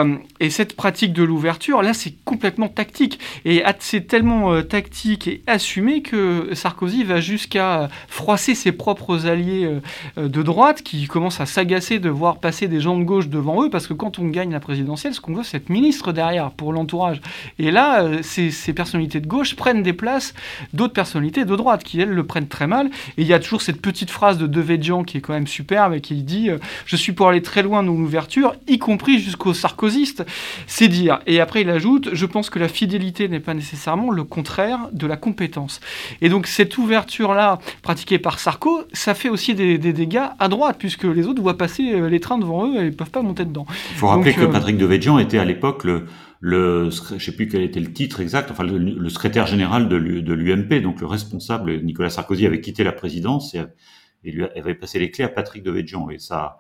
et 0.41 0.51
cette 0.51 0.77
pratique 0.77 1.13
de 1.13 1.23
l'ouverture, 1.23 1.83
là, 1.83 1.95
c'est 1.95 2.15
complètement 2.25 2.69
tactique. 2.69 3.19
Et 3.45 3.63
c'est 3.81 4.07
tellement 4.07 4.63
tactique 4.63 5.29
et 5.29 5.43
assumé 5.47 6.03
que 6.03 6.51
Sarkozy 6.55 7.05
va 7.05 7.21
jusqu'à 7.21 7.89
froisser 8.09 8.55
ses 8.55 8.73
propres 8.73 9.27
alliés 9.27 9.81
euh, 10.19 10.29
de 10.29 10.43
droite 10.43 10.83
qui 10.83 11.07
commencent 11.07 11.41
à 11.41 11.47
s'agacer 11.47 11.99
de 11.99 12.09
voir 12.09 12.39
passer 12.39 12.67
des 12.67 12.81
gens 12.81 12.99
de 12.99 13.05
gauche 13.05 13.29
devant 13.29 13.63
eux, 13.63 13.71
parce 13.71 13.87
que 13.87 13.95
quand 13.95 14.19
on 14.19 14.27
gagne 14.29 14.51
la 14.51 14.61
présidentielle, 14.61 15.15
ce 15.15 15.21
qu'on 15.21 15.35
veut, 15.35 15.43
c'est 15.43 15.59
être 15.59 15.69
ministre 15.69 16.13
derrière 16.13 16.51
pour 16.51 16.73
l'entourage. 16.73 17.21
Et 17.59 17.71
là, 17.71 18.23
ces, 18.23 18.51
ces 18.51 18.73
personnalités 18.73 19.21
de 19.21 19.27
gauche 19.27 19.55
prennent 19.55 19.83
des 19.83 19.93
places 19.93 20.35
d'autres 20.73 20.95
personnalités 20.95 21.45
de 21.45 21.57
droite 21.57 21.85
qui, 21.85 22.01
elles, 22.01 22.09
le 22.09 22.27
prennent 22.27 22.49
très 22.49 22.67
mal. 22.67 22.89
Et 23.17 23.23
il 23.23 23.27
y 23.27 23.35
a 23.35 23.39
toujours 23.39 23.63
cette 23.63 23.81
petite 23.81 24.11
phrase 24.11 24.39
de 24.39 24.47
Devedjian 24.47 25.05
qui 25.05 25.19
est 25.19 25.21
quand 25.21 25.35
même 25.35 25.47
superbe 25.47 25.95
et 25.95 26.01
qui 26.01 26.23
dit 26.23 26.51
Je 26.87 26.97
suis 26.97 27.13
pour 27.13 27.29
aller 27.29 27.43
très 27.43 27.63
loin 27.63 27.83
dans 27.83 27.93
l'ouverture, 27.93 28.55
y 28.67 28.79
compris 28.79 29.19
jusqu'aux 29.19 29.55
sarkozystes. 29.55 30.25
C'est 30.67 30.89
dire. 30.89 31.21
Et 31.27 31.41
après, 31.41 31.63
il 31.63 31.71
ajoute 31.71 32.11
Je 32.13 32.27
pense 32.27 32.51
que 32.51 32.59
la 32.59 32.69
fidélité 32.69 33.29
n'est 33.29 33.41
pas 33.41 33.55
nécessairement 33.55 34.11
le 34.11 34.25
contraire 34.25 34.89
de 34.93 35.07
la 35.07 35.17
compétence. 35.17 35.81
Et 36.21 36.29
donc, 36.29 36.47
cette 36.47 36.79
ouverture-là, 36.79 37.59
pratiquée 37.99 38.19
par 38.21 38.39
Sarko, 38.39 38.85
ça 38.93 39.13
fait 39.13 39.29
aussi 39.29 39.57
des, 39.57 39.77
dégâts 39.79 40.29
à 40.39 40.49
droite, 40.49 40.77
puisque 40.79 41.03
les 41.03 41.27
autres 41.27 41.43
voient 41.43 41.59
passer 41.59 41.95
euh, 41.95 42.09
les 42.09 42.21
trains 42.21 42.39
devant 42.39 42.69
eux 42.69 42.77
et 42.81 42.85
ne 42.85 42.91
peuvent 42.91 43.11
pas 43.11 43.23
monter 43.23 43.45
dedans. 43.45 43.67
Il 43.91 43.97
faut 43.97 44.07
rappeler 44.07 44.35
que 44.35 44.43
euh, 44.43 44.47
Patrick 44.47 44.77
Devedjian 44.77 45.19
était 45.19 45.39
à 45.39 45.45
l'époque 45.45 45.83
le, 45.83 46.07
le, 46.39 46.91
je 46.91 47.19
sais 47.19 47.33
plus 47.33 47.49
quel 47.49 47.63
était 47.63 47.81
le 47.81 47.93
titre 47.93 48.21
exact, 48.21 48.53
enfin 48.53 48.63
le, 48.63 49.09
secrétaire 49.09 49.49
général 49.49 49.89
de 49.89 49.97
l'UMP, 49.97 50.81
donc 50.81 51.01
le 51.01 51.09
responsable. 51.09 51.83
Nicolas 51.83 52.11
Sarkozy 52.11 52.47
avait 52.47 52.61
quitté 52.61 52.85
la 52.85 52.93
présidence 52.93 53.57
et, 53.57 53.63
et 54.23 54.31
lui 54.31 54.45
avait 54.45 54.77
passé 54.77 55.01
les 55.01 55.11
clés 55.11 55.25
à 55.25 55.29
Patrick 55.29 55.65
Devedjian 55.65 56.09
et 56.11 56.21
ça 56.21 56.59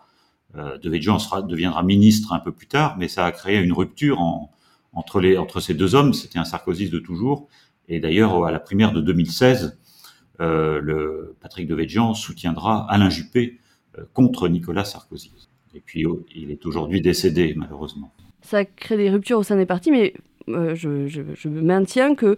euh, 0.56 0.76
Devedjian 0.78 1.20
sera, 1.20 1.42
deviendra 1.42 1.84
ministre 1.84 2.32
un 2.32 2.40
peu 2.40 2.50
plus 2.50 2.66
tard, 2.66 2.96
mais 2.98 3.06
ça 3.06 3.24
a 3.24 3.30
créé 3.30 3.60
une 3.60 3.72
rupture 3.72 4.20
en, 4.20 4.50
entre, 4.92 5.20
les, 5.20 5.38
entre 5.38 5.60
ces 5.60 5.74
deux 5.74 5.94
hommes. 5.94 6.14
C'était 6.14 6.40
un 6.40 6.44
Sarkozy 6.44 6.90
de 6.90 6.98
toujours. 6.98 7.46
Et 7.88 8.00
d'ailleurs, 8.00 8.44
à 8.44 8.50
la 8.50 8.58
primaire 8.58 8.92
de 8.92 9.00
2016, 9.00 9.64
euh, 9.64 9.87
le 10.38 11.34
Patrick 11.40 11.66
Devedjian 11.68 12.14
soutiendra 12.14 12.86
Alain 12.90 13.10
Juppé 13.10 13.58
euh, 13.98 14.04
contre 14.12 14.48
Nicolas 14.48 14.84
Sarkozy. 14.84 15.32
Et 15.74 15.80
puis, 15.80 16.06
oh, 16.06 16.24
il 16.34 16.50
est 16.50 16.64
aujourd'hui 16.66 17.00
décédé, 17.00 17.54
malheureusement. 17.56 18.12
Ça 18.42 18.64
crée 18.64 18.96
des 18.96 19.10
ruptures 19.10 19.38
au 19.38 19.42
sein 19.42 19.56
des 19.56 19.66
partis, 19.66 19.90
mais 19.90 20.14
euh, 20.48 20.74
je, 20.74 21.48
maintiens 21.48 22.14
que 22.14 22.36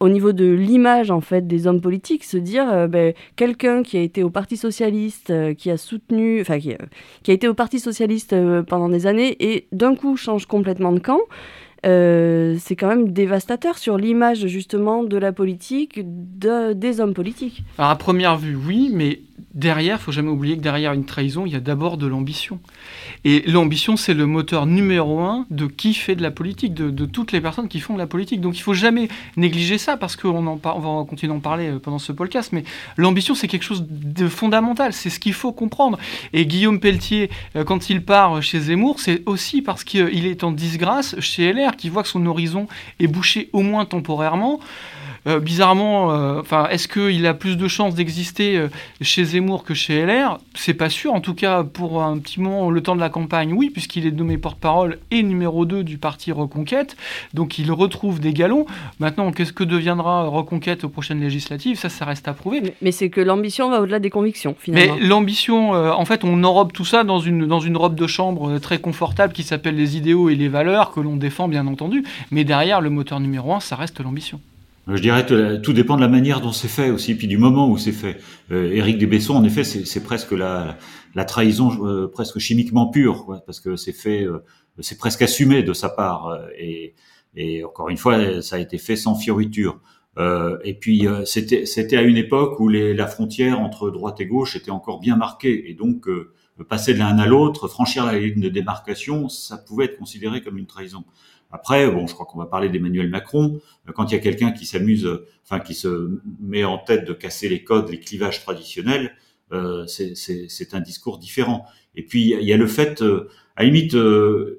au 0.00 0.08
niveau 0.08 0.32
de 0.32 0.50
l'image 0.50 1.10
en 1.10 1.20
fait 1.20 1.46
des 1.46 1.66
hommes 1.66 1.80
politiques, 1.80 2.24
se 2.24 2.36
dire 2.36 2.70
euh, 2.70 2.86
ben, 2.86 3.14
quelqu'un 3.36 3.82
qui 3.82 3.96
a 3.96 4.00
été 4.00 4.22
au 4.22 4.30
Parti 4.30 4.56
socialiste, 4.56 5.30
euh, 5.30 5.54
qui 5.54 5.70
a 5.70 5.76
soutenu, 5.76 6.40
enfin 6.40 6.58
qui, 6.58 6.72
a 6.72 7.32
été 7.32 7.48
au 7.48 7.54
Parti 7.54 7.78
socialiste 7.78 8.34
pendant 8.66 8.88
des 8.88 9.06
années 9.06 9.36
et 9.40 9.66
d'un 9.72 9.94
coup 9.94 10.16
change 10.16 10.46
complètement 10.46 10.92
de 10.92 10.98
camp. 10.98 11.20
C'est 11.84 12.76
quand 12.76 12.88
même 12.88 13.12
dévastateur 13.12 13.78
sur 13.78 13.96
l'image 13.96 14.46
justement 14.46 15.02
de 15.02 15.16
la 15.16 15.32
politique, 15.32 16.00
de, 16.04 16.72
des 16.72 17.00
hommes 17.00 17.14
politiques. 17.14 17.64
Alors 17.78 17.90
à 17.90 17.96
première 17.96 18.36
vue, 18.36 18.56
oui, 18.56 18.90
mais 18.92 19.20
derrière, 19.54 19.98
il 20.00 20.02
faut 20.02 20.12
jamais 20.12 20.30
oublier 20.30 20.56
que 20.56 20.62
derrière 20.62 20.92
une 20.92 21.04
trahison, 21.04 21.46
il 21.46 21.52
y 21.52 21.56
a 21.56 21.60
d'abord 21.60 21.96
de 21.96 22.06
l'ambition. 22.06 22.58
Et 23.24 23.42
l'ambition, 23.46 23.96
c'est 23.96 24.14
le 24.14 24.26
moteur 24.26 24.66
numéro 24.66 25.20
un 25.20 25.46
de 25.50 25.66
qui 25.66 25.94
fait 25.94 26.16
de 26.16 26.22
la 26.22 26.30
politique, 26.30 26.74
de, 26.74 27.06
toutes 27.06 27.32
les 27.32 27.40
personnes 27.40 27.68
qui 27.68 27.80
font 27.80 27.94
de 27.94 27.98
la 27.98 28.06
politique. 28.06 28.40
Donc 28.40 28.56
il 28.56 28.62
faut 28.62 28.74
jamais 28.74 29.08
négliger 29.36 29.78
ça, 29.78 29.96
parce 29.96 30.16
qu'on 30.16 30.56
va 30.56 31.04
continuer 31.08 31.32
d'en 31.32 31.40
parler 31.40 31.68
euh, 31.68 31.78
pendant 31.78 31.98
ce 31.98 32.12
podcast, 32.12 32.52
mais 32.52 32.64
l'ambition, 32.96 33.34
c'est 33.34 33.48
quelque 33.48 33.64
chose 33.64 33.84
de 33.88 34.28
fondamental, 34.28 34.92
c'est 34.92 35.10
ce 35.10 35.20
qu'il 35.20 35.34
faut 35.34 35.52
comprendre. 35.52 35.98
Et 36.32 36.46
Guillaume 36.46 36.80
Pelletier, 36.80 37.30
euh, 37.56 37.64
quand 37.64 37.90
il 37.90 38.02
part 38.04 38.42
chez 38.42 38.60
Zemmour, 38.60 39.00
c'est 39.00 39.22
aussi 39.26 39.62
parce 39.62 39.84
qu'il 39.84 40.26
est 40.26 40.44
en 40.44 40.52
disgrâce 40.52 41.18
chez 41.20 41.52
LR, 41.52 41.76
qui 41.76 41.88
voit 41.88 42.02
que 42.02 42.08
son 42.08 42.24
horizon 42.26 42.66
est 42.98 43.06
bouché 43.06 43.50
au 43.52 43.62
moins 43.62 43.84
temporairement. 43.84 44.60
Euh, 45.28 45.38
bizarrement, 45.38 46.10
euh, 46.10 46.40
enfin, 46.40 46.66
est-ce 46.68 46.88
qu'il 46.88 47.26
a 47.26 47.34
plus 47.34 47.56
de 47.56 47.68
chances 47.68 47.94
d'exister 47.94 48.56
euh, 48.56 48.68
chez 49.00 49.24
Zemmour 49.24 49.62
que 49.62 49.72
chez 49.72 50.04
LR 50.04 50.38
C'est 50.54 50.74
pas 50.74 50.90
sûr. 50.90 51.14
En 51.14 51.20
tout 51.20 51.34
cas, 51.34 51.62
pour 51.62 52.02
un 52.02 52.18
petit 52.18 52.40
moment, 52.40 52.70
le 52.70 52.82
temps 52.82 52.96
de 52.96 53.00
la 53.00 53.08
campagne, 53.08 53.52
oui, 53.52 53.70
puisqu'il 53.70 54.06
est 54.06 54.10
nommé 54.10 54.36
porte-parole 54.36 54.98
et 55.12 55.22
numéro 55.22 55.64
2 55.64 55.84
du 55.84 55.98
parti 55.98 56.32
Reconquête. 56.32 56.96
Donc 57.34 57.58
il 57.58 57.70
retrouve 57.70 58.18
des 58.18 58.32
galons. 58.32 58.66
Maintenant, 58.98 59.30
qu'est-ce 59.30 59.52
que 59.52 59.64
deviendra 59.64 60.24
Reconquête 60.24 60.82
aux 60.82 60.88
prochaines 60.88 61.20
législatives? 61.20 61.78
Ça, 61.78 61.88
ça 61.88 62.04
reste 62.04 62.26
à 62.26 62.32
prouver. 62.32 62.74
Mais, 62.82 62.92
c'est 62.92 63.10
que 63.10 63.20
l'ambition 63.20 63.70
va 63.70 63.80
au-delà 63.80 64.00
des 64.00 64.10
convictions, 64.10 64.56
finalement. 64.58 64.96
Mais 64.96 65.06
l'ambition, 65.06 65.70
en 65.72 66.04
fait, 66.04 66.24
on 66.24 66.42
enrobe 66.42 66.72
tout 66.72 66.84
ça 66.84 67.04
dans 67.04 67.20
une, 67.20 67.46
dans 67.46 67.60
une 67.60 67.76
robe 67.76 67.94
de 67.94 68.06
chambre 68.06 68.58
très 68.58 68.78
confortable 68.78 69.32
qui 69.32 69.42
s'appelle 69.42 69.76
les 69.76 69.96
idéaux 69.96 70.28
et 70.28 70.34
les 70.34 70.48
valeurs 70.48 70.90
que 70.92 71.00
l'on 71.00 71.16
défend, 71.16 71.48
bien 71.48 71.66
entendu. 71.66 72.04
Mais 72.30 72.44
derrière, 72.44 72.80
le 72.80 72.90
moteur 72.90 73.20
numéro 73.20 73.54
1, 73.54 73.60
ça 73.60 73.76
reste 73.76 74.00
l'ambition. 74.00 74.40
Je 74.88 75.00
dirais 75.00 75.24
que 75.24 75.56
tout 75.56 75.72
dépend 75.72 75.96
de 75.96 76.00
la 76.00 76.08
manière 76.08 76.40
dont 76.40 76.50
c'est 76.50 76.68
fait 76.68 76.90
aussi, 76.90 77.14
puis 77.14 77.28
du 77.28 77.38
moment 77.38 77.70
où 77.70 77.78
c'est 77.78 77.92
fait. 77.92 78.18
Euh, 78.50 78.72
Éric 78.72 78.98
Desbessons, 78.98 79.36
en 79.36 79.44
effet, 79.44 79.62
c'est 79.62 80.02
presque 80.02 80.32
la, 80.32 80.76
la 81.14 81.24
trahison 81.24 81.86
euh, 81.86 82.08
presque 82.08 82.38
chimiquement 82.38 82.88
pure, 82.88 83.42
parce 83.46 83.60
que 83.60 83.76
c'est 83.76 83.92
fait, 83.92 84.24
euh, 84.24 84.44
c'est 84.80 84.98
presque 84.98 85.22
assumé 85.22 85.62
de 85.62 85.72
sa 85.72 85.88
part, 85.88 86.28
euh, 86.28 86.46
et, 86.58 86.94
et, 87.36 87.64
encore 87.64 87.88
une 87.90 87.96
fois, 87.96 88.42
ça 88.42 88.56
a 88.56 88.58
été 88.58 88.78
fait 88.78 88.96
sans 88.96 89.14
fioriture. 89.14 89.80
et 90.64 90.74
puis 90.74 91.06
c'était 91.24 91.64
c'était 91.64 91.96
à 91.96 92.02
une 92.02 92.18
époque 92.18 92.60
où 92.60 92.68
les, 92.68 92.92
la 92.92 93.06
frontière 93.06 93.58
entre 93.60 93.90
droite 93.90 94.20
et 94.20 94.26
gauche 94.26 94.56
était 94.56 94.70
encore 94.70 95.00
bien 95.00 95.16
marquée, 95.16 95.70
et 95.70 95.74
donc 95.74 96.06
passer 96.68 96.92
de 96.92 96.98
l'un 96.98 97.18
à 97.18 97.26
l'autre, 97.26 97.68
franchir 97.68 98.04
la 98.04 98.18
ligne 98.18 98.40
de 98.40 98.50
démarcation, 98.50 99.30
ça 99.30 99.56
pouvait 99.56 99.86
être 99.86 99.98
considéré 99.98 100.42
comme 100.42 100.58
une 100.58 100.66
trahison. 100.66 101.04
Après, 101.52 101.90
bon, 101.90 102.06
je 102.06 102.14
crois 102.14 102.26
qu'on 102.26 102.38
va 102.38 102.46
parler 102.46 102.68
d'Emmanuel 102.68 103.08
Macron. 103.10 103.60
Quand 103.94 104.10
il 104.10 104.14
y 104.14 104.16
a 104.16 104.20
quelqu'un 104.20 104.52
qui 104.52 104.66
s'amuse, 104.66 105.08
enfin 105.44 105.60
qui 105.60 105.74
se 105.74 106.18
met 106.40 106.64
en 106.64 106.78
tête 106.78 107.06
de 107.06 107.12
casser 107.12 107.48
les 107.48 107.62
codes, 107.62 107.90
les 107.90 108.00
clivages 108.00 108.42
traditionnels, 108.42 109.12
euh, 109.52 109.86
c'est 109.86 110.74
un 110.74 110.80
discours 110.80 111.18
différent. 111.18 111.66
Et 111.94 112.02
puis 112.02 112.34
il 112.40 112.46
y 112.46 112.52
a 112.52 112.56
le 112.56 112.66
fait, 112.66 113.02
euh, 113.02 113.28
à 113.56 113.64
limite, 113.64 113.94
euh, 113.94 114.58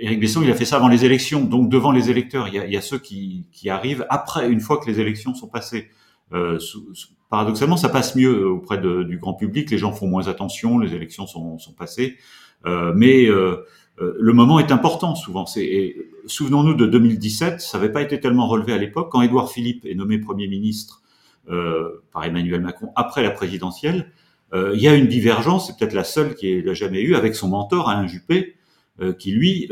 Éric 0.00 0.20
Besson, 0.20 0.42
il 0.42 0.50
a 0.50 0.54
fait 0.54 0.64
ça 0.64 0.76
avant 0.76 0.88
les 0.88 1.04
élections, 1.04 1.44
donc 1.44 1.68
devant 1.68 1.92
les 1.92 2.10
électeurs. 2.10 2.48
Il 2.48 2.54
y 2.54 2.58
a, 2.58 2.66
il 2.66 2.72
y 2.72 2.76
a 2.76 2.80
ceux 2.80 2.98
qui, 2.98 3.46
qui, 3.52 3.70
arrivent 3.70 4.04
après, 4.10 4.50
une 4.50 4.60
fois 4.60 4.78
que 4.78 4.90
les 4.90 4.98
élections 4.98 5.34
sont 5.34 5.46
passées. 5.46 5.90
Euh, 6.32 6.58
paradoxalement, 7.30 7.76
ça 7.76 7.88
passe 7.88 8.16
mieux 8.16 8.48
auprès 8.48 8.78
de, 8.78 9.04
du 9.04 9.18
grand 9.18 9.34
public. 9.34 9.70
Les 9.70 9.78
gens 9.78 9.92
font 9.92 10.08
moins 10.08 10.26
attention, 10.26 10.78
les 10.78 10.94
élections 10.94 11.26
sont, 11.26 11.58
sont 11.58 11.72
passées. 11.72 12.16
Euh, 12.66 12.92
mais 12.96 13.28
le 13.98 14.32
moment 14.32 14.58
est 14.58 14.72
important 14.72 15.14
souvent. 15.14 15.46
Souvenons-nous 16.26 16.74
de 16.74 16.86
2017, 16.86 17.60
ça 17.60 17.78
n'avait 17.78 17.92
pas 17.92 18.02
été 18.02 18.20
tellement 18.20 18.46
relevé 18.48 18.72
à 18.72 18.78
l'époque. 18.78 19.10
Quand 19.10 19.22
Édouard 19.22 19.50
Philippe 19.50 19.84
est 19.84 19.94
nommé 19.94 20.18
Premier 20.18 20.48
ministre 20.48 21.02
par 21.46 22.24
Emmanuel 22.24 22.60
Macron 22.60 22.90
après 22.96 23.22
la 23.22 23.30
présidentielle, 23.30 24.10
il 24.54 24.80
y 24.80 24.88
a 24.88 24.94
une 24.94 25.06
divergence, 25.06 25.66
c'est 25.66 25.78
peut-être 25.78 25.94
la 25.94 26.04
seule 26.04 26.34
qu'il 26.34 26.68
a 26.68 26.74
jamais 26.74 27.00
eue, 27.02 27.14
avec 27.14 27.34
son 27.34 27.48
mentor 27.48 27.88
Alain 27.88 28.06
Juppé, 28.06 28.56
qui 29.18 29.32
lui 29.32 29.68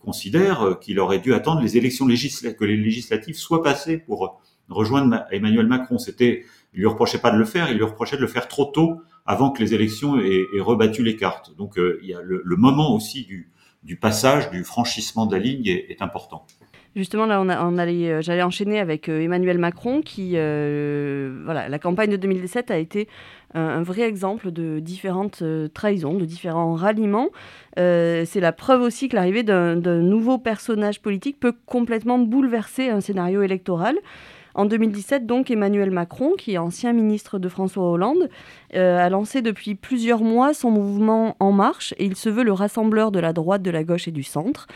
considère 0.00 0.78
qu'il 0.80 0.98
aurait 1.00 1.20
dû 1.20 1.34
attendre 1.34 1.60
les 1.60 1.76
élections 1.76 2.06
législatives, 2.06 2.56
que 2.56 2.64
les 2.64 2.76
législatives 2.76 3.36
soient 3.36 3.62
passées 3.62 3.98
pour 3.98 4.40
rejoindre 4.68 5.24
Emmanuel 5.30 5.66
Macron. 5.66 5.98
C'était, 5.98 6.44
il 6.74 6.80
lui 6.80 6.86
reprochait 6.86 7.18
pas 7.18 7.30
de 7.30 7.38
le 7.38 7.44
faire, 7.44 7.70
il 7.70 7.76
lui 7.76 7.84
reprochait 7.84 8.16
de 8.16 8.22
le 8.22 8.28
faire 8.28 8.48
trop 8.48 8.66
tôt 8.66 9.00
avant 9.28 9.50
que 9.50 9.62
les 9.62 9.74
élections 9.74 10.18
aient, 10.18 10.46
rebattu 10.58 11.04
les 11.04 11.14
cartes. 11.14 11.54
Donc 11.56 11.78
euh, 11.78 12.00
il 12.02 12.08
y 12.08 12.14
a 12.14 12.20
le, 12.22 12.56
moment 12.56 12.94
aussi 12.94 13.28
du, 13.82 13.96
passage, 13.96 14.50
du 14.50 14.64
franchissement 14.64 15.26
de 15.26 15.36
la 15.36 15.38
ligne 15.40 15.66
est, 15.66 16.00
important. 16.00 16.46
Justement, 16.96 17.26
là, 17.26 17.42
euh, 17.42 18.22
j'allais 18.22 18.42
enchaîner 18.42 18.80
avec 18.80 19.08
euh, 19.08 19.20
Emmanuel 19.20 19.58
Macron, 19.58 20.00
qui, 20.00 20.30
voilà, 20.30 21.68
la 21.68 21.78
campagne 21.78 22.10
de 22.10 22.16
2017 22.16 22.70
a 22.70 22.78
été 22.78 23.06
un, 23.52 23.82
vrai 23.82 24.02
exemple 24.02 24.50
de 24.50 24.78
différentes 24.78 25.44
trahisons, 25.74 26.14
de 26.14 26.24
différents 26.24 26.74
ralliements. 26.74 27.28
c'est 27.76 28.40
la 28.40 28.52
preuve 28.52 28.80
aussi 28.80 29.10
que 29.10 29.16
l'arrivée 29.16 29.42
d'un 29.42 29.76
nouveau 29.76 30.38
personnage 30.38 31.02
politique 31.02 31.38
peut 31.38 31.54
complètement 31.66 32.18
bouleverser 32.18 32.88
un 32.88 33.02
scénario 33.02 33.42
électoral. 33.42 33.98
En 34.58 34.64
2017, 34.64 35.24
donc, 35.24 35.52
Emmanuel 35.52 35.92
Macron, 35.92 36.32
qui 36.36 36.54
est 36.54 36.58
ancien 36.58 36.92
ministre 36.92 37.38
de 37.38 37.48
François 37.48 37.92
Hollande, 37.92 38.28
euh, 38.74 38.98
a 38.98 39.08
lancé 39.08 39.40
depuis 39.40 39.76
plusieurs 39.76 40.24
mois 40.24 40.52
son 40.52 40.72
mouvement 40.72 41.36
En 41.38 41.52
Marche 41.52 41.94
et 41.96 42.04
il 42.04 42.16
se 42.16 42.28
veut 42.28 42.42
le 42.42 42.52
rassembleur 42.52 43.12
de 43.12 43.20
la 43.20 43.32
droite, 43.32 43.62
de 43.62 43.70
la 43.70 43.84
gauche 43.84 44.08
et 44.08 44.10
du 44.10 44.24
centre. 44.24 44.66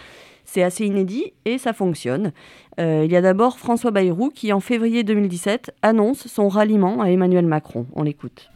C'est 0.44 0.62
assez 0.62 0.86
inédit 0.86 1.32
et 1.46 1.58
ça 1.58 1.72
fonctionne. 1.72 2.30
Euh, 2.78 3.02
il 3.04 3.10
y 3.10 3.16
a 3.16 3.20
d'abord 3.20 3.58
François 3.58 3.90
Bayrou 3.90 4.30
qui, 4.30 4.52
en 4.52 4.60
février 4.60 5.02
2017, 5.02 5.74
annonce 5.82 6.28
son 6.28 6.48
ralliement 6.48 7.02
à 7.02 7.10
Emmanuel 7.10 7.46
Macron. 7.46 7.86
On 7.94 8.04
l'écoute. 8.04 8.52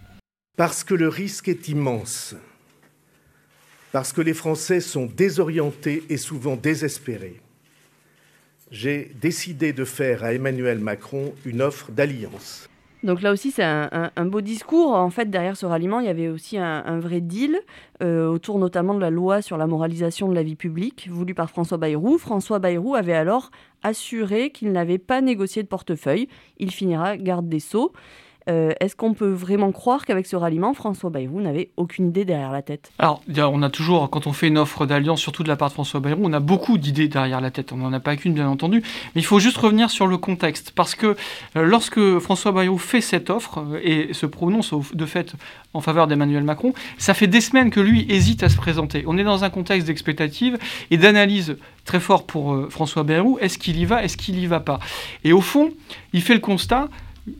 Parce 0.56 0.84
que 0.84 0.94
le 0.94 1.08
risque 1.08 1.48
est 1.48 1.68
immense, 1.68 2.36
parce 3.90 4.12
que 4.12 4.20
les 4.20 4.32
Français 4.32 4.78
sont 4.78 5.06
désorientés 5.06 6.04
et 6.08 6.18
souvent 6.18 6.54
désespérés, 6.54 7.40
j'ai 8.70 9.12
décidé 9.20 9.72
de 9.72 9.84
faire 9.84 10.24
à 10.24 10.32
Emmanuel 10.32 10.78
Macron 10.78 11.34
une 11.44 11.62
offre 11.62 11.90
d'alliance. 11.92 12.68
Donc 13.02 13.22
là 13.22 13.30
aussi, 13.30 13.52
c'est 13.52 13.62
un, 13.62 14.10
beau 14.24 14.40
discours. 14.40 14.94
En 14.94 15.10
fait, 15.10 15.30
derrière 15.30 15.56
ce 15.56 15.64
ralliement, 15.64 16.00
il 16.00 16.06
y 16.06 16.08
avait 16.08 16.28
aussi 16.28 16.58
un, 16.58 16.98
vrai 16.98 17.20
deal 17.20 17.60
euh, 18.02 18.26
autour 18.26 18.58
notamment 18.58 18.94
de 18.94 19.00
la 19.00 19.10
loi 19.10 19.42
sur 19.42 19.56
la 19.56 19.68
moralisation 19.68 20.28
de 20.28 20.34
la 20.34 20.42
vie 20.42 20.56
publique, 20.56 21.08
voulue 21.08 21.34
par 21.34 21.48
François 21.48 21.78
Bayrou. 21.78 22.18
François 22.18 22.58
Bayrou 22.58 22.96
avait 22.96 23.14
alors 23.14 23.50
assuré 23.84 24.50
qu'il 24.50 24.72
n'avait 24.72 24.98
pas 24.98 25.20
négocié 25.20 25.62
de 25.62 25.68
portefeuille. 25.68 26.28
Il 26.58 26.72
finira 26.72 27.16
garde 27.16 27.48
des 27.48 27.60
sceaux. 27.60 27.92
Euh, 28.48 28.72
est-ce 28.78 28.94
qu'on 28.94 29.12
peut 29.12 29.32
vraiment 29.32 29.72
croire 29.72 30.04
qu'avec 30.04 30.24
ce 30.26 30.36
ralliement, 30.36 30.72
François 30.72 31.10
Bayrou 31.10 31.40
n'avait 31.40 31.70
aucune 31.76 32.08
idée 32.08 32.24
derrière 32.24 32.52
la 32.52 32.62
tête 32.62 32.92
Alors, 32.98 33.20
on 33.28 33.62
a 33.62 33.70
toujours, 33.70 34.08
quand 34.08 34.28
on 34.28 34.32
fait 34.32 34.46
une 34.46 34.58
offre 34.58 34.86
d'alliance, 34.86 35.20
surtout 35.20 35.42
de 35.42 35.48
la 35.48 35.56
part 35.56 35.68
de 35.68 35.74
François 35.74 35.98
Bayrou, 35.98 36.20
on 36.24 36.32
a 36.32 36.38
beaucoup 36.38 36.78
d'idées 36.78 37.08
derrière 37.08 37.40
la 37.40 37.50
tête. 37.50 37.72
On 37.72 37.76
n'en 37.76 37.92
a 37.92 37.98
pas 37.98 38.14
qu'une, 38.14 38.34
bien 38.34 38.48
entendu. 38.48 38.82
Mais 39.14 39.20
il 39.20 39.24
faut 39.24 39.40
juste 39.40 39.56
revenir 39.56 39.90
sur 39.90 40.06
le 40.06 40.16
contexte. 40.16 40.70
Parce 40.70 40.94
que 40.94 41.16
euh, 41.56 41.64
lorsque 41.64 42.18
François 42.20 42.52
Bayrou 42.52 42.78
fait 42.78 43.00
cette 43.00 43.30
offre 43.30 43.58
euh, 43.58 43.80
et 43.82 44.14
se 44.14 44.26
prononce 44.26 44.72
de 44.94 45.06
fait 45.06 45.34
en 45.74 45.80
faveur 45.80 46.06
d'Emmanuel 46.06 46.44
Macron, 46.44 46.72
ça 46.98 47.14
fait 47.14 47.26
des 47.26 47.40
semaines 47.40 47.70
que 47.70 47.80
lui 47.80 48.06
hésite 48.08 48.44
à 48.44 48.48
se 48.48 48.56
présenter. 48.56 49.02
On 49.08 49.18
est 49.18 49.24
dans 49.24 49.42
un 49.42 49.50
contexte 49.50 49.88
d'expectative 49.88 50.56
et 50.92 50.98
d'analyse 50.98 51.56
très 51.84 52.00
fort 52.00 52.26
pour 52.26 52.70
François 52.70 53.02
Bayrou. 53.02 53.38
Est-ce 53.40 53.58
qu'il 53.58 53.78
y 53.78 53.84
va 53.84 54.04
Est-ce 54.04 54.16
qu'il 54.16 54.38
y 54.38 54.46
va 54.46 54.60
pas? 54.60 54.78
Et 55.24 55.32
au 55.32 55.40
fond, 55.40 55.70
il 56.12 56.22
fait 56.22 56.34
le 56.34 56.40
constat 56.40 56.88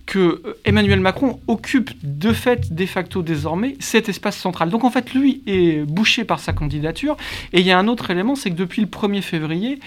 que 0.05 0.19
euh, 0.19 0.59
Emmanuel 0.65 1.01
Macron 1.01 1.41
occupe 1.47 1.91
de 2.03 2.33
fait, 2.33 2.73
de 2.73 2.87
facto 2.87 3.23
désormais, 3.23 3.77
cet 3.81 4.09
espace 4.09 4.37
central. 4.37 4.71
Donc 4.71 4.85
en 4.85 4.91
fait, 4.91 5.15
lui 5.15 5.43
est 5.47 5.85
bouché 5.85 6.25
par 6.25 6.41
sa 6.41 6.53
candidature. 6.53 7.17
Et 7.53 7.61
il 7.61 7.67
y 7.67 7.73
a 7.73 7.79
un 7.79 7.89
autre 7.89 8.11
élément, 8.11 8.35
c'est 8.35 8.51
que 8.51 8.57
depuis 8.57 8.83
le 8.83 8.89
1er 8.89 9.23
février, 9.23 9.79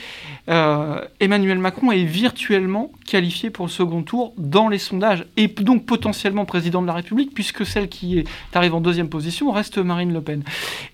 euh, 0.49 1.01
Emmanuel 1.19 1.59
Macron 1.59 1.91
est 1.91 2.03
virtuellement 2.03 2.91
qualifié 3.05 3.49
pour 3.49 3.65
le 3.65 3.71
second 3.71 4.03
tour 4.03 4.33
dans 4.37 4.69
les 4.69 4.77
sondages, 4.77 5.25
et 5.37 5.47
donc 5.47 5.85
potentiellement 5.85 6.45
président 6.45 6.81
de 6.81 6.87
la 6.87 6.93
République, 6.93 7.33
puisque 7.33 7.65
celle 7.65 7.89
qui 7.89 8.19
est, 8.19 8.27
arrive 8.53 8.75
en 8.75 8.81
deuxième 8.81 9.09
position 9.09 9.51
reste 9.51 9.77
Marine 9.77 10.13
Le 10.13 10.21
Pen. 10.21 10.43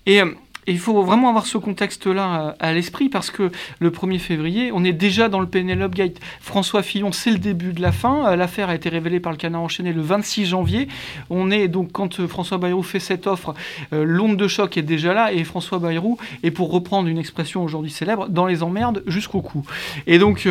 Et 0.06 0.20
euh, 0.68 0.72
il 0.72 0.78
faut 0.78 1.02
vraiment 1.02 1.28
avoir 1.28 1.46
ce 1.46 1.58
contexte-là 1.58 2.54
à, 2.58 2.72
l'esprit 2.72 3.08
parce 3.08 3.30
que 3.30 3.50
le 3.78 3.90
1er 3.90 4.18
février, 4.18 4.70
on 4.72 4.84
est 4.84 4.92
déjà 4.92 5.28
dans 5.28 5.40
le 5.40 5.46
Penelope 5.46 5.94
Gate. 5.94 6.20
François 6.40 6.82
Fillon, 6.82 7.12
c'est 7.12 7.30
le 7.30 7.38
début 7.38 7.72
de 7.72 7.80
la 7.80 7.92
fin. 7.92 8.26
Euh, 8.26 8.36
l'affaire 8.36 8.68
a 8.68 8.74
été 8.74 8.88
révélée 8.88 9.20
par 9.20 9.32
le 9.32 9.38
canard 9.38 9.62
enchaîné 9.62 9.92
le 9.92 10.02
26 10.02 10.46
janvier. 10.46 10.88
On 11.30 11.50
est 11.50 11.68
donc, 11.68 11.92
quand 11.92 12.20
euh, 12.20 12.28
François 12.28 12.58
Bayrou 12.58 12.82
fait 12.82 13.00
cette 13.00 13.26
offre, 13.26 13.54
euh, 13.92 14.04
l'onde 14.04 14.36
de 14.36 14.48
choc 14.48 14.76
est 14.76 14.82
déjà 14.82 15.14
là 15.14 15.32
et 15.32 15.44
François 15.44 15.78
Bayrou 15.78 16.18
est, 16.42 16.50
pour 16.50 16.70
reprendre 16.70 17.08
une 17.08 17.18
expression 17.18 17.62
aujourd'hui 17.62 17.90
célèbre, 17.90 18.28
dans 18.28 18.46
les 18.46 18.62
emmerdes 18.62 19.02
jusqu'au 19.06 19.40
cou. 19.40 19.64
Et 20.06 20.18
donc, 20.18 20.48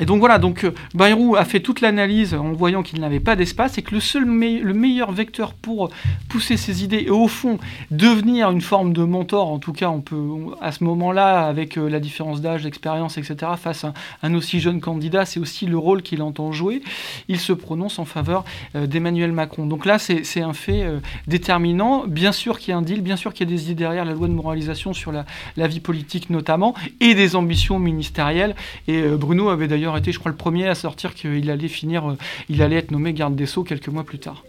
et 0.00 0.06
donc 0.06 0.20
voilà, 0.20 0.38
donc 0.38 0.64
euh, 0.64 0.72
Bayrou 0.94 1.36
a 1.36 1.44
fait 1.44 1.60
toute 1.60 1.82
l'analyse 1.82 2.32
en 2.32 2.52
voyant 2.52 2.82
qu'il 2.82 2.98
n'avait 2.98 3.20
pas 3.20 3.36
d'espace 3.36 3.76
et 3.76 3.82
que 3.82 3.94
le 3.94 4.00
seul 4.00 4.24
le 4.24 4.72
meilleur 4.72 5.12
vecteur 5.12 5.52
pour 5.52 5.90
pousser 6.30 6.56
ses 6.56 6.82
idées 6.82 7.04
et 7.06 7.10
au 7.10 7.28
fond 7.28 7.58
devenir 7.90 8.50
une 8.50 8.62
forme 8.62 8.94
de 8.94 9.04
mentor, 9.04 9.52
en 9.52 9.58
tout 9.58 9.74
cas 9.74 9.90
on 9.90 10.00
peut 10.00 10.16
à 10.62 10.72
ce 10.72 10.82
moment-là 10.84 11.46
avec 11.46 11.76
euh, 11.76 11.90
la 11.90 12.00
différence 12.00 12.40
d'âge, 12.40 12.62
d'expérience, 12.62 13.18
etc. 13.18 13.52
face 13.58 13.84
à 13.84 13.92
un 14.22 14.34
aussi 14.34 14.60
jeune 14.60 14.80
candidat, 14.80 15.26
c'est 15.26 15.38
aussi 15.38 15.66
le 15.66 15.76
rôle 15.76 16.00
qu'il 16.00 16.22
entend 16.22 16.52
jouer. 16.52 16.80
Il 17.28 17.38
se 17.38 17.52
prononce 17.52 17.98
en 17.98 18.06
faveur 18.06 18.44
euh, 18.74 18.86
d'Emmanuel 18.86 19.32
Macron. 19.32 19.66
Donc 19.66 19.84
là 19.84 19.98
c'est 19.98 20.40
un 20.40 20.54
fait 20.54 20.86
déterminant. 21.26 22.04
Bien 22.06 22.32
sûr 22.32 22.58
qu'il 22.58 22.70
y 22.70 22.74
a 22.74 22.78
un 22.78 22.82
deal, 22.82 23.02
bien 23.02 23.16
sûr 23.16 23.34
qu'il 23.34 23.46
y 23.46 23.52
a 23.52 23.54
des 23.54 23.64
idées 23.64 23.74
derrière 23.74 24.06
la 24.06 24.14
loi 24.14 24.26
de 24.26 24.32
moralisation 24.32 24.94
sur 24.94 25.12
la, 25.12 25.26
la 25.58 25.66
vie 25.66 25.80
politique 25.80 26.30
notamment 26.30 26.74
et 27.00 27.14
des 27.14 27.36
ambitions 27.36 27.78
ministérielles. 27.78 28.56
Et 28.88 29.02
Bruno 29.02 29.50
avait 29.50 29.68
d'ailleurs 29.68 29.81
été, 29.96 30.12
je 30.12 30.18
crois, 30.18 30.30
le 30.30 30.36
premier 30.36 30.68
à 30.68 30.74
sortir 30.74 31.14
qu'il 31.14 31.50
allait 31.50 31.68
finir, 31.68 32.10
euh, 32.10 32.16
il 32.48 32.62
allait 32.62 32.76
être 32.76 32.90
nommé 32.90 33.12
garde 33.12 33.34
des 33.34 33.46
Sceaux 33.46 33.64
quelques 33.64 33.88
mois 33.88 34.04
plus 34.04 34.18
tard. 34.18 34.44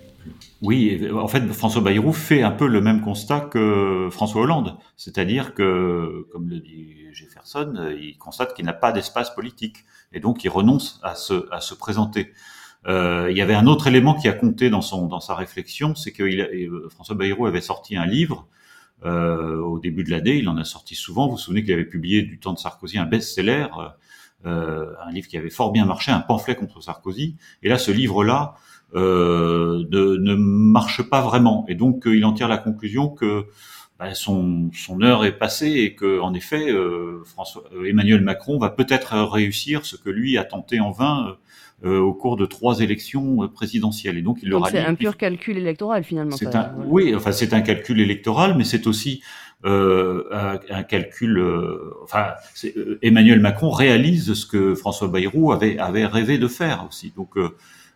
Oui, 0.62 1.02
en 1.14 1.28
fait, 1.28 1.46
François 1.52 1.82
Bayrou 1.82 2.14
fait 2.14 2.42
un 2.42 2.52
peu 2.52 2.68
le 2.68 2.80
même 2.80 3.02
constat 3.02 3.42
que 3.42 4.08
François 4.12 4.44
Hollande, 4.44 4.78
c'est-à-dire 4.96 5.54
que, 5.54 6.26
comme 6.32 6.48
le 6.48 6.60
dit 6.60 6.96
Jefferson, 7.12 7.94
il 8.00 8.18
constate 8.18 8.54
qu'il 8.54 8.64
n'a 8.64 8.74
pas 8.74 8.94
d'espace 8.94 9.36
politique 9.36 9.84
et 10.14 10.22
donc 10.22 10.46
il 10.46 10.50
renonce 10.50 11.02
à 11.04 11.16
se, 11.16 11.74
présenter. 11.74 12.32
Euh, 12.88 13.28
il 13.30 13.38
y 13.38 13.42
avait 13.42 13.56
un 13.56 13.68
autre 13.68 13.88
élément 13.88 14.14
qui 14.14 14.30
a 14.30 14.34
compté 14.34 14.70
dans 14.70 14.82
sa 14.82 15.36
réflexion, 15.36 15.96
c'est 15.96 16.14
que 16.14 16.24
euh, 16.24 16.88
François 16.90 17.16
Bayrou 17.16 17.46
avait 17.46 17.62
sorti 17.62 17.98
un 17.98 18.06
livre 18.06 18.48
au 19.06 19.80
début 19.80 20.06
de 20.06 20.12
l'année. 20.12 20.38
Il 20.38 20.48
en 20.48 20.56
a 20.56 20.64
sorti 20.64 20.96
souvent. 20.96 21.26
Vous 21.26 21.34
vous 21.34 21.38
souvenez 21.38 21.62
qu'il 21.62 21.74
avait 21.74 21.84
publié 21.84 22.22
du 22.22 22.40
temps 22.40 22.54
de 22.54 22.58
Sarkozy 22.58 22.98
un 22.98 23.06
best-seller 23.06 23.68
un 24.46 25.12
livre 25.12 25.28
qui 25.28 25.38
avait 25.38 25.50
fort 25.50 25.72
bien 25.72 25.86
marché, 25.86 26.12
un 26.12 26.20
pamphlet 26.20 26.56
contre 26.56 26.82
Sarkozy. 26.82 27.36
Et 27.62 27.70
là, 27.70 27.78
ce 27.78 27.92
livre-là 27.92 28.56
euh, 28.96 29.86
ne 29.92 30.36
marche 30.36 31.02
pas 31.02 31.22
vraiment. 31.22 31.66
Et 31.68 31.76
donc, 31.76 32.06
euh, 32.06 32.16
il 32.16 32.26
en 32.26 32.34
tire 32.34 32.48
la 32.48 32.58
conclusion 32.58 33.10
que 33.10 33.46
bah, 33.98 34.14
son, 34.14 34.70
son, 34.74 35.02
heure 35.02 35.26
est 35.26 35.38
passée 35.38 35.72
et 35.72 35.96
que, 35.96 36.20
en 36.20 36.34
effet, 36.34 36.68
François, 37.26 37.64
Emmanuel 37.86 38.22
Macron 38.22 38.60
va 38.60 38.70
peut-être 38.70 39.16
réussir 39.16 39.86
ce 39.86 39.96
que 39.96 40.10
lui 40.10 40.38
a 40.38 40.44
tenté 40.44 40.80
en 40.80 40.92
vain 40.92 41.38
au 41.84 42.14
cours 42.14 42.38
de 42.38 42.46
trois 42.46 42.80
élections 42.80 43.50
présidentielles. 43.50 44.18
Et 44.18 44.22
donc, 44.22 44.40
il 44.42 44.50
donc 44.50 44.68
c'est 44.70 44.80
un 44.80 44.96
pur 44.96 45.18
calcul 45.18 45.58
électoral 45.58 46.04
finalement. 46.04 46.36
Oui, 46.86 47.14
enfin 47.14 47.34
c'est 47.34 47.54
un 47.54 47.62
calcul 47.62 48.00
électoral, 48.00 48.56
mais 48.58 48.64
c'est 48.64 48.88
aussi 48.88 49.22
euh, 49.66 50.58
un, 50.70 50.84
calcul. 50.84 51.38
Euh, 51.38 51.94
enfin, 52.04 52.34
euh, 52.66 53.00
Emmanuel 53.02 53.40
Macron 53.40 53.70
réalise 53.70 54.34
ce 54.34 54.46
que 54.46 54.76
François 54.76 55.08
Bayrou 55.08 55.54
avait, 55.54 55.78
avait 55.78 56.06
rêvé 56.06 56.38
de 56.38 56.50
faire 56.50 56.86
aussi. 56.88 57.14
Donc, 57.16 57.38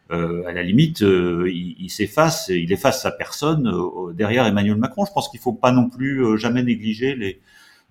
à 0.10 0.54
la 0.54 0.64
limite, 0.64 1.02
il, 1.02 1.90
s'efface, 1.90 2.48
il 2.48 2.72
efface 2.72 3.02
sa 3.02 3.12
personne 3.12 3.70
derrière 4.14 4.46
Emmanuel 4.46 4.78
Macron. 4.78 5.04
Je 5.06 5.12
pense 5.12 5.28
qu'il 5.28 5.42
faut 5.42 5.54
pas 5.54 5.74
non 5.74 5.90
plus 5.90 6.38
jamais 6.38 6.64
négliger 6.64 7.16
les, 7.16 7.42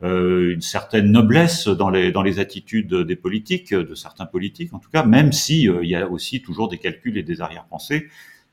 une 0.02 0.62
certaine 0.62 1.12
noblesse 1.12 1.68
dans 1.68 1.90
les 1.90 2.12
dans 2.12 2.22
les 2.22 2.38
attitudes 2.38 2.94
des 2.94 3.16
politiques, 3.16 3.74
de 3.74 3.94
certains 3.94 4.24
politiques 4.24 4.72
en 4.72 4.78
tout 4.78 4.88
cas, 4.90 5.04
même 5.04 5.32
si 5.32 5.64
il 5.64 5.88
y 5.88 5.94
a 5.94 6.08
aussi 6.08 6.40
toujours 6.40 6.68
des 6.68 6.78
calculs 6.78 7.18
et 7.18 7.22
des 7.22 7.42
arrière-pensées. 7.42 8.06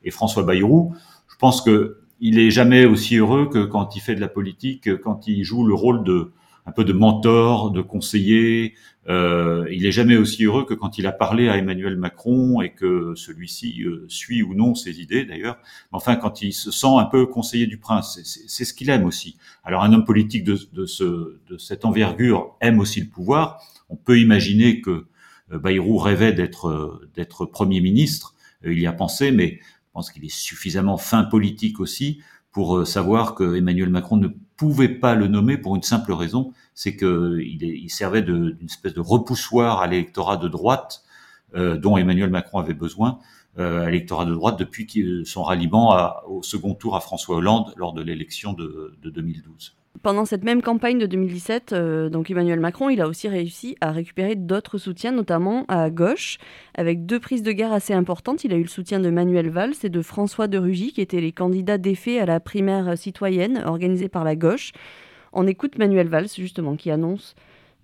Et 0.04 0.10
François 0.10 0.42
Bayrou, 0.42 0.94
je 1.28 1.36
pense 1.36 1.62
que 1.62 2.03
il 2.24 2.38
est 2.38 2.50
jamais 2.50 2.86
aussi 2.86 3.16
heureux 3.16 3.50
que 3.50 3.64
quand 3.64 3.96
il 3.96 4.00
fait 4.00 4.14
de 4.14 4.20
la 4.20 4.28
politique, 4.28 4.96
quand 5.02 5.28
il 5.28 5.44
joue 5.44 5.66
le 5.66 5.74
rôle 5.74 6.04
de 6.04 6.32
un 6.66 6.72
peu 6.72 6.84
de 6.84 6.92
mentor, 6.92 7.70
de 7.70 7.82
conseiller. 7.82 8.74
Euh, 9.06 9.66
il 9.70 9.84
est 9.84 9.92
jamais 9.92 10.16
aussi 10.16 10.44
heureux 10.44 10.64
que 10.64 10.72
quand 10.72 10.96
il 10.96 11.06
a 11.06 11.12
parlé 11.12 11.50
à 11.50 11.58
Emmanuel 11.58 11.96
Macron 11.96 12.62
et 12.62 12.72
que 12.72 13.12
celui-ci 13.16 13.82
euh, 13.82 14.06
suit 14.08 14.42
ou 14.42 14.54
non 14.54 14.74
ses 14.74 15.00
idées 15.00 15.26
d'ailleurs. 15.26 15.58
Enfin, 15.92 16.16
quand 16.16 16.40
il 16.40 16.54
se 16.54 16.70
sent 16.70 16.96
un 16.98 17.04
peu 17.04 17.26
conseiller 17.26 17.66
du 17.66 17.76
prince, 17.76 18.18
c'est 18.24 18.64
ce 18.64 18.72
qu'il 18.72 18.88
aime 18.88 19.04
aussi. 19.04 19.36
Alors, 19.62 19.82
un 19.82 19.92
homme 19.92 20.06
politique 20.06 20.44
de, 20.44 20.58
de, 20.72 20.86
ce, 20.86 21.36
de 21.46 21.58
cette 21.58 21.84
envergure 21.84 22.56
aime 22.62 22.80
aussi 22.80 23.00
le 23.00 23.08
pouvoir. 23.08 23.60
On 23.90 23.96
peut 23.96 24.18
imaginer 24.18 24.80
que 24.80 25.04
euh, 25.52 25.58
Bayrou 25.58 25.98
rêvait 25.98 26.32
d'être 26.32 27.44
premier 27.44 27.82
ministre. 27.82 28.34
il 28.64 28.80
y 28.80 28.86
a 28.86 28.94
pensé, 28.94 29.32
mais 29.32 29.60
pense 29.94 30.10
qu'il 30.10 30.24
est 30.24 30.34
suffisamment 30.34 30.98
fin 30.98 31.24
politique 31.24 31.80
aussi 31.80 32.20
pour 32.52 32.86
savoir 32.86 33.34
que 33.34 33.56
Emmanuel 33.56 33.88
Macron 33.88 34.16
ne 34.16 34.28
pouvait 34.56 34.88
pas 34.88 35.14
le 35.14 35.26
nommer 35.26 35.58
pour 35.58 35.74
une 35.74 35.82
simple 35.82 36.12
raison, 36.12 36.52
c'est 36.74 36.96
qu'il 36.96 37.62
il 37.62 37.90
servait 37.90 38.22
d'une 38.22 38.56
espèce 38.64 38.94
de 38.94 39.00
repoussoir 39.00 39.80
à 39.80 39.86
l'électorat 39.86 40.36
de 40.36 40.48
droite 40.48 41.02
euh, 41.54 41.76
dont 41.76 41.96
Emmanuel 41.96 42.30
Macron 42.30 42.58
avait 42.58 42.74
besoin, 42.74 43.18
euh, 43.58 43.82
à 43.82 43.86
l'électorat 43.86 44.24
de 44.24 44.34
droite 44.34 44.58
depuis 44.58 45.24
son 45.24 45.44
ralliement 45.44 45.96
au 46.26 46.42
second 46.42 46.74
tour 46.74 46.96
à 46.96 47.00
François 47.00 47.36
Hollande 47.36 47.72
lors 47.76 47.92
de 47.92 48.02
l'élection 48.02 48.52
de, 48.52 48.96
de 49.00 49.10
2012. 49.10 49.76
Pendant 50.02 50.24
cette 50.24 50.44
même 50.44 50.60
campagne 50.60 50.98
de 50.98 51.06
2017, 51.06 51.72
euh, 51.72 52.08
donc 52.10 52.30
Emmanuel 52.30 52.60
Macron, 52.60 52.90
il 52.90 53.00
a 53.00 53.08
aussi 53.08 53.28
réussi 53.28 53.76
à 53.80 53.90
récupérer 53.90 54.34
d'autres 54.34 54.76
soutiens, 54.76 55.12
notamment 55.12 55.64
à 55.68 55.88
gauche, 55.88 56.38
avec 56.74 57.06
deux 57.06 57.20
prises 57.20 57.42
de 57.42 57.52
guerre 57.52 57.72
assez 57.72 57.94
importantes. 57.94 58.44
Il 58.44 58.52
a 58.52 58.56
eu 58.56 58.62
le 58.62 58.68
soutien 58.68 59.00
de 59.00 59.08
Manuel 59.08 59.50
Valls 59.50 59.74
et 59.82 59.88
de 59.88 60.02
François 60.02 60.46
de 60.46 60.58
Rugy, 60.58 60.92
qui 60.92 61.00
étaient 61.00 61.20
les 61.20 61.32
candidats 61.32 61.78
défaits 61.78 62.20
à 62.20 62.26
la 62.26 62.40
primaire 62.40 62.98
citoyenne 62.98 63.62
organisée 63.64 64.08
par 64.08 64.24
la 64.24 64.36
gauche. 64.36 64.72
On 65.32 65.46
écoute 65.46 65.78
Manuel 65.78 66.08
Valls, 66.08 66.28
justement, 66.36 66.76
qui 66.76 66.90
annonce 66.90 67.34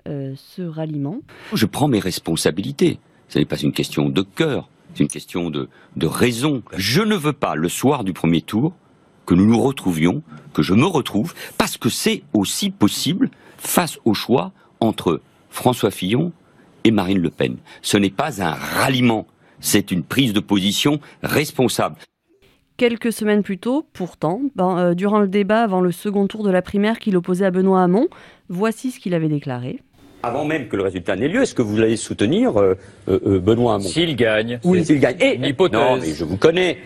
euh, 0.09 0.35
ce 0.37 0.63
ralliement. 0.63 1.21
Je 1.53 1.67
prends 1.67 1.89
mes 1.89 2.01
responsabilités. 2.01 2.99
Ce 3.29 3.39
n'est 3.39 3.45
pas 3.45 3.59
une 3.59 3.73
question 3.73 4.09
de 4.09 4.23
cœur, 4.23 4.69
c'est 4.95 5.03
une 5.03 5.09
question 5.09 5.51
de, 5.51 5.69
de 5.97 6.07
raison. 6.07 6.63
Je 6.77 7.03
ne 7.03 7.15
veux 7.15 7.33
pas, 7.33 7.55
le 7.55 7.69
soir 7.69 8.03
du 8.03 8.13
premier 8.13 8.43
tour, 8.43 8.75
que 9.31 9.37
nous 9.37 9.47
nous 9.47 9.63
retrouvions, 9.63 10.23
que 10.53 10.61
je 10.61 10.75
me 10.75 10.87
retrouve, 10.87 11.35
parce 11.57 11.77
que 11.77 11.89
c'est 11.89 12.25
aussi 12.33 12.71
possible 12.71 13.31
face 13.59 13.97
au 14.05 14.13
choix 14.13 14.51
entre 14.81 15.21
François 15.51 15.93
Fillon 15.93 16.33
et 16.83 16.91
Marine 16.91 17.21
Le 17.21 17.31
Pen. 17.31 17.57
Ce 17.81 17.97
n'est 17.97 18.11
pas 18.11 18.43
un 18.43 18.51
ralliement, 18.51 19.29
c'est 19.61 19.93
une 19.93 20.03
prise 20.03 20.33
de 20.33 20.41
position 20.41 20.99
responsable. 21.23 21.95
Quelques 22.77 23.13
semaines 23.13 23.45
plus 23.45 23.59
tôt, 23.59 23.87
pourtant, 23.93 24.41
ben, 24.57 24.77
euh, 24.79 24.95
durant 24.95 25.21
le 25.21 25.29
débat 25.29 25.63
avant 25.63 25.81
le 25.81 25.93
second 25.93 26.27
tour 26.27 26.43
de 26.43 26.51
la 26.51 26.61
primaire 26.61 26.99
qu'il 26.99 27.17
opposait 27.17 27.45
à 27.45 27.53
Benoît 27.53 27.85
Hamon, 27.85 28.09
voici 28.49 28.91
ce 28.91 28.99
qu'il 28.99 29.15
avait 29.15 29.29
déclaré. 29.29 29.79
Avant 30.25 30.45
même 30.45 30.67
que 30.67 30.75
le 30.75 30.83
résultat 30.83 31.15
n'ait 31.15 31.29
lieu, 31.29 31.43
est-ce 31.43 31.55
que 31.55 31.63
vous 31.63 31.79
allez 31.79 31.97
soutenir 31.97 32.61
euh, 32.61 32.75
euh, 33.09 33.39
Benoît 33.39 33.75
Hamon? 33.75 33.87
S'il 33.87 34.17
gagne. 34.17 34.59
Oui, 34.65 34.85
s'il 34.85 34.99
gagne. 34.99 35.19
Et, 35.21 35.39
Non, 35.39 35.99
mais 36.01 36.15
je 36.15 36.25
vous 36.25 36.37
connais 36.37 36.79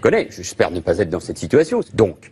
connais, 0.00 0.28
j'espère 0.30 0.70
ne 0.70 0.80
pas 0.80 0.98
être 0.98 1.10
dans 1.10 1.20
cette 1.20 1.38
situation. 1.38 1.80
Donc, 1.94 2.30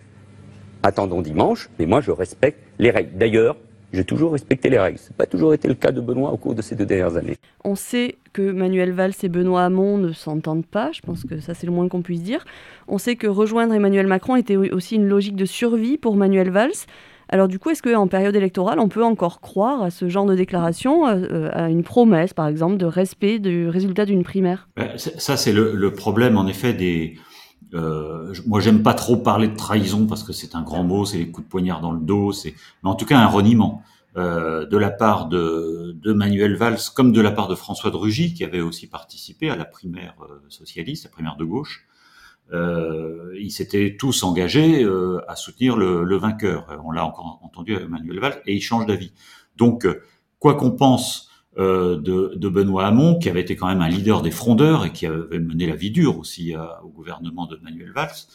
attendons 0.82 1.22
dimanche, 1.22 1.68
mais 1.78 1.86
moi 1.86 2.00
je 2.00 2.10
respecte 2.10 2.60
les 2.78 2.90
règles. 2.90 3.16
D'ailleurs, 3.16 3.56
j'ai 3.92 4.04
toujours 4.04 4.32
respecté 4.32 4.68
les 4.68 4.78
règles. 4.78 4.98
Ce 4.98 5.10
n'a 5.10 5.16
pas 5.16 5.26
toujours 5.26 5.54
été 5.54 5.68
le 5.68 5.74
cas 5.74 5.92
de 5.92 6.00
Benoît 6.00 6.32
au 6.32 6.36
cours 6.36 6.54
de 6.54 6.62
ces 6.62 6.74
deux 6.74 6.86
dernières 6.86 7.16
années. 7.16 7.36
On 7.64 7.74
sait 7.74 8.16
que 8.32 8.50
Manuel 8.50 8.92
Valls 8.92 9.14
et 9.22 9.28
Benoît 9.28 9.64
Hamon 9.64 9.98
ne 9.98 10.12
s'entendent 10.12 10.66
pas, 10.66 10.92
je 10.92 11.00
pense 11.00 11.24
que 11.24 11.40
ça 11.40 11.54
c'est 11.54 11.66
le 11.66 11.72
moins 11.72 11.88
qu'on 11.88 12.02
puisse 12.02 12.22
dire. 12.22 12.44
On 12.88 12.98
sait 12.98 13.16
que 13.16 13.26
rejoindre 13.26 13.74
Emmanuel 13.74 14.06
Macron 14.06 14.36
était 14.36 14.56
aussi 14.56 14.96
une 14.96 15.08
logique 15.08 15.36
de 15.36 15.46
survie 15.46 15.98
pour 15.98 16.16
Manuel 16.16 16.50
Valls. 16.50 16.86
Alors 17.28 17.48
du 17.48 17.58
coup, 17.58 17.70
est-ce 17.70 17.82
qu'en 17.82 18.06
période 18.06 18.36
électorale, 18.36 18.78
on 18.78 18.88
peut 18.88 19.02
encore 19.02 19.40
croire 19.40 19.82
à 19.82 19.90
ce 19.90 20.08
genre 20.08 20.26
de 20.26 20.36
déclaration, 20.36 21.08
euh, 21.08 21.50
à 21.52 21.68
une 21.68 21.82
promesse 21.82 22.32
par 22.32 22.46
exemple 22.46 22.76
de 22.76 22.86
respect 22.86 23.38
du 23.38 23.68
résultat 23.68 24.04
d'une 24.04 24.22
primaire? 24.22 24.68
Ben, 24.76 24.90
Ça 24.96 25.36
c'est 25.36 25.52
le, 25.52 25.90
problème 25.92 26.36
en 26.36 26.46
effet 26.46 26.72
des, 26.72 27.16
euh, 27.74 28.32
moi, 28.46 28.60
j'aime 28.60 28.82
pas 28.82 28.94
trop 28.94 29.16
parler 29.16 29.48
de 29.48 29.56
trahison 29.56 30.06
parce 30.06 30.22
que 30.22 30.32
c'est 30.32 30.54
un 30.54 30.62
grand 30.62 30.84
mot, 30.84 31.04
c'est 31.04 31.18
les 31.18 31.30
coups 31.30 31.46
de 31.46 31.50
poignard 31.50 31.80
dans 31.80 31.92
le 31.92 32.00
dos, 32.00 32.32
c'est, 32.32 32.54
mais 32.82 32.90
en 32.90 32.94
tout 32.94 33.06
cas 33.06 33.18
un 33.18 33.26
reniement 33.26 33.82
euh, 34.16 34.66
de 34.66 34.76
la 34.76 34.90
part 34.90 35.28
de, 35.28 35.94
de, 36.00 36.12
Manuel 36.12 36.56
Valls 36.56 36.78
comme 36.94 37.12
de 37.12 37.20
la 37.20 37.30
part 37.30 37.48
de 37.48 37.54
François 37.54 37.90
de 37.90 37.96
Rugy 37.96 38.34
qui 38.34 38.44
avait 38.44 38.60
aussi 38.60 38.86
participé 38.86 39.50
à 39.50 39.56
la 39.56 39.64
primaire 39.64 40.14
euh, 40.22 40.40
socialiste, 40.48 41.04
la 41.04 41.10
primaire 41.10 41.36
de 41.36 41.44
gauche. 41.44 41.86
Euh, 42.52 43.34
ils 43.38 43.50
s'étaient 43.50 43.96
tous 43.98 44.22
engagés 44.22 44.84
euh, 44.84 45.20
à 45.28 45.34
soutenir 45.34 45.76
le, 45.76 46.04
le 46.04 46.16
vainqueur. 46.16 46.66
On 46.84 46.92
l'a 46.92 47.04
encore 47.04 47.40
entendu 47.42 47.74
avec 47.74 47.88
Manuel 47.88 48.20
Valls 48.20 48.40
et 48.46 48.54
il 48.54 48.60
change 48.60 48.86
d'avis. 48.86 49.12
Donc, 49.56 49.86
quoi 50.38 50.54
qu'on 50.54 50.70
pense 50.70 51.25
de, 51.56 52.34
de, 52.34 52.48
Benoît 52.48 52.86
Hamon, 52.86 53.18
qui 53.18 53.30
avait 53.30 53.40
été 53.40 53.56
quand 53.56 53.66
même 53.66 53.80
un 53.80 53.88
leader 53.88 54.20
des 54.20 54.30
frondeurs 54.30 54.84
et 54.84 54.92
qui 54.92 55.06
avait 55.06 55.38
mené 55.38 55.66
la 55.66 55.74
vie 55.74 55.90
dure 55.90 56.18
aussi 56.18 56.54
au 56.84 56.88
gouvernement 56.88 57.46
de 57.46 57.58
Manuel 57.62 57.92
Valls. 57.92 58.26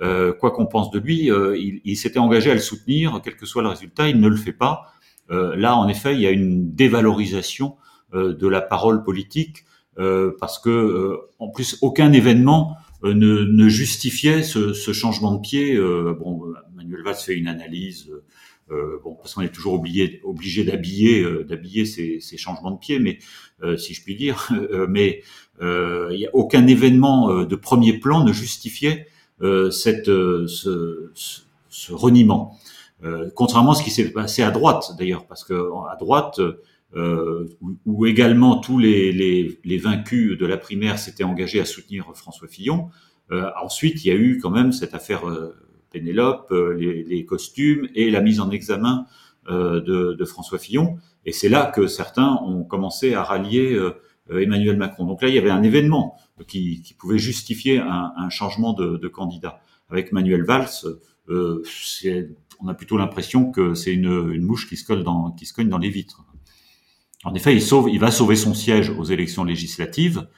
Euh, 0.00 0.32
quoi 0.32 0.52
qu'on 0.52 0.66
pense 0.66 0.90
de 0.90 0.98
lui, 0.98 1.30
euh, 1.30 1.56
il, 1.58 1.80
il 1.84 1.96
s'était 1.96 2.18
engagé 2.18 2.50
à 2.50 2.54
le 2.54 2.60
soutenir, 2.60 3.20
quel 3.24 3.36
que 3.36 3.46
soit 3.46 3.62
le 3.62 3.68
résultat, 3.68 4.08
il 4.08 4.20
ne 4.20 4.28
le 4.28 4.36
fait 4.36 4.52
pas. 4.52 4.92
Euh, 5.30 5.56
là, 5.56 5.76
en 5.76 5.88
effet, 5.88 6.14
il 6.14 6.20
y 6.20 6.26
a 6.26 6.30
une 6.30 6.74
dévalorisation 6.74 7.76
euh, 8.14 8.34
de 8.34 8.48
la 8.48 8.60
parole 8.60 9.02
politique 9.02 9.64
parce 10.38 10.60
que, 10.60 11.18
en 11.40 11.48
plus, 11.48 11.76
aucun 11.82 12.12
événement 12.12 12.76
ne, 13.02 13.10
ne, 13.10 13.68
justifiait 13.68 14.44
ce, 14.44 14.72
ce, 14.72 14.92
changement 14.92 15.34
de 15.34 15.40
pied. 15.40 15.76
bon, 15.76 16.54
Manuel 16.76 17.02
Valls 17.02 17.16
fait 17.16 17.34
une 17.34 17.48
analyse 17.48 18.08
euh, 18.70 18.98
bon, 19.02 19.14
parce 19.14 19.34
qu'on 19.34 19.40
est 19.42 19.52
toujours 19.52 19.74
obligé, 19.74 20.20
obligé 20.24 20.64
d'habiller, 20.64 21.22
euh, 21.22 21.44
d'habiller 21.44 21.86
ces, 21.86 22.20
ces, 22.20 22.36
changements 22.36 22.70
de 22.70 22.78
pied, 22.78 22.98
mais 22.98 23.18
euh, 23.62 23.76
si 23.76 23.94
je 23.94 24.02
puis 24.02 24.14
dire, 24.14 24.50
mais 24.88 25.22
il 25.60 26.16
n'y 26.16 26.26
a 26.26 26.30
aucun 26.34 26.66
événement 26.66 27.44
de 27.44 27.56
premier 27.56 27.94
plan 27.94 28.22
ne 28.22 28.32
justifiait 28.32 29.08
cette, 29.70 30.06
ce, 30.06 31.10
ce, 31.68 31.92
reniement. 31.92 32.56
contrairement 33.34 33.72
à 33.72 33.74
ce 33.74 33.82
qui 33.82 33.90
s'est 33.90 34.12
passé 34.12 34.42
à 34.42 34.52
droite, 34.52 34.92
d'ailleurs, 34.98 35.26
parce 35.26 35.42
que 35.42 35.54
à 35.90 35.96
droite, 35.96 36.40
où, 36.94 37.76
où, 37.86 38.06
également 38.06 38.58
tous 38.58 38.78
les, 38.78 39.10
les, 39.10 39.58
les, 39.64 39.78
vaincus 39.78 40.38
de 40.38 40.46
la 40.46 40.58
primaire 40.58 41.00
s'étaient 41.00 41.24
engagés 41.24 41.60
à 41.60 41.64
soutenir 41.64 42.06
François 42.14 42.46
Fillon. 42.46 42.90
ensuite, 43.60 44.04
il 44.04 44.08
y 44.08 44.10
a 44.12 44.16
eu 44.16 44.38
quand 44.40 44.50
même 44.50 44.70
cette 44.70 44.94
affaire 44.94 45.24
Pénélope, 45.90 46.50
euh, 46.52 46.74
les, 46.74 47.24
costumes 47.24 47.88
et 47.94 48.10
la 48.10 48.20
mise 48.20 48.40
en 48.40 48.50
examen 48.50 49.06
euh, 49.48 49.80
de, 49.80 50.24
François 50.24 50.58
Fillon. 50.58 50.98
Et 51.24 51.32
c'est 51.32 51.48
là 51.48 51.66
que 51.66 51.86
certains 51.86 52.38
ont 52.44 52.64
commencé 52.64 53.14
à 53.14 53.22
rallier 53.22 53.72
euh, 53.72 53.92
Emmanuel 54.30 54.76
Macron. 54.76 55.06
Donc 55.06 55.22
là, 55.22 55.28
il 55.28 55.34
y 55.34 55.38
avait 55.38 55.50
un 55.50 55.62
événement 55.62 56.16
qui, 56.46 56.82
pouvait 56.98 57.18
justifier 57.18 57.78
un, 57.78 58.28
changement 58.30 58.72
de, 58.74 59.08
candidat. 59.08 59.60
Avec 59.90 60.12
Manuel 60.12 60.44
Valls, 60.44 60.68
on 61.28 62.68
a 62.68 62.74
plutôt 62.74 62.98
l'impression 62.98 63.50
que 63.50 63.74
c'est 63.74 63.92
une, 63.92 64.38
mouche 64.42 64.68
qui 64.68 64.76
se, 64.76 64.84
colle 64.84 65.02
dans, 65.02 65.32
qui 65.32 65.46
se 65.46 65.54
cogne 65.54 65.68
dans 65.68 65.78
les 65.78 65.90
vitres. 65.90 66.24
En 67.24 67.34
effet, 67.34 67.54
il, 67.54 67.62
sauve, 67.62 67.88
il 67.90 67.98
va 67.98 68.10
sauver 68.10 68.36
son 68.36 68.54
siège 68.54 68.90
aux 68.90 69.04
élections 69.04 69.44
législatives. 69.44 70.28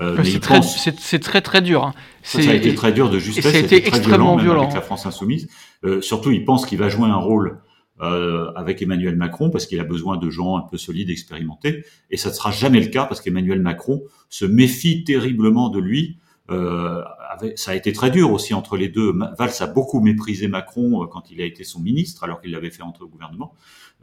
Euh, 0.00 0.22
c'est 0.22 1.20
très, 1.20 1.40
très, 1.40 1.60
dur. 1.60 1.84
Hein. 1.84 1.94
Ça, 2.22 2.38
a 2.38 2.54
été 2.54 2.74
très 2.74 2.92
dur 2.92 3.10
de 3.10 3.18
justesse. 3.18 3.44
ça 3.44 3.56
a 3.56 3.60
été 3.60 3.86
extrêmement 3.86 4.36
violent, 4.36 4.62
avec 4.62 4.74
la 4.74 4.80
France 4.80 5.06
insoumise. 5.06 5.48
Euh, 5.84 6.00
surtout, 6.00 6.30
il 6.30 6.44
pense 6.44 6.66
qu'il 6.66 6.78
va 6.78 6.88
jouer 6.88 7.08
un 7.08 7.16
rôle 7.16 7.60
euh, 8.00 8.52
avec 8.54 8.80
Emmanuel 8.80 9.16
Macron 9.16 9.50
parce 9.50 9.66
qu'il 9.66 9.80
a 9.80 9.84
besoin 9.84 10.16
de 10.16 10.30
gens 10.30 10.56
un 10.56 10.62
peu 10.62 10.76
solides, 10.76 11.10
expérimentés. 11.10 11.84
Et 12.10 12.16
ça 12.16 12.28
ne 12.28 12.34
sera 12.34 12.52
jamais 12.52 12.80
le 12.80 12.86
cas 12.86 13.06
parce 13.06 13.20
qu'Emmanuel 13.20 13.60
Macron 13.60 14.02
se 14.28 14.44
méfie 14.44 15.04
terriblement 15.04 15.68
de 15.68 15.80
lui. 15.80 16.18
Euh, 16.50 17.02
ça 17.56 17.72
a 17.72 17.74
été 17.74 17.92
très 17.92 18.10
dur 18.10 18.32
aussi 18.32 18.54
entre 18.54 18.76
les 18.76 18.88
deux. 18.88 19.12
Valls 19.38 19.50
a 19.60 19.66
beaucoup 19.66 20.00
méprisé 20.00 20.48
Macron 20.48 21.02
euh, 21.02 21.06
quand 21.06 21.30
il 21.30 21.40
a 21.40 21.44
été 21.44 21.64
son 21.64 21.80
ministre, 21.80 22.24
alors 22.24 22.40
qu'il 22.40 22.52
l'avait 22.52 22.70
fait 22.70 22.82
entre 22.82 23.02
le 23.02 23.08
gouvernement. 23.08 23.54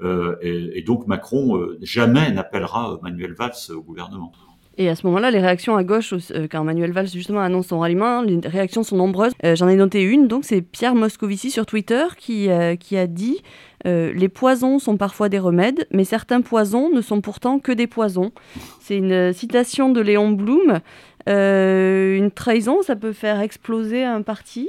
Euh, 0.01 0.35
et, 0.41 0.79
et, 0.79 0.81
donc 0.81 1.07
Macron 1.07 1.59
jamais 1.81 2.31
n'appellera 2.31 2.99
Manuel 3.01 3.33
Valls 3.33 3.53
au 3.69 3.81
gouvernement. 3.81 4.31
Et 4.77 4.89
à 4.89 4.95
ce 4.95 5.05
moment-là, 5.07 5.31
les 5.31 5.39
réactions 5.39 5.75
à 5.75 5.83
gauche, 5.83 6.13
euh, 6.13 6.47
quand 6.51 6.63
Manuel 6.63 6.91
Valls 6.91 7.07
justement 7.07 7.39
annonce 7.39 7.67
son 7.67 7.79
ralliement, 7.79 8.21
les 8.21 8.39
réactions 8.43 8.83
sont 8.83 8.97
nombreuses. 8.97 9.33
Euh, 9.43 9.55
j'en 9.55 9.69
ai 9.69 9.75
noté 9.75 10.01
une, 10.01 10.27
donc 10.27 10.43
c'est 10.43 10.61
Pierre 10.61 10.95
Moscovici 10.95 11.49
sur 11.49 11.65
Twitter 11.65 12.03
qui, 12.17 12.49
euh, 12.49 12.75
qui 12.75 12.97
a 12.97 13.07
dit 13.07 13.41
Les 13.85 14.29
poisons 14.29 14.79
sont 14.79 14.97
parfois 14.97 15.29
des 15.29 15.37
remèdes, 15.37 15.87
mais 15.91 16.05
certains 16.05 16.41
poisons 16.41 16.89
ne 16.89 17.01
sont 17.01 17.21
pourtant 17.21 17.59
que 17.59 17.71
des 17.71 17.85
poisons. 17.85 18.31
C'est 18.79 18.97
une 18.97 19.31
citation 19.31 19.89
de 19.89 20.01
Léon 20.01 20.31
Blum. 20.31 20.79
Euh, 21.27 22.15
une 22.15 22.29
trahison, 22.29 22.83
ça 22.83 22.95
peut 22.95 23.13
faire 23.13 23.39
exploser 23.39 24.03
un 24.03 24.21
parti 24.21 24.67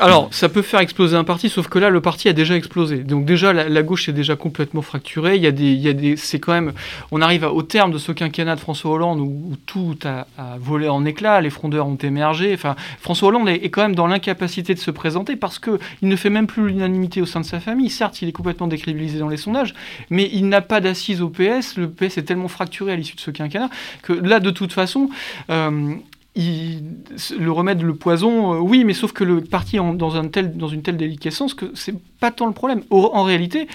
Alors, 0.00 0.28
ça 0.32 0.48
peut 0.48 0.62
faire 0.62 0.78
exploser 0.78 1.16
un 1.16 1.24
parti, 1.24 1.48
sauf 1.48 1.66
que 1.66 1.80
là, 1.80 1.90
le 1.90 2.00
parti 2.00 2.28
a 2.28 2.32
déjà 2.32 2.54
explosé. 2.54 2.98
Donc 2.98 3.24
déjà, 3.24 3.52
la, 3.52 3.82
gauche 3.82 4.08
est 4.08 4.12
déjà 4.12 4.36
complètement 4.36 4.82
fracturée. 4.82 5.34
Il 5.34 5.42
y 5.42 5.48
a 5.48 5.50
des, 5.50 5.72
il 5.72 5.80
y 5.80 5.88
a 5.88 5.92
des, 5.92 6.16
c'est 6.16 6.38
quand 6.38 6.52
même, 6.52 6.72
on 7.10 7.20
arrive 7.20 7.44
au 7.44 7.62
terme 7.62 7.90
de 7.90 7.98
ce 7.98 8.12
quinquennat 8.12 8.54
de 8.54 8.60
François 8.60 8.92
Hollande 8.92 9.20
où, 9.20 9.56
tout 9.66 9.98
a, 10.04 10.26
volé 10.58 10.88
en 10.88 11.04
éclats, 11.04 11.40
les 11.40 11.50
frondeurs 11.50 11.88
ont 11.88 11.96
émergé. 11.96 12.54
Enfin, 12.54 12.76
François 13.00 13.28
Hollande 13.28 13.48
est, 13.48 13.70
quand 13.70 13.82
même 13.82 13.96
dans 13.96 14.06
l'incapacité 14.06 14.74
de 14.74 14.78
se 14.78 14.92
présenter 14.92 15.34
parce 15.34 15.58
que 15.58 15.80
il 16.02 16.08
ne 16.08 16.16
fait 16.16 16.30
même 16.30 16.46
plus 16.46 16.68
l'unanimité 16.68 17.20
au 17.20 17.26
sein 17.26 17.40
de 17.40 17.46
sa 17.46 17.58
famille. 17.58 17.90
Certes, 17.90 18.14
qu'il 18.14 18.28
est 18.28 18.32
complètement 18.32 18.68
décrédibilisé 18.68 19.18
dans 19.18 19.28
les 19.28 19.36
sondages, 19.36 19.74
mais 20.08 20.30
il 20.32 20.48
n'a 20.48 20.60
pas 20.60 20.80
d'assise 20.80 21.20
au 21.20 21.30
PS. 21.30 21.76
Le 21.76 21.88
PS 21.88 22.18
est 22.18 22.22
tellement 22.22 22.48
fracturé 22.48 22.92
à 22.92 22.96
l'issue 22.96 23.16
de 23.16 23.20
ce 23.20 23.32
quinquennat 23.32 23.70
que 24.02 24.12
là, 24.12 24.38
de 24.38 24.50
toute 24.50 24.72
façon, 24.72 25.08
euh, 25.50 25.63
le 25.70 27.50
remède, 27.50 27.82
le 27.82 27.94
poison, 27.94 28.54
euh, 28.54 28.58
oui, 28.58 28.84
mais 28.84 28.94
sauf 28.94 29.12
que 29.12 29.24
le 29.24 29.40
parti 29.40 29.76
dans 29.76 30.10
une 30.10 30.30
telle 30.30 30.96
déliquescence 30.96 31.54
que 31.54 31.66
c'est 31.74 31.94
pas 32.20 32.30
tant 32.30 32.46
le 32.46 32.52
problème. 32.52 32.82
en 32.90 33.22
réalité, 33.22 33.68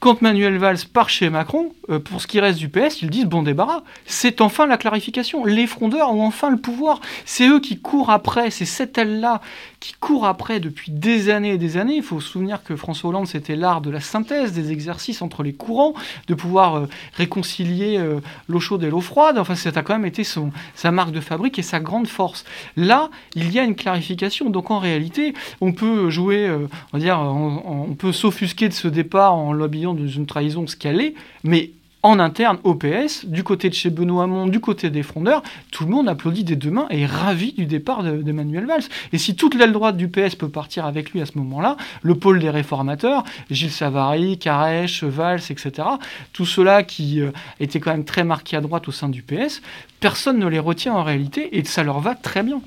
quand 0.00 0.20
Manuel 0.20 0.58
Valls 0.58 0.84
part 0.92 1.08
chez 1.08 1.30
Macron, 1.30 1.72
euh, 1.88 1.98
pour 1.98 2.20
ce 2.20 2.26
qui 2.26 2.38
reste 2.38 2.58
du 2.58 2.68
PS, 2.68 3.00
ils 3.00 3.08
disent 3.08 3.24
bon 3.24 3.42
débarras. 3.42 3.82
C'est 4.04 4.40
enfin 4.40 4.66
la 4.66 4.76
clarification. 4.76 5.44
Les 5.44 5.66
frondeurs 5.66 6.12
ont 6.12 6.24
enfin 6.24 6.50
le 6.50 6.58
pouvoir. 6.58 7.00
C'est 7.24 7.48
eux 7.48 7.60
qui 7.60 7.78
courent 7.78 8.10
après. 8.10 8.50
C'est 8.50 8.66
cette 8.66 8.98
aile-là 8.98 9.40
qui 9.80 9.94
court 9.94 10.26
après 10.26 10.60
depuis 10.60 10.92
des 10.92 11.30
années 11.30 11.52
et 11.52 11.58
des 11.58 11.78
années. 11.78 11.96
Il 11.96 12.02
faut 12.02 12.20
se 12.20 12.28
souvenir 12.28 12.62
que 12.62 12.76
François 12.76 13.10
Hollande, 13.10 13.26
c'était 13.26 13.56
l'art 13.56 13.80
de 13.80 13.90
la 13.90 14.00
synthèse, 14.00 14.52
des 14.52 14.70
exercices 14.70 15.22
entre 15.22 15.42
les 15.42 15.54
courants, 15.54 15.94
de 16.28 16.34
pouvoir 16.34 16.76
euh, 16.76 16.88
réconcilier 17.14 17.96
euh, 17.98 18.20
l'eau 18.48 18.60
chaude 18.60 18.84
et 18.84 18.90
l'eau 18.90 19.00
froide. 19.00 19.38
Enfin, 19.38 19.54
ça 19.54 19.70
a 19.74 19.82
quand 19.82 19.94
même 19.94 20.06
été 20.06 20.24
son, 20.24 20.52
sa 20.74 20.90
marque 20.90 21.12
de 21.12 21.20
fabrique 21.20 21.58
et 21.58 21.62
sa 21.62 21.80
grande 21.80 22.06
force. 22.06 22.44
Là, 22.76 23.08
il 23.34 23.50
y 23.50 23.58
a 23.58 23.64
une 23.64 23.76
clarification. 23.76 24.50
Donc 24.50 24.70
en 24.70 24.78
réalité, 24.78 25.32
on 25.62 25.72
peut 25.72 26.10
jouer, 26.10 26.50
on 26.50 26.96
va 26.96 26.98
dire, 26.98 27.18
on, 27.18 27.94
peut 27.96 28.12
s'offusquer 28.12 28.68
de 28.68 28.74
ce 28.74 28.88
départ 28.88 29.34
en 29.34 29.54
l'habillant 29.54 29.85
dans 29.94 30.06
une 30.06 30.26
trahison 30.26 30.66
ce 30.66 30.76
qu'elle 30.76 31.00
est, 31.00 31.14
mais 31.44 31.72
en 32.06 32.20
interne 32.20 32.58
au 32.62 32.76
PS, 32.76 33.24
du 33.26 33.42
côté 33.42 33.68
de 33.68 33.74
chez 33.74 33.90
Benoît 33.90 34.24
Hamon, 34.24 34.46
du 34.46 34.60
côté 34.60 34.90
des 34.90 35.02
frondeurs, 35.02 35.42
tout 35.72 35.84
le 35.84 35.90
monde 35.90 36.08
applaudit 36.08 36.44
des 36.44 36.54
deux 36.54 36.70
mains 36.70 36.86
et 36.88 37.00
est 37.00 37.06
ravi 37.06 37.52
du 37.52 37.66
départ 37.66 38.04
d'Emmanuel 38.04 38.64
Valls. 38.64 38.84
Et 39.12 39.18
si 39.18 39.34
toute 39.34 39.56
l'aile 39.56 39.72
droite 39.72 39.96
du 39.96 40.06
PS 40.08 40.36
peut 40.36 40.48
partir 40.48 40.86
avec 40.86 41.10
lui 41.10 41.20
à 41.20 41.26
ce 41.26 41.36
moment-là, 41.38 41.76
le 42.02 42.14
pôle 42.14 42.38
des 42.38 42.50
réformateurs, 42.50 43.24
Gilles 43.50 43.72
Savary, 43.72 44.38
Carèche, 44.38 45.02
Valls, 45.02 45.40
etc., 45.50 45.88
tout 46.32 46.46
cela 46.46 46.84
qui 46.84 47.20
euh, 47.20 47.32
était 47.58 47.80
quand 47.80 47.90
même 47.90 48.04
très 48.04 48.22
marqué 48.22 48.56
à 48.56 48.60
droite 48.60 48.86
au 48.86 48.92
sein 48.92 49.08
du 49.08 49.22
PS, 49.22 49.60
personne 49.98 50.38
ne 50.38 50.46
les 50.46 50.60
retient 50.60 50.94
en 50.94 51.02
réalité 51.02 51.58
et 51.58 51.64
ça 51.64 51.82
leur 51.82 51.98
va 51.98 52.14
très 52.14 52.44
bien. 52.44 52.60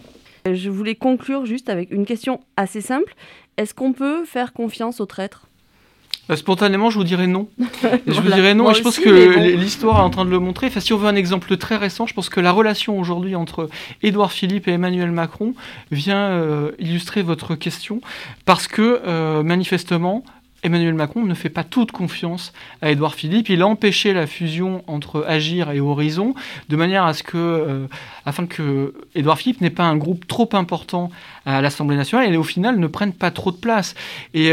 Je 0.51 0.69
voulais 0.69 0.95
conclure 0.95 1.45
juste 1.45 1.69
avec 1.69 1.91
une 1.91 2.05
question 2.05 2.41
assez 2.58 2.82
simple. 2.82 3.15
Est-ce 3.55 3.73
qu'on 3.73 3.93
peut 3.93 4.25
faire 4.25 4.51
confiance 4.51 4.99
aux 4.99 5.05
traîtres 5.05 5.48
euh, 6.29 6.35
spontanément, 6.35 6.89
je 6.89 6.97
vous 6.97 7.03
dirais 7.03 7.27
non. 7.27 7.49
je 8.07 8.21
vous 8.21 8.31
dirais 8.31 8.53
non, 8.53 8.69
et 8.69 8.73
je 8.75 8.81
pense 8.81 8.99
que 8.99 9.09
l'histoire 9.55 9.97
est 9.97 10.03
en 10.03 10.09
train 10.09 10.25
de 10.25 10.29
le 10.29 10.39
montrer. 10.39 10.67
Enfin, 10.67 10.79
si 10.79 10.93
on 10.93 10.97
veut 10.97 11.07
un 11.07 11.15
exemple 11.15 11.55
très 11.57 11.75
récent, 11.75 12.05
je 12.05 12.13
pense 12.13 12.29
que 12.29 12.39
la 12.39 12.51
relation 12.51 12.99
aujourd'hui 12.99 13.35
entre 13.35 13.69
Édouard 14.03 14.31
Philippe 14.31 14.67
et 14.67 14.71
Emmanuel 14.71 15.11
Macron 15.11 15.53
vient 15.91 16.29
euh, 16.29 16.71
illustrer 16.77 17.23
votre 17.23 17.55
question, 17.55 18.01
parce 18.45 18.67
que 18.67 19.01
euh, 19.07 19.41
manifestement, 19.41 20.23
Emmanuel 20.61 20.93
Macron 20.93 21.23
ne 21.23 21.33
fait 21.33 21.49
pas 21.49 21.63
toute 21.63 21.93
confiance 21.93 22.51
à 22.81 22.91
Édouard 22.91 23.15
Philippe. 23.15 23.47
Il 23.49 23.61
a 23.61 23.67
empêché 23.67 24.13
la 24.13 24.27
fusion 24.27 24.83
entre 24.87 25.23
Agir 25.25 25.71
et 25.71 25.79
Horizon 25.79 26.35
de 26.67 26.75
manière 26.75 27.05
à 27.05 27.13
ce 27.13 27.23
que, 27.23 27.87
afin 28.25 28.45
que 28.45 28.93
Édouard 29.15 29.37
Philippe 29.37 29.61
n'ait 29.61 29.69
pas 29.69 29.85
un 29.85 29.95
groupe 29.95 30.27
trop 30.27 30.49
important 30.51 31.11
à 31.45 31.61
l'Assemblée 31.61 31.95
nationale 31.95 32.33
et 32.33 32.35
au 32.35 32.43
final 32.43 32.77
ne 32.77 32.87
prenne 32.87 33.13
pas 33.13 33.31
trop 33.31 33.51
de 33.51 33.57
place. 33.57 33.95
Et 34.33 34.51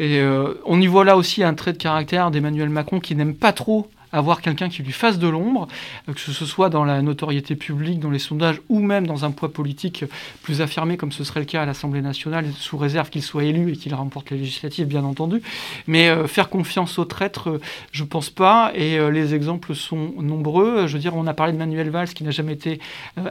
et 0.00 0.18
euh, 0.18 0.54
on 0.64 0.80
y 0.80 0.86
voit 0.86 1.04
là 1.04 1.14
aussi 1.18 1.44
un 1.44 1.52
trait 1.52 1.74
de 1.74 1.78
caractère 1.78 2.30
d'Emmanuel 2.30 2.70
Macron 2.70 3.00
qui 3.00 3.14
n'aime 3.14 3.34
pas 3.34 3.52
trop 3.52 3.90
avoir 4.12 4.40
quelqu'un 4.40 4.68
qui 4.68 4.82
lui 4.82 4.92
fasse 4.92 5.18
de 5.18 5.28
l'ombre, 5.28 5.68
euh, 6.08 6.12
que 6.12 6.20
ce 6.20 6.46
soit 6.46 6.68
dans 6.68 6.84
la 6.84 7.02
notoriété 7.02 7.54
publique, 7.54 8.00
dans 8.00 8.10
les 8.10 8.18
sondages, 8.18 8.60
ou 8.68 8.80
même 8.80 9.06
dans 9.06 9.24
un 9.24 9.30
poids 9.30 9.52
politique 9.52 10.04
plus 10.42 10.60
affirmé, 10.60 10.96
comme 10.96 11.12
ce 11.12 11.24
serait 11.24 11.40
le 11.40 11.46
cas 11.46 11.62
à 11.62 11.66
l'Assemblée 11.66 12.02
nationale, 12.02 12.46
sous 12.56 12.76
réserve 12.76 13.10
qu'il 13.10 13.22
soit 13.22 13.44
élu 13.44 13.72
et 13.72 13.76
qu'il 13.76 13.94
remporte 13.94 14.30
les 14.30 14.38
législatives, 14.38 14.86
bien 14.86 15.04
entendu. 15.04 15.42
Mais 15.86 16.08
euh, 16.08 16.26
faire 16.26 16.48
confiance 16.48 16.98
aux 16.98 17.04
traîtres, 17.04 17.50
euh, 17.50 17.60
je 17.92 18.04
pense 18.04 18.30
pas, 18.30 18.72
et 18.74 18.98
les 19.10 19.34
exemples 19.34 19.74
sont 19.74 20.12
nombreux. 20.18 20.86
Je 20.86 20.94
veux 20.94 20.98
dire, 20.98 21.16
on 21.16 21.26
a 21.26 21.34
parlé 21.34 21.52
de 21.52 21.58
Manuel 21.58 21.90
Valls, 21.90 22.08
qui 22.08 22.24
n'a 22.24 22.30
jamais 22.30 22.52
été 22.52 22.80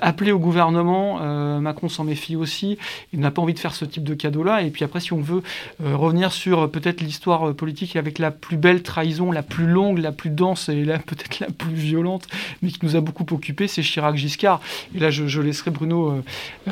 appelé 0.02 0.32
au 0.32 0.40
gouvernement. 0.40 1.20
Macron 1.60 1.90
s'en 1.90 2.04
méfie 2.04 2.36
aussi. 2.36 2.78
Il 3.14 3.20
n'a 3.20 3.32
pas 3.32 3.42
envie 3.42 3.54
de 3.54 3.60
faire 3.60 3.74
ce 3.74 3.86
type 3.86 4.04
de 4.04 4.14
cadeau-là. 4.14 4.62
Et 4.62 4.70
puis 4.70 4.84
après, 4.84 5.00
si 5.00 5.14
on 5.14 5.22
veut 5.22 5.42
revenir 5.80 6.32
sur 6.32 6.70
peut-être 6.70 7.02
l'histoire 7.02 7.54
politique 7.54 7.96
avec 7.96 8.20
la 8.20 8.32
plus 8.32 8.58
belle 8.58 8.84
trahison, 8.84 9.32
la 9.32 9.44
plus 9.44 9.68
longue, 9.68 10.00
la 10.00 10.12
plus 10.12 10.30
dense 10.30 10.69
et 10.70 10.86
là 10.86 11.00
peut-être 11.06 11.40
la 11.40 11.48
plus 11.48 11.74
violente, 11.74 12.28
mais 12.62 12.70
qui 12.70 12.80
nous 12.84 12.96
a 12.96 13.02
beaucoup 13.02 13.26
occupé, 13.32 13.68
c'est 13.68 13.82
Chirac-Giscard. 13.82 14.62
Et 14.96 15.00
là, 15.00 15.10
je, 15.10 15.42
laisserai 15.42 15.72
Bruno, 15.72 16.12
euh, 16.12 16.24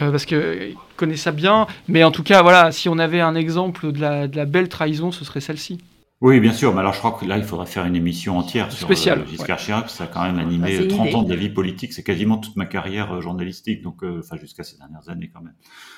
euh, 0.01 0.11
parce 0.11 0.25
qu'il 0.25 0.75
connaît 0.95 1.17
ça 1.17 1.31
bien, 1.31 1.67
mais 1.87 2.03
en 2.03 2.11
tout 2.11 2.23
cas, 2.23 2.41
voilà, 2.41 2.71
si 2.71 2.89
on 2.89 2.97
avait 2.97 3.21
un 3.21 3.35
exemple 3.35 3.91
de 3.91 3.99
la, 3.99 4.27
de 4.27 4.35
la 4.35 4.45
belle 4.45 4.69
trahison, 4.69 5.11
ce 5.11 5.25
serait 5.25 5.41
celle-ci. 5.41 5.79
Oui, 6.19 6.39
bien 6.39 6.51
sûr, 6.51 6.73
mais 6.73 6.79
alors 6.79 6.93
je 6.93 6.97
crois 6.97 7.11
que 7.11 7.25
là, 7.25 7.37
il 7.37 7.43
faudrait 7.43 7.67
faire 7.67 7.85
une 7.85 7.95
émission 7.95 8.39
entière 8.39 8.71
sur 8.71 8.87
Spécial, 8.87 9.19
euh, 9.19 9.25
Giscard 9.27 9.59
Chirac, 9.59 9.87
ça 9.91 10.05
a 10.05 10.07
quand 10.07 10.23
même 10.23 10.39
animé 10.39 10.87
30 10.87 11.13
ans 11.13 11.21
de 11.21 11.29
la 11.29 11.35
vie 11.35 11.49
politique, 11.49 11.93
c'est 11.93 12.01
quasiment 12.01 12.37
toute 12.37 12.55
ma 12.55 12.65
carrière 12.65 13.21
journalistique, 13.21 13.83
donc 13.83 14.01
enfin 14.01 14.35
jusqu'à 14.35 14.63
ces 14.63 14.77
dernières 14.77 15.09
années 15.09 15.29
quand 15.31 15.41
même. 15.41 15.53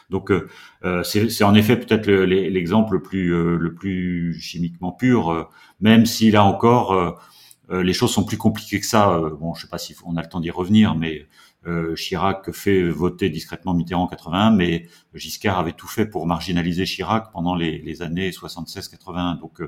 Donc 0.09 0.33
c'est 1.05 1.43
en 1.45 1.55
effet 1.55 1.77
peut-être 1.77 2.11
l'exemple 2.11 2.95
le, 2.95 3.01
plus 3.01 3.29
le 3.29 3.73
plus 3.73 4.37
chimiquement 4.41 4.91
pur, 4.91 5.47
même 5.81 6.05
si 6.05 6.31
là 6.31 6.43
encore 6.43 6.93
euh, 6.93 7.11
les 7.71 7.93
choses 7.93 8.11
sont 8.11 8.23
plus 8.23 8.37
compliquées 8.37 8.79
que 8.79 8.85
ça. 8.85 9.11
Euh, 9.11 9.35
bon, 9.35 9.53
je 9.53 9.61
sais 9.61 9.67
pas 9.67 9.77
si 9.77 9.95
on 10.05 10.17
a 10.17 10.21
le 10.21 10.27
temps 10.27 10.39
d'y 10.39 10.49
revenir, 10.49 10.95
mais 10.95 11.27
euh, 11.67 11.95
Chirac 11.95 12.51
fait 12.51 12.89
voter 12.89 13.29
discrètement 13.29 13.73
Mitterrand 13.73 14.03
en 14.03 14.07
81, 14.07 14.51
mais 14.51 14.87
Giscard 15.13 15.59
avait 15.59 15.73
tout 15.73 15.87
fait 15.87 16.05
pour 16.05 16.25
marginaliser 16.25 16.85
Chirac 16.85 17.31
pendant 17.31 17.55
les, 17.55 18.01
années 18.01 18.31
76-81. 18.31 19.39
Donc 19.39 19.61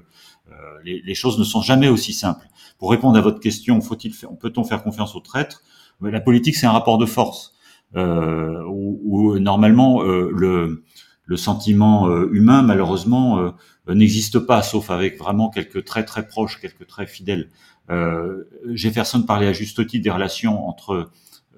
les, 0.84 1.02
les, 1.02 1.16
choses 1.16 1.38
ne 1.38 1.44
sont 1.44 1.62
jamais 1.62 1.90
aussi 1.90 2.14
simples. 2.14 2.48
Pour 2.80 2.92
répondre 2.92 3.18
à 3.18 3.22
votre 3.22 3.40
question, 3.40 3.82
faut-il 3.82 4.16
peut-on 4.40 4.64
faire 4.64 4.84
confiance 4.84 5.16
aux 5.16 5.20
traîtres? 5.20 5.62
La 6.02 6.22
politique, 6.22 6.56
c'est 6.56 6.66
un 6.66 6.72
rapport 6.72 6.98
de 6.98 7.06
force 7.06 7.54
euh, 7.96 8.64
où, 8.68 9.38
normalement 9.38 10.02
le, 10.02 10.84
le 11.26 11.38
sentiment 11.38 12.10
humain, 12.32 12.62
malheureusement, 12.62 13.54
n'existe 13.88 14.40
pas, 14.40 14.62
sauf 14.62 14.90
avec 14.90 15.18
vraiment 15.18 15.50
quelques 15.50 15.86
traits 15.86 16.06
très 16.06 16.28
proches, 16.28 16.60
quelques 16.60 16.88
traits 16.88 17.10
fidèles. 17.10 17.50
Euh, 17.90 18.44
Jefferson 18.74 19.24
parlait 19.24 19.48
à 19.48 19.54
juste 19.54 19.86
titre 19.88 20.04
des 20.04 20.12
relations 20.12 20.68
entre 20.68 21.10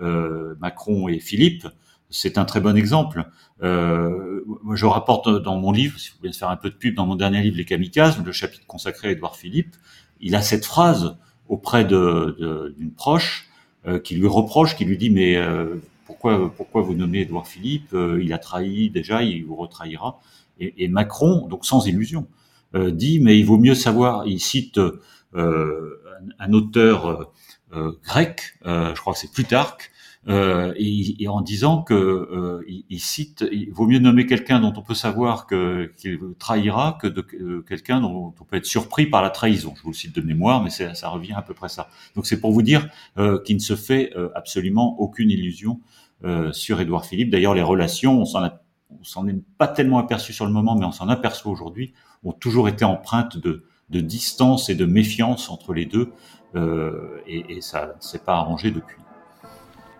euh, 0.01 0.55
Macron 0.59 1.07
et 1.07 1.19
Philippe. 1.19 1.67
C'est 2.09 2.37
un 2.37 2.45
très 2.45 2.59
bon 2.59 2.77
exemple. 2.77 3.25
Euh, 3.63 4.41
je 4.73 4.85
rapporte 4.85 5.29
dans 5.41 5.57
mon 5.57 5.71
livre, 5.71 5.99
si 5.99 6.11
vous 6.11 6.17
voulez 6.19 6.33
faire 6.33 6.49
un 6.49 6.55
peu 6.55 6.69
de 6.69 6.75
pub, 6.75 6.95
dans 6.95 7.05
mon 7.05 7.15
dernier 7.15 7.41
livre, 7.41 7.57
Les 7.57 7.65
Kamikazes, 7.65 8.23
le 8.23 8.31
chapitre 8.31 8.65
consacré 8.67 9.09
à 9.09 9.11
Édouard 9.11 9.35
Philippe, 9.35 9.75
il 10.19 10.35
a 10.35 10.41
cette 10.41 10.65
phrase 10.65 11.17
auprès 11.49 11.85
d'une 11.85 12.91
proche 12.95 13.49
euh, 13.85 13.99
qui 13.99 14.15
lui 14.15 14.27
reproche, 14.27 14.75
qui 14.75 14.85
lui 14.85 14.97
dit 14.97 15.09
mais 15.09 15.35
euh, 15.35 15.75
pourquoi 16.05 16.53
pourquoi 16.55 16.81
vous 16.81 16.95
nommez 16.95 17.21
Édouard 17.21 17.47
Philippe 17.47 17.93
euh, 17.93 18.21
Il 18.23 18.33
a 18.33 18.37
trahi 18.37 18.89
déjà, 18.89 19.23
il 19.23 19.45
vous 19.45 19.55
retrahira. 19.55 20.19
Et, 20.59 20.83
et 20.83 20.87
Macron, 20.87 21.47
donc 21.47 21.65
sans 21.65 21.85
illusion, 21.87 22.27
dit 22.75 23.19
mais 23.19 23.37
il 23.37 23.43
vaut 23.43 23.57
mieux 23.57 23.75
savoir. 23.75 24.25
Il 24.25 24.39
cite 24.39 24.79
un, 25.35 26.53
auteur 26.53 27.07
euh, 27.07 27.25
euh, 27.73 27.91
grec, 28.03 28.55
euh, 28.65 28.93
je 28.95 29.01
crois 29.01 29.13
que 29.13 29.19
c'est 29.19 29.31
Plutarque, 29.31 29.91
et, 30.27 31.27
en 31.27 31.41
disant 31.41 31.83
que 31.83 32.63
il, 32.89 32.99
cite, 33.01 33.43
il 33.51 33.71
vaut 33.73 33.87
mieux 33.87 33.99
nommer 33.99 34.25
quelqu'un 34.25 34.61
dont 34.61 34.73
on 34.77 34.81
peut 34.81 34.93
savoir 34.93 35.47
qu'il 35.47 36.17
trahira 36.39 36.97
que 37.01 37.07
de 37.07 37.59
quelqu'un 37.67 37.99
dont 37.99 38.33
on 38.39 38.43
peut 38.45 38.55
être 38.55 38.65
surpris 38.65 39.05
par 39.05 39.21
la 39.21 39.31
trahison. 39.31 39.73
Je 39.75 39.81
vous 39.81 39.89
le 39.89 39.95
cite 39.95 40.15
de 40.15 40.21
mémoire, 40.21 40.63
mais 40.63 40.69
ça 40.69 41.09
revient 41.09 41.33
à 41.33 41.41
peu 41.41 41.53
près 41.53 41.67
ça. 41.67 41.89
Donc 42.15 42.25
c'est 42.25 42.39
pour 42.39 42.53
vous 42.53 42.61
dire 42.61 42.87
qu'il 43.43 43.57
ne 43.57 43.61
se 43.61 43.75
fait 43.75 44.13
absolument 44.33 44.97
aucune 44.97 45.29
illusion 45.29 45.81
sur 46.53 46.79
Édouard 46.79 47.05
Philippe. 47.05 47.29
D'ailleurs, 47.29 47.53
les 47.53 47.61
relations, 47.61 48.21
on 48.21 48.25
s'en 48.25 48.49
on 48.97 49.03
s'en 49.03 49.27
est 49.27 49.35
pas 49.57 49.67
tellement 49.67 49.99
aperçu 49.99 50.31
sur 50.31 50.45
le 50.45 50.53
moment, 50.53 50.77
mais 50.77 50.85
on 50.85 50.93
s'en 50.93 51.09
aperçoit 51.09 51.51
aujourd'hui, 51.51 51.91
ont 52.23 52.31
toujours 52.31 52.69
été 52.69 52.85
empreintes 52.85 53.37
de, 53.37 53.65
de 53.93 54.01
distance 54.01 54.69
et 54.69 54.75
de 54.75 54.85
méfiance 54.85 55.49
entre 55.49 55.73
les 55.73 55.85
deux, 55.85 56.11
euh, 56.55 57.21
et, 57.25 57.61
ça 57.61 57.95
ne 57.95 58.01
s'est 58.01 58.19
pas 58.19 58.35
arrangé 58.35 58.71
depuis. 58.71 58.97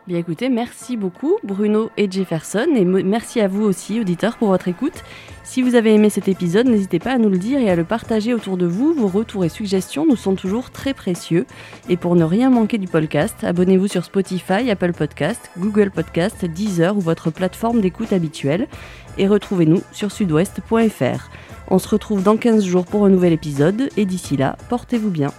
Bien 0.06 0.17
écoutez, 0.17 0.49
merci 0.49 0.97
beaucoup 0.97 1.38
Bruno 1.45 1.89
et 1.95 2.12
Jefferson 2.12 2.67
et 2.75 2.84
merci 2.84 3.39
à 3.39 3.47
vous 3.47 3.63
aussi 3.63 4.01
auditeurs 4.01 4.36
pour 4.36 4.49
votre 4.49 4.67
écoute. 4.67 5.01
Si 5.45 5.62
vous 5.62 5.75
avez 5.75 5.93
aimé 5.93 6.10
cet 6.10 6.27
épisode, 6.27 6.67
n'hésitez 6.67 6.99
pas 6.99 7.13
à 7.13 7.17
nous 7.17 7.29
le 7.29 7.38
dire 7.38 7.60
et 7.60 7.69
à 7.69 7.75
le 7.77 7.86
partager 7.86 8.34
autour 8.34 8.57
de 8.57 8.65
vous. 8.65 8.93
Vos 8.93 9.07
retours 9.07 9.45
et 9.45 9.49
suggestions 9.49 10.05
nous 10.05 10.17
sont 10.17 10.36
toujours 10.36 10.72
très 10.72 10.93
précieux. 10.93 11.45
Et 11.88 11.95
pour 11.95 12.17
ne 12.17 12.26
rien 12.26 12.49
manquer 12.49 12.80
du 12.80 12.88
podcast, 12.88 13.45
abonnez-vous 13.45 13.88
sur 13.88 14.03
Spotify, 14.03 14.70
Apple 14.70 14.91
Podcast, 14.91 15.51
Google 15.57 15.89
Podcast, 15.89 16.43
Deezer 16.43 16.97
ou 16.97 16.99
votre 16.99 17.32
plateforme 17.32 17.80
d'écoute 17.80 18.11
habituelle 18.11 18.67
et 19.17 19.28
retrouvez-nous 19.28 19.84
sur 19.93 20.11
sudouest.fr. 20.11 21.30
On 21.70 21.80
se 21.80 21.88
retrouve 21.88 22.24
dans 22.24 22.38
15 22.38 22.64
jours 22.64 22.86
pour 22.86 23.05
un 23.05 23.09
nouvel 23.09 23.34
épisode 23.34 23.89
et 23.97 24.05
d'ici 24.05 24.38
là, 24.38 24.57
portez-vous 24.70 25.09
bien. 25.09 25.32